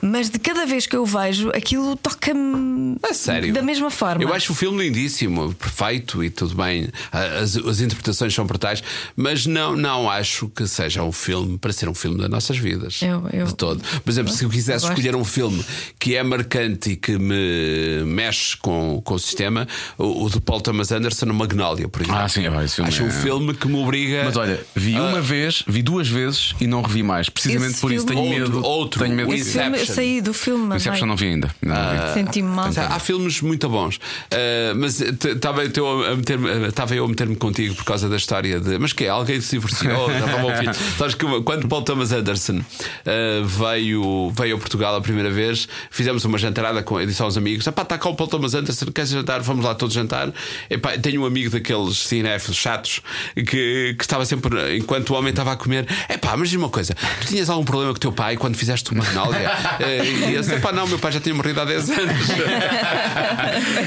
[0.00, 3.52] Mas de cada vez que eu vejo, aquilo toca-me É sério.
[3.52, 4.22] da mesma forma.
[4.22, 6.88] Eu acho o filme lindíssimo, perfeito e tudo bem.
[7.12, 8.82] As, as interpretações são brutais,
[9.16, 13.00] mas não, não acho que seja um filme para ser um filme das nossas vidas.
[13.02, 13.82] Eu- eu- De todo.
[14.02, 15.64] Por exemplo, se eu quisesse eu escolher um filme
[15.98, 19.66] que é marcante e que me mexe com, com o sistema,
[19.98, 22.20] o, o de Paul Thomas Anderson, o Magnolia, por exemplo.
[22.20, 23.10] Ah, sim, ah, esse filme acho um é-
[23.40, 24.22] filme que me obriga.
[24.24, 25.02] Mas olha, vi Ah.
[25.02, 27.28] uma vez, vi duas vezes e não revi mais.
[27.28, 28.64] Precisamente Esse por isso tenho Outro- medo.
[28.64, 30.72] outro, tenho medo Esse filme, eu saí do filme.
[30.72, 31.08] O Inception mãe.
[31.08, 31.54] não vi ainda.
[31.62, 31.68] Vi.
[32.14, 32.70] Senti-me mal.
[32.76, 36.38] Há, há filmes muito bons, Uh, mas estava eu a meter
[36.68, 38.78] estava eu a meter-me contigo por causa da história de.
[38.78, 39.08] Mas que é?
[39.08, 40.08] Alguém se divorciou?
[40.98, 46.24] Sabes que quando Paul Thomas Anderson uh, veio, veio a Portugal a primeira vez, fizemos
[46.24, 49.10] uma jantarada com ele disse aos amigos: Epá, está cá o Paul Thomas Anderson, queres
[49.10, 49.40] jantar?
[49.40, 50.32] Vamos lá todos jantar.
[50.68, 53.00] Epá, tenho um amigo daqueles cinéfilos chatos
[53.34, 56.94] que, que estava sempre, enquanto o homem estava a comer, epá, mas diz uma coisa:
[57.20, 59.50] tu tinhas algum problema com o teu pai quando fizeste uma Magnolia?
[59.80, 62.30] Uh, e eu disse: Epá, não, meu pai já tinha morrido há 10 anos.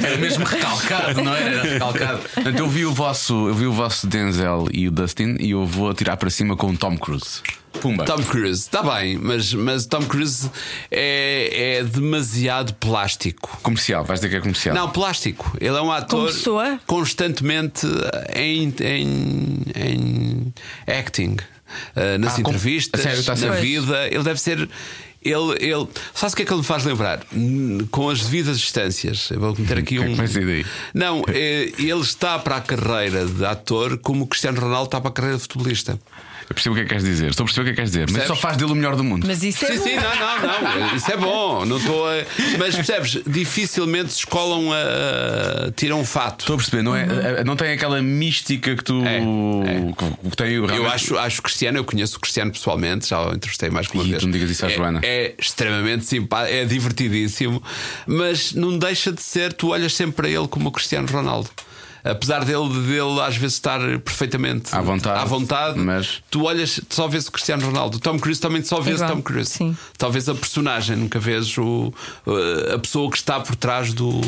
[0.04, 1.50] Era mesmo recalcado, não era?
[1.50, 2.22] Era recalcado.
[2.34, 5.66] Portanto, eu vi o vosso, eu vi o vosso Denzel e o Dustin e eu
[5.66, 7.42] vou atirar para cima com o Tom Cruise.
[7.82, 8.06] Pumba.
[8.06, 10.50] Tom Cruise, está bem, mas, mas Tom Cruise
[10.90, 13.58] é, é demasiado plástico.
[13.62, 14.76] Comercial, vais dizer que é comercial.
[14.76, 15.58] Não, plástico.
[15.60, 16.80] Ele é um ator pessoa?
[16.88, 17.86] constantemente
[18.36, 20.54] em, em, em
[20.88, 21.36] acting.
[21.96, 24.08] Uh, nas Ah, com- entrevistas, a sério, a na vida.
[24.08, 24.70] Ele deve ser.
[25.26, 27.22] Ele, ele, sabes o que é que ele me faz lembrar?
[27.90, 29.32] Com as devidas distâncias.
[29.32, 30.16] Eu vou meter aqui é um.
[30.94, 35.10] Não, eh, ele está para a carreira de ator como o Cristiano Ronaldo está para
[35.10, 36.00] a carreira de futebolista.
[36.54, 37.30] Eu percebo o que é que queres dizer.
[37.32, 38.12] Estou a perceber o que é que queres dizer.
[38.12, 39.26] Mas só faz dele o melhor do mundo.
[39.26, 39.84] Mas isso é Sim, bom.
[39.84, 40.96] sim, não, não, não.
[40.96, 41.66] Isso é bom.
[41.66, 42.14] Não estou a...
[42.60, 45.72] Mas percebes, dificilmente se escolam a.
[45.76, 46.42] tiram um fato.
[46.42, 50.30] Estou a perceber, não, é, não tem aquela mística que tu É, é.
[50.30, 53.20] que tem o Eu realmente- acho, acho o Cristiano, eu conheço o Cristiano pessoalmente, já
[53.22, 54.20] o entrevistei mais que uma Ih, vez.
[54.22, 55.00] tu não digas isso à é, Joana.
[55.04, 57.62] É extremamente simpático, é divertidíssimo,
[58.06, 61.50] mas não deixa de ser, tu olhas sempre para ele como o Cristiano Ronaldo.
[62.04, 67.08] Apesar dele, dele às vezes estar perfeitamente À vontade, à vontade mas- tu olhas, só
[67.08, 67.98] vês o Cristiano Ronaldo.
[67.98, 69.50] O Tom Cruise também só vês Igual, Tom Cruise.
[69.50, 69.78] sim.
[69.98, 71.94] Talvez a personagem, nunca vês o,
[72.74, 74.20] a pessoa que está por trás do,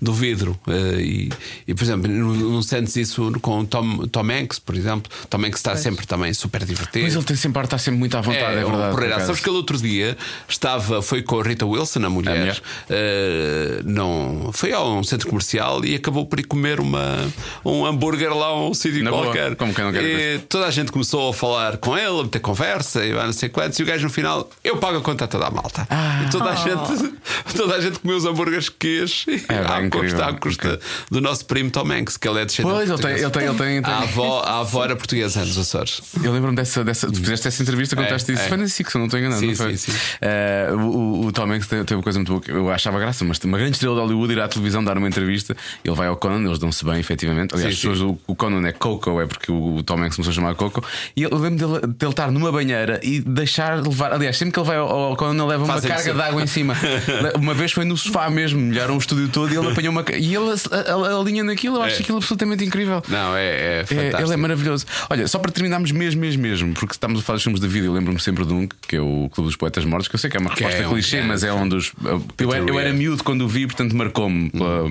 [0.00, 0.58] do vidro.
[0.68, 1.30] Eh, E,
[1.68, 5.10] e, por exemplo, não, não sentes isso com o Tom, Tom Hanks, por exemplo.
[5.28, 7.04] Tom Hanks está sempre também super divertido.
[7.04, 8.94] Mas ele tem sempre, está sempre muito à vontade, é, É, verdade.
[8.94, 9.20] Pereira.
[9.26, 10.16] Sabes que ele outro dia
[10.48, 12.62] estava, foi com a Rita Wilson, a mulher, A mulher.
[12.88, 17.23] eh, não, foi a um centro comercial e acabou por ir comer uma,
[17.64, 19.56] um hambúrguer lá a um sítio boa, qualquer.
[19.56, 23.32] quer e toda a gente começou a falar com ele, a meter conversa e não
[23.32, 23.78] sei quantos.
[23.78, 25.86] E o gajo no final, eu pago a conta a toda a malta.
[25.90, 26.24] Ah.
[26.26, 27.14] e toda a, gente,
[27.56, 30.80] toda a gente comeu os hambúrgueres que quis É, à, incrível, custa, à custa incrível.
[31.10, 32.74] do nosso primo Tom Hanks, que ele é descendente.
[32.74, 33.82] Pois, ele tem, ele tem, ele tem.
[33.82, 36.00] tem- A avó, a avó era portuguesa nos Açores.
[36.22, 37.06] Eu lembro-me dessa, dessa.
[37.10, 38.42] Tu fizeste essa entrevista, contaste É, isso.
[38.44, 38.48] é.
[38.48, 39.40] Foi na SIC, se eu não estou enganado.
[39.40, 39.76] Sim, não foi?
[39.76, 39.98] sim, sim.
[40.20, 43.24] Eh, o, o- Tom Hanks tem, tem uma coisa muito boa que eu achava graça,
[43.24, 45.56] mas uma grande estrela de Hollywood ir à televisão dar uma entrevista.
[45.84, 47.54] Ele vai ao Conan, eles dão-se bem, efetivamente.
[47.54, 50.34] Aliás, Sim, as pessoas, o, Conan é Coco, é porque o, Tom Hanks começou a
[50.34, 50.84] chamar Coco.
[51.16, 54.12] E eu lembro dele, dele estar numa banheira e deixar levar.
[54.12, 56.42] Aliás, sempre que ele vai ao, ao Conan, ele leva uma Fazem carga de água
[56.42, 56.74] em cima.
[57.38, 60.04] uma vez foi no sofá mesmo, molharam o estúdio todo e ele apanhou uma.
[60.16, 62.00] E ele a, a- a linha naquilo, eu acho É.
[62.02, 63.02] aquilo absolutamente incrível.
[63.08, 64.22] Não, é, é É, fantástico.
[64.22, 64.86] ele é maravilhoso.
[65.08, 67.86] Olha, só para terminarmos mesmo, mesmo, mesmo, porque estamos a falar dos filmes da vida,
[67.86, 70.30] eu lembro-me sempre de um, que é o Clube dos Poetas Mortos, que eu sei
[70.30, 71.92] que é uma Que resposta é clichê, mas é um dos.
[72.38, 74.88] Eu, era- eu era miúdo quando o vi, portanto marcou-me, pela-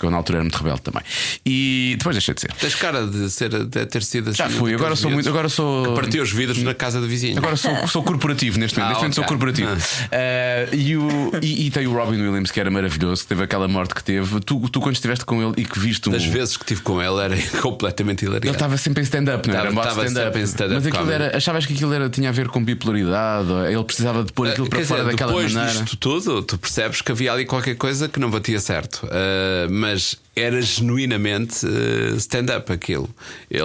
[0.00, 1.02] porque eu na altura era muito rebelde também.
[1.44, 2.52] E depois deixei de ser.
[2.54, 4.38] Tens cara de, ser, de ter sido assim.
[4.38, 5.28] Já fui, agora sou muito.
[5.28, 5.94] Agora sou.
[5.94, 7.36] Partiu os vidros na casa do vizinho.
[7.36, 8.86] Agora sou, sou corporativo neste momento.
[8.86, 9.70] Ah, neste momento sou corporativo.
[10.10, 13.68] Eh, e, o, e, e tem o Robin Williams, que era maravilhoso, que teve aquela
[13.68, 14.40] morte que teve.
[14.40, 16.12] Tu, tu quando estiveste com ele e que viste um.
[16.12, 18.56] Das vezes que estive com ele era completamente Ele hilariante.
[18.56, 19.68] estava sempre em stand-up, não era?
[19.68, 20.24] Estava- Era estava stand-up.
[20.26, 23.50] sempre em stand-up Mas aquilo era, achavas que aquilo era, tinha a ver com bipolaridade?
[23.70, 25.80] Ele precisava de pôr aquilo Quer para dizer, fora daquela depois maneira.
[25.82, 29.04] disto tudo, tu percebes que havia ali qualquer coisa que não batia certo.
[29.04, 29.89] Uh, mas
[30.36, 33.08] era genuinamente uh, stand-up aquilo.
[33.50, 33.62] Ele.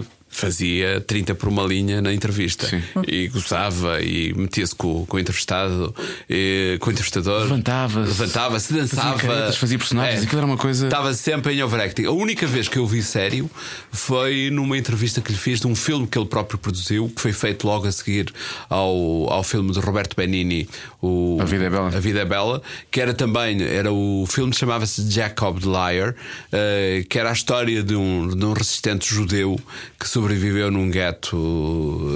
[0.00, 2.80] uh, Fazia 30 por uma linha na entrevista Sim.
[3.04, 5.92] e gozava e metia-se com, com o entrevistado,
[6.30, 9.26] e, com o entrevistador, Levantava-se, levantava-se, fazia dançava, É.
[9.26, 12.04] caretas, fazia personagens, aquilo era uma coisa- Estava sempre em overacting.
[12.04, 13.50] A única vez que eu vi sério
[13.90, 17.32] foi numa entrevista que lhe fiz de um filme que ele próprio produziu, que foi
[17.32, 18.32] feito logo a seguir
[18.68, 20.68] ao, ao filme de Roberto Benini,
[21.02, 21.86] o A Vida é Bela.
[21.88, 26.14] A Vida é Bela, que era também, era o filme chamava-se Jacob the Liar,
[26.52, 29.58] eh, que era a história de um, de um resistente judeu
[29.98, 32.08] que sobreviveu num gueto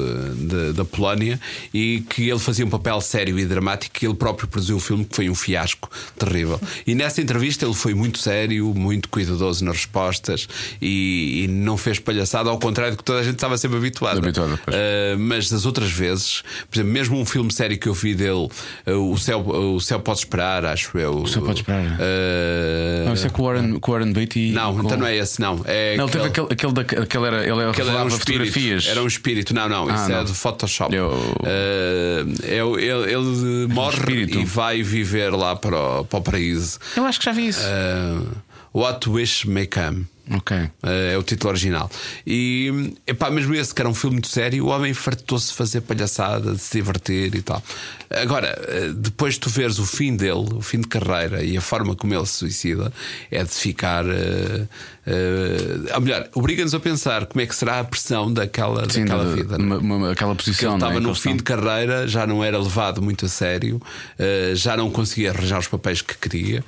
[0.50, 1.40] eh, da Polónia
[1.72, 5.04] e que ele fazia um papel sério e dramático que ele próprio produziu o filme
[5.04, 6.60] que foi um fiasco terrível.
[6.86, 10.48] E nessa entrevista ele foi muito sério, muito cuidadoso nas respostas
[10.80, 14.20] e, e não fez palhaçada, ao contrário do que toda a gente estava sempre habituada.
[14.20, 18.46] Uh, mas das outras vezes, por exemplo, mesmo um filme sério que eu vi dele,
[18.46, 18.50] uh,
[18.86, 21.18] o, céu, o Céu Pode Esperar, acho eu.
[21.22, 21.82] O Céu Pode Esperar.
[21.84, 24.52] Uh, Não, isso é com o Warren, com o Warren Beatty.
[24.52, 24.82] não, com...
[24.84, 25.60] então não é esse, não.
[25.64, 28.86] É Não, teve aquele, aquele, da, aquele era, ele Aquele era um fotografias.
[28.86, 29.54] Era um espírito.
[29.54, 30.18] Não, não, Ah, isso não.
[30.18, 30.94] é do Photoshop.
[30.94, 31.10] Eu-
[31.44, 34.38] Uh, é ele, ele morre espírito.
[34.38, 36.78] e vai viver lá para o, para o paraíso.
[36.96, 37.60] Eu acho que já vi isso.
[37.64, 38.26] Uh,
[38.72, 40.06] What Wish May Come.
[40.30, 40.56] Ok.
[40.82, 41.90] Eh, É o título original.
[42.26, 45.80] E epá, mesmo esse que era um filme muito sério, o homem fartou-se de fazer
[45.82, 47.62] palhaçada, de se divertir e tal.
[48.10, 51.60] Agora, eh, depois de tu veres o fim dele, o fim de carreira e a
[51.60, 52.92] forma como ele se suicida,
[53.30, 54.04] é de ficar.
[54.06, 54.66] eh,
[55.06, 59.24] eh, ou melhor, obriga-nos a pensar como é que será a pressão daquela, Sim, daquela
[59.24, 59.58] da- vida.
[59.58, 59.78] não é?
[59.78, 60.70] uma- uma- aquela posição.
[60.70, 63.28] ele é, estava no que eles fim de carreira, já não era levado muito a
[63.28, 63.80] sério,
[64.18, 66.64] eh, já não conseguia arranjar os papéis que queria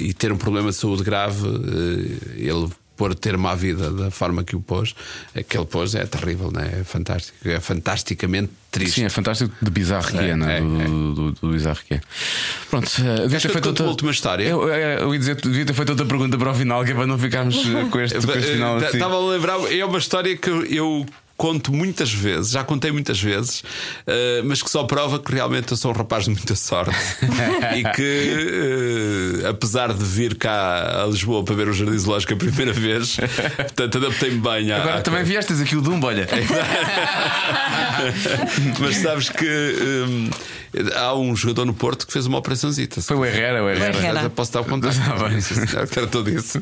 [0.00, 1.46] e ter um problema de saúde grave.
[2.48, 4.92] Eh, ele por ter uma vida da forma que o pôs,
[5.32, 6.78] aquele pôs é terrível, né?
[6.80, 8.96] é fantástico, é fantasticamente triste.
[8.96, 10.60] Sim, é fantástico de bizarro que é, É, não é?
[10.60, 10.84] do, é.
[10.84, 12.00] do, do- do bizarro que é.
[12.68, 14.42] Pronto, uh, devia ter feito uma última história?
[14.48, 16.94] Eu, eu, eu ia dizer, devia ter feito outra pergunta para o final, que é
[16.94, 17.56] para não ficarmos
[17.90, 18.86] com este, com este final assim.
[18.96, 21.06] Estava a lembrar, é uma história que eu
[21.38, 23.62] conto muitas vezes, já contei muitas vezes,
[24.08, 26.90] eh, mas que só prova que realmente eu sou um rapaz de muita sorte
[27.78, 32.36] e que, eh, apesar de vir cá a Lisboa para ver o Jardim Zoológico a
[32.36, 33.16] primeira vez,
[33.56, 36.26] portanto, adaptei-me bem à, Agora à também vieste aqui o Dumbo, olha.
[38.80, 40.30] Mas sabes que hum,
[40.94, 43.00] há um jogador no Porto que fez uma operaçãozita.
[43.00, 43.96] Foi o Herrera, o Herrera.
[43.96, 44.30] Herrera.
[44.30, 44.96] Posso o contato.
[45.08, 45.40] Ah, bem.
[45.40, 46.58] Sim, senhor, Tratou disso.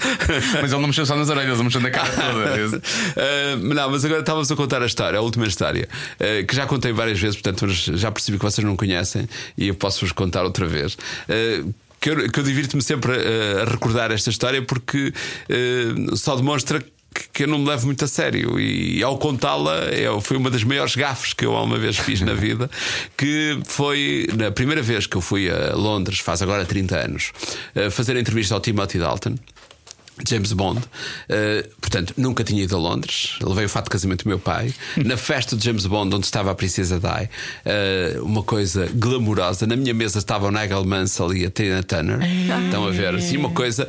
[0.61, 2.77] Mas ele não mexeu só nas orelhas, ele mexeu na cara toda.
[2.79, 6.67] Uh, não, mas agora estávamos a contar a história, a última história, uh, que já
[6.67, 10.67] contei várias vezes, portanto já percebi que vocês não conhecem e eu posso-vos contar outra
[10.67, 10.95] vez.
[10.95, 15.13] Uh, que eu, que eu divirto-me sempre uh, a recordar esta história porque
[15.51, 16.96] uh, só demonstra que-
[17.33, 19.81] que eu não me levo muito a sério e ao contá-la
[20.23, 22.71] foi uma das maiores gafes que eu alguma vez fiz na vida
[23.17, 27.33] que foi na primeira vez que eu fui a Londres faz agora 30 anos
[27.75, 29.37] uh, fazer a entrevista ao Timothy Dalton
[30.27, 30.81] James Bond,
[31.29, 33.37] Uh, portanto, nunca tinha ido a Londres.
[33.43, 34.73] Levei o fato de casamento do meu pai.
[35.05, 37.29] Na festa de James Bond, onde estava a Princesa Di,
[38.19, 39.67] uh, uma coisa glamourosa.
[39.67, 42.21] Na minha mesa estava o Nigel Mansell e a Tina Turner.
[42.65, 43.89] Estão a ver assim, uma coisa.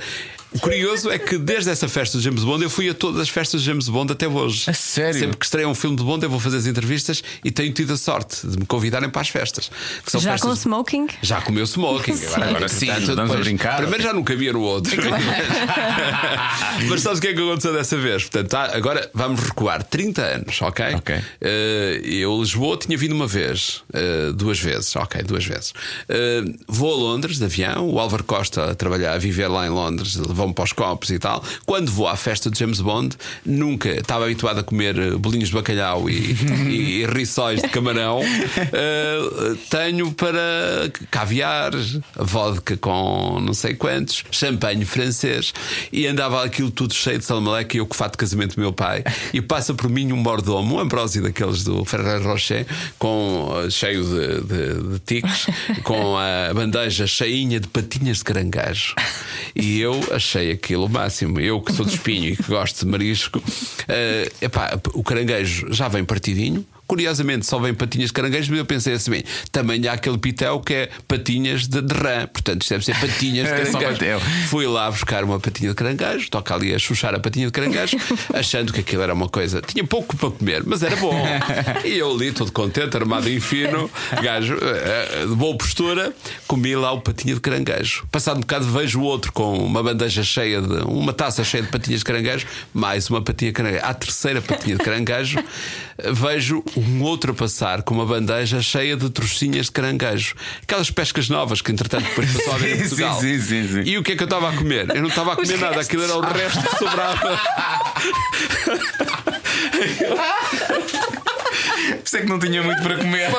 [0.54, 3.30] O curioso é que desde essa festa de James Bond eu fui a todas as
[3.30, 4.70] festas de James Bond até hoje.
[4.70, 5.20] A sério?
[5.20, 7.92] Sempre que estreia um filme de Bond eu vou fazer as entrevistas e tenho tido
[7.94, 9.70] a sorte de me convidarem para as festas.
[10.04, 11.08] Que são Já festas- com smoking?
[11.22, 12.14] Já comeu smoking.
[12.36, 13.78] Agora sim, portanto, vamos a depois- brincar.
[13.78, 14.96] Primeiro já não cabia no outro.
[16.90, 18.24] Mas sabes o que é que aconteceu dessa vez?
[18.24, 20.96] Portanto, tá, agora vamos recuar 30 anos, ok?
[20.96, 21.16] Ok.
[21.42, 25.74] Eh, eu, Lisboa, tinha vindo uma vez, eh, duas vezes, ok, duas vezes.
[26.08, 29.70] Eh, vou a Londres de avião, o Álvaro Costa a trabalhar, a viver lá em
[29.70, 31.44] Londres, levou-me para os copos e tal.
[31.66, 35.56] Quando vou à festa de James Bond, nunca estava habituado a comer eh, bolinhos de
[35.56, 36.36] bacalhau e,
[36.70, 38.22] e, e rissóis de camarão.
[38.22, 41.72] Eh, tenho para caviar,
[42.16, 45.54] vodka com não sei quantos, champanhe francês
[45.92, 48.72] e andava aquilo tudo cheio de salmaleque e eu o fato de casamento do meu
[48.72, 49.04] pai.
[49.34, 52.68] E passa por mim um mordomo, um Ambrósio daqueles do Ferrer Rocher,
[53.00, 55.48] com, eh, cheio de, de, de tiques,
[55.84, 58.94] com a bandeja cheinha de patinhas de caranguejo.
[59.56, 61.40] E eu achei aquilo o máximo.
[61.40, 63.42] Eu que sou de espinho e que gosto de marisco,
[63.88, 66.66] eh, epá, o caranguejo já vem partidinho.
[66.88, 70.60] Curiosamente, só vem patinhas de caranguejo, mas eu pensei assim: bem, também há aquele pitel
[70.62, 73.92] que é patinhas de, de rã, portanto, isto deve ser patinhas de É caranguejo.
[73.94, 74.20] patel.
[74.48, 77.98] Fui lá buscar uma patinha de caranguejo, toca ali a chuchar a patinha de caranguejo,
[78.34, 79.62] achando que aquilo era uma coisa.
[79.62, 81.14] Tinha pouco para comer, mas era bom.
[81.84, 83.90] E eu ali, todo contente, armado em fino,
[84.24, 86.14] gajo, eh, eh, de boa postura,
[86.48, 88.06] comi lá o patinha de caranguejo.
[88.12, 90.84] Passado um bocado, vejo o outro com uma bandeja cheia de.
[90.86, 93.86] uma taça cheia de patinhas de caranguejo, mais uma patinha de caranguejo.
[93.86, 95.38] À terceira patinha de caranguejo,
[96.14, 100.36] vejo um outro a passar com uma bandeja cheia de trouxinhas de caranguejo.
[100.64, 103.20] Aquelas pescas novas que, entretanto, depois passou a ver em Portugal.
[103.20, 103.82] sim, sim, sim.
[103.86, 104.90] E o que é que eu estava a comer?
[104.96, 107.40] Eu não estava a comer nada, aquilo era o resto que sobrava.
[112.08, 113.28] Isso é que não tinha muito para comer.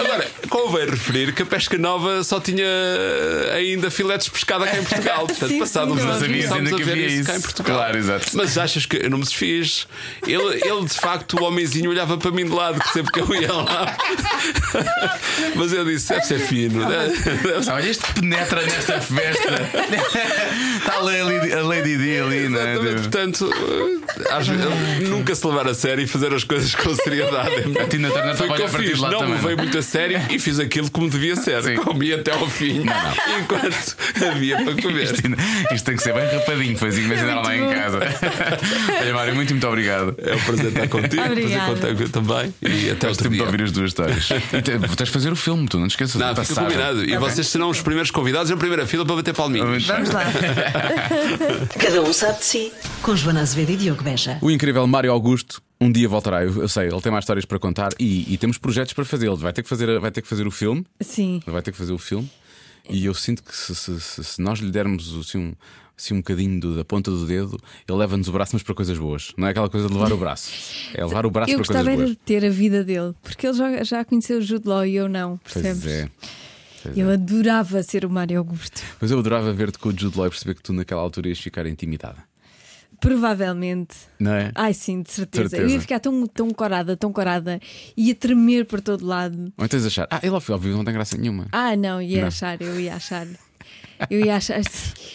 [0.00, 2.64] Agora, convém referir que a pesca nova só tinha
[3.54, 5.26] ainda filetes de pescada cá em Portugal.
[5.28, 7.40] Portanto, Sim, passado uns sim, não começámos ainda que havia isso cá em.
[7.42, 7.76] Portugal.
[7.76, 8.26] Claro, exato.
[8.32, 9.86] Mas achas que eu não me desfiz?
[10.26, 13.34] Ele, ele de facto, o homenzinho olhava para mim de lado, que sempre que eu
[13.34, 13.94] ia lá.
[15.56, 16.88] Mas eu disse: deve ser fino.
[16.88, 17.12] né?
[17.70, 19.48] Olha, este penetra nesta festa.
[20.78, 22.72] Está a Lady, a Lady D ali, não é?
[22.72, 27.50] Exatamente, portanto, eh, nunca se levar a sério e fazer as coisas com seriedade.
[27.80, 29.36] A Tina Turner Foi o a que eu fiz, não me também.
[29.38, 31.62] veio muito a sério e fiz aquilo como devia ser.
[31.62, 31.76] Sim.
[31.76, 32.84] Comi até ao fim,
[33.40, 33.96] enquanto
[34.30, 35.04] havia para comer.
[35.04, 35.22] Isto,
[35.74, 37.98] isto tem que ser bem rapadinho, foi assim que me ensinaram lá em casa.
[39.00, 40.14] Olha, Mário, muito, muito obrigado.
[40.18, 41.74] É um prazer estar contigo, um prazer Obrigada.
[41.94, 42.54] contigo também.
[42.62, 44.28] E até outro Gostei muito de ouvir as duas histórias.
[44.52, 46.14] E te- tens de fazer o filme, tu não te esqueças.
[46.20, 47.04] Não, fica combinado.
[47.04, 49.86] E vocês serão os primeiros convidados na primeira fila para bater palminhos.
[49.86, 50.24] Vamos lá.
[51.78, 52.72] Cada um sabe de si.
[53.02, 54.38] Com Joana Azevedo e Diogo Beja.
[54.40, 57.58] O incrível Mário Augusto um dia voltará, eu, eu sei, ele tem mais histórias para
[57.58, 59.26] contar e, e temos projetos para fazer.
[59.28, 60.84] Ele vai ter que fazer, vai ter que fazer o filme.
[61.00, 61.40] Sim.
[61.46, 62.28] Ele vai ter que fazer o filme.
[62.90, 65.52] E eu sinto que se, se- se- se nós lhe dermos assim, um,
[65.96, 68.96] assim, um bocadinho do- da ponta do dedo, ele leva-nos o braço, mas para coisas
[68.98, 69.32] boas.
[69.36, 70.50] Não é aquela coisa de levar o braço.
[70.94, 72.10] É levar o braço Eu para coisas gostava era boas.
[72.10, 75.08] de ter a vida dele, porque ele já, já conheceu o Jude Law e eu
[75.08, 75.82] não, percebes?
[75.82, 76.10] Pois é.
[76.82, 77.14] Pois Eu é.
[77.14, 78.80] adorava ser o Mário Augusto.
[79.00, 81.38] Mas eu adorava ver-te com o Jude Law e perceber que tu naquela altura ias
[81.38, 82.24] ficar intimidada.
[83.00, 83.96] Provavelmente.
[84.18, 84.52] Não é?
[84.54, 85.48] Ai sim, de certeza.
[85.50, 85.62] Certeza.
[85.62, 87.60] Eu ia ficar tão, tão corada, tão corada,
[87.96, 89.52] ia tremer por todo lado.
[89.56, 91.46] Ou então achar, ah, ele ao vivo não tem graça nenhuma.
[91.52, 92.28] Ah, não, ia Não.
[92.28, 93.26] achar, eu ia achar.
[94.08, 94.60] Eu ia achar.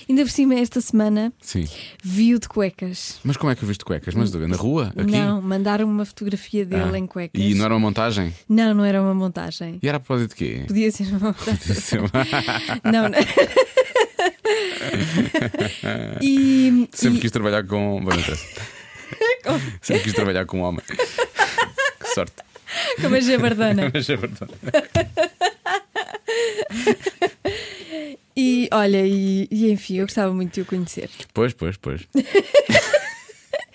[0.09, 1.65] Ainda por cima, esta semana Sim.
[2.03, 3.17] vi-o de cuecas.
[3.23, 4.13] Mas como é que eu viste cuecas?
[4.13, 4.91] Mas na rua?
[4.97, 5.09] Aqui?
[5.11, 6.99] Não, mandaram uma fotografia dele Ah.
[6.99, 7.41] em cuecas.
[7.41, 8.33] E não era uma montagem?
[8.49, 9.79] Não, não era uma montagem.
[9.81, 10.63] E era a propósito de quê?
[10.67, 11.63] Podia ser uma montagem.
[12.83, 13.19] Não, não.
[16.21, 18.01] E, Sempre e- quis trabalhar com.
[18.03, 18.45] Bom, interessa.
[19.81, 20.81] Sempre quis trabalhar com um homem.
[20.85, 22.33] Que sorte.
[23.01, 23.91] como a jabardana.
[23.93, 24.51] Mas é verdade.
[28.35, 31.09] E olha, e, e enfim, eu gostava muito de o conhecer.
[31.33, 32.01] Pois, pois, pois.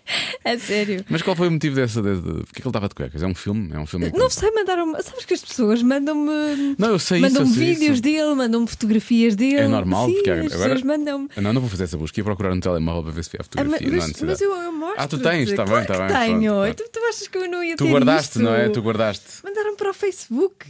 [0.44, 1.05] É sério.
[1.10, 2.01] Mas qual foi o motivo dessa?
[2.01, 3.22] De, de, porque é que ele estava de cuecas?
[3.22, 3.70] É um filme?
[3.74, 6.74] É um filme Não sei, mandaram Sabes que as pessoas mandam-me.
[6.78, 7.28] Não, eu sei isso.
[7.28, 8.02] Mandam-me vídeos isso.
[8.02, 9.56] dele, mandam-me fotografias dele.
[9.56, 11.28] É normal, Sim, porque as agora- pessoas mandam-me.
[11.36, 12.18] Não, não vou fazer essa busca.
[12.18, 13.89] Ia procurar no telemóvel para ver se vê a Ah, fotografia.
[13.90, 15.02] mas, há mas, mas eu, eu mostro.
[15.02, 16.52] Ah, tu tens, tá bem, claro tá que bem, Tenho.
[16.55, 18.43] pronto, E Tu, tu achas que eu não ia Tu ter guardaste, isto?
[18.43, 18.68] não é?
[18.70, 19.26] Tu guardaste.
[19.44, 20.66] Mandaram para o Facebook.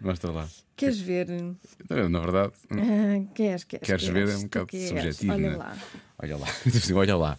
[0.00, 0.48] Mostra lá.
[0.76, 1.26] Queres ver?
[2.08, 3.86] Na verdade, Ah, queres, queres.
[3.86, 4.88] queres ver é um tu bocado queres.
[4.88, 5.32] subjetivo.
[5.32, 5.56] Olha não é?
[5.58, 5.76] lá.
[6.22, 6.46] Olha lá.
[6.94, 7.38] Olha lá.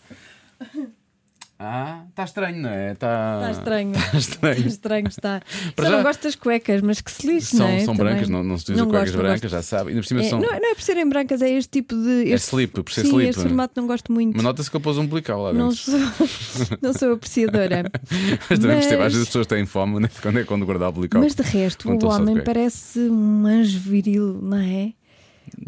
[1.62, 2.94] Ah, está estranho, não é?
[2.94, 3.92] Está Está estranho.
[3.92, 4.56] Está estranho.
[4.60, 5.42] Está estranho, está.
[5.78, 7.80] Só já- não gosto das cuecas, mas que se lixe, São, não é?
[7.82, 8.14] são Também.
[8.14, 9.90] brancas, não, não se utiliza Não cuecas gosto, brancas, já sabe.
[9.90, 10.40] Ainda por cima É, são.
[10.40, 12.32] não, não é por serem brancas, é este tipo de.
[12.32, 13.30] É este- slip, por ser Sim, slip.
[13.30, 14.36] este formato não gosto muito.
[14.36, 15.66] Mas nota-se que ele pôs um umbilical lá dentro.
[15.66, 16.00] Não sou,
[16.82, 17.92] não sou apreciadora.
[18.50, 20.10] Mas também Mas- percebo, às vezes as pessoas têm fome né?
[20.22, 21.22] quando é quando guardar o umbilical.
[21.22, 24.94] Mas de resto, o homem parece um anjo viril, não é?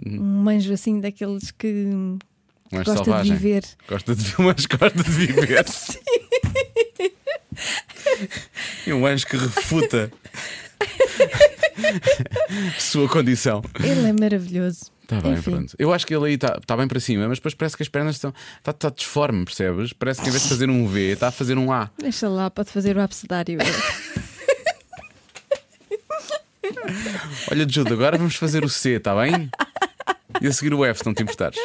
[0.08, 1.90] Um anjo assim daqueles que
[2.73, 3.34] Anjo gosta selvagem.
[3.34, 3.64] de viver.
[3.88, 5.65] Gosta de mas gosta de viver.
[8.88, 10.11] e um anjo que refuta
[12.80, 13.61] sua condição.
[13.80, 14.91] Ele é maravilhoso.
[15.03, 15.52] Está bem, Enfim.
[15.52, 15.76] pronto.
[15.77, 17.89] Eu acho que ele aí está tá bem para cima, mas depois parece que as
[17.89, 18.34] pernas estão.
[18.57, 19.91] Está tá disforme, percebes?
[19.91, 21.89] Parece que em vez de fazer um V, está a fazer um A.
[21.98, 23.57] Deixa lá, pode fazer o abcedário.
[27.52, 29.49] Olha, Jude, agora vamos fazer o C, está bem?
[30.39, 31.60] E a seguir o F, se não te importares.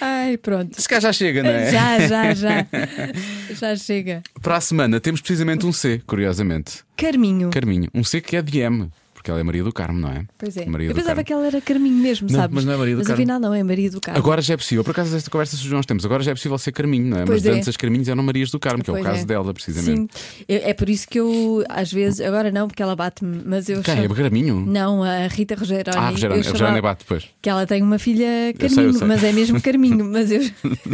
[0.00, 0.80] Ai, pronto.
[0.80, 1.72] Se calhar já chega, não é?
[1.72, 2.66] Já, já, já.
[3.58, 4.22] Já chega.
[4.40, 6.84] Para a semana temos precisamente um C, curiosamente.
[6.96, 7.50] Carminho.
[7.50, 7.88] Carminho.
[7.92, 8.88] Um C que é de M,
[9.28, 10.24] porque ela é Maria do Carmo, não é?
[10.38, 10.64] Pois é.
[10.64, 11.24] Maria Eu pensava Carmo.
[11.24, 12.54] que ela era Carminho mesmo, Não, sabes?
[12.54, 13.22] mas não é Maria do Mas Carmo.
[13.22, 14.18] afinal não, é Maria do Carmo.
[14.18, 16.34] Agora já é possível, por acaso esta conversa surgiu há uns tempos, agora já é
[16.34, 17.26] possível ser Carminho, não é?
[17.26, 17.56] Pois mas é.
[17.56, 19.24] antes as Carminhos eram Marias do Carmo, que é o Pois caso é.
[19.26, 20.12] dela, precisamente.
[20.16, 20.44] Sim.
[20.48, 23.82] É é por isso que eu, às vezes, agora não, porque ela bate-me, mas eu
[23.82, 23.94] Quem?
[23.94, 24.64] É chamo- Carminho?
[24.66, 25.84] Não, a Rita Rogeroni.
[25.96, 27.28] Ah, eu Rogeroni, Rogeroni bate depois.
[27.42, 29.06] Que ela tem uma filha sei, eu Carminho, sei.
[29.08, 30.04] mas é mesmo Carminho.
[30.08, 30.40] Mas eu,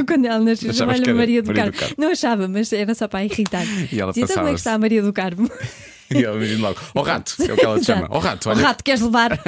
[0.07, 1.73] quando ela nasceu, que chamava-lhe Maria do Maria Carmo.
[1.73, 1.95] do Carmo.
[1.99, 3.65] Não achava, mas era só para irritar.
[3.93, 5.49] E ela Dizia, então como é que está a Maria do Carmo?
[6.11, 8.07] E ela imagina logo, ó rato, é o que ela te chama.
[8.11, 8.63] Ó rato, Ó olha.
[8.63, 9.31] rato, queres levar?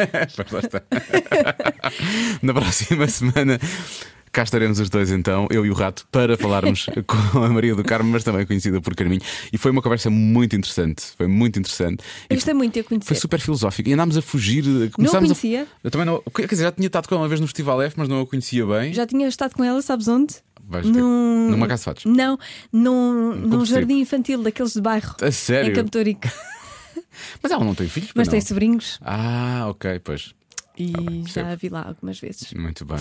[0.53, 0.83] Lá está.
[2.43, 3.59] Na próxima semana.
[4.33, 7.83] Cá estaremos os dois então, eu e o Rato, para falarmos com a Maria do
[7.83, 9.23] Carmo, mas também conhecida por Carminho.
[9.51, 11.05] E foi uma conversa muito interessante.
[11.17, 12.05] Foi muito interessante.
[12.29, 13.15] Eu gostei muito de a Foi conhecer.
[13.15, 13.89] super filosófico.
[13.89, 14.63] E andámos a fugir.
[14.99, 15.63] Não a conhecia?
[15.63, 15.67] A...
[15.85, 16.23] Eu também não.
[16.35, 18.27] Quer dizer, já tinha estado com ela uma vez no Festival F, mas não a
[18.27, 18.93] conhecia bem.
[18.93, 20.35] Já tinha estado com ela, sabes onde?
[20.69, 20.87] Vais.
[20.87, 21.51] Num...
[21.51, 22.05] Numa casa de fatos.
[22.07, 22.39] Não,
[22.73, 25.15] num, num jardim infantil daqueles de bairro.
[25.23, 25.71] A sério?
[25.71, 26.27] Em Campo Torico.
[27.43, 28.47] Mas ela não tem filhos, Mas pois tem não?
[28.47, 30.35] sobrinhos Ah, ok, pois.
[30.77, 32.53] e Tá bem, já a vi lá algumas vezes.
[32.53, 32.99] Muito bem.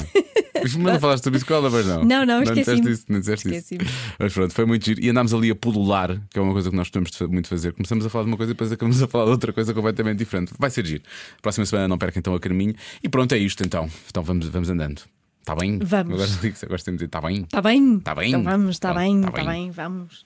[0.61, 2.03] Mas não falaste sobre isso com ela, mas não.
[2.05, 2.89] Não, não, esqueci-me.
[2.91, 3.57] isso, não disseste isso.
[3.57, 3.89] Esqueci-me.
[4.17, 5.01] Mas pronto, foi muito giro.
[5.03, 7.73] E andámos ali a pulular, que é uma coisa que nós fa- muito fazer.
[7.73, 10.17] Começamos a falar de uma coisa e depois acabamos a falar de outra coisa completamente
[10.17, 10.53] diferente.
[10.57, 11.03] Vai ser giro.
[11.41, 12.73] Próxima semana não perca então a caminho.
[13.03, 13.89] E pronto, é isto então.
[14.09, 15.01] Então vamos, vamos andando.
[15.45, 15.77] Está bem?
[15.77, 16.15] Vamos.
[16.15, 17.41] Agora, agora temos de dizer, está bem?
[17.43, 17.99] Está bem?
[17.99, 18.29] Tá bem.
[18.29, 19.47] Então vamos, está bem, tá está bem.
[19.47, 20.25] bem, vamos.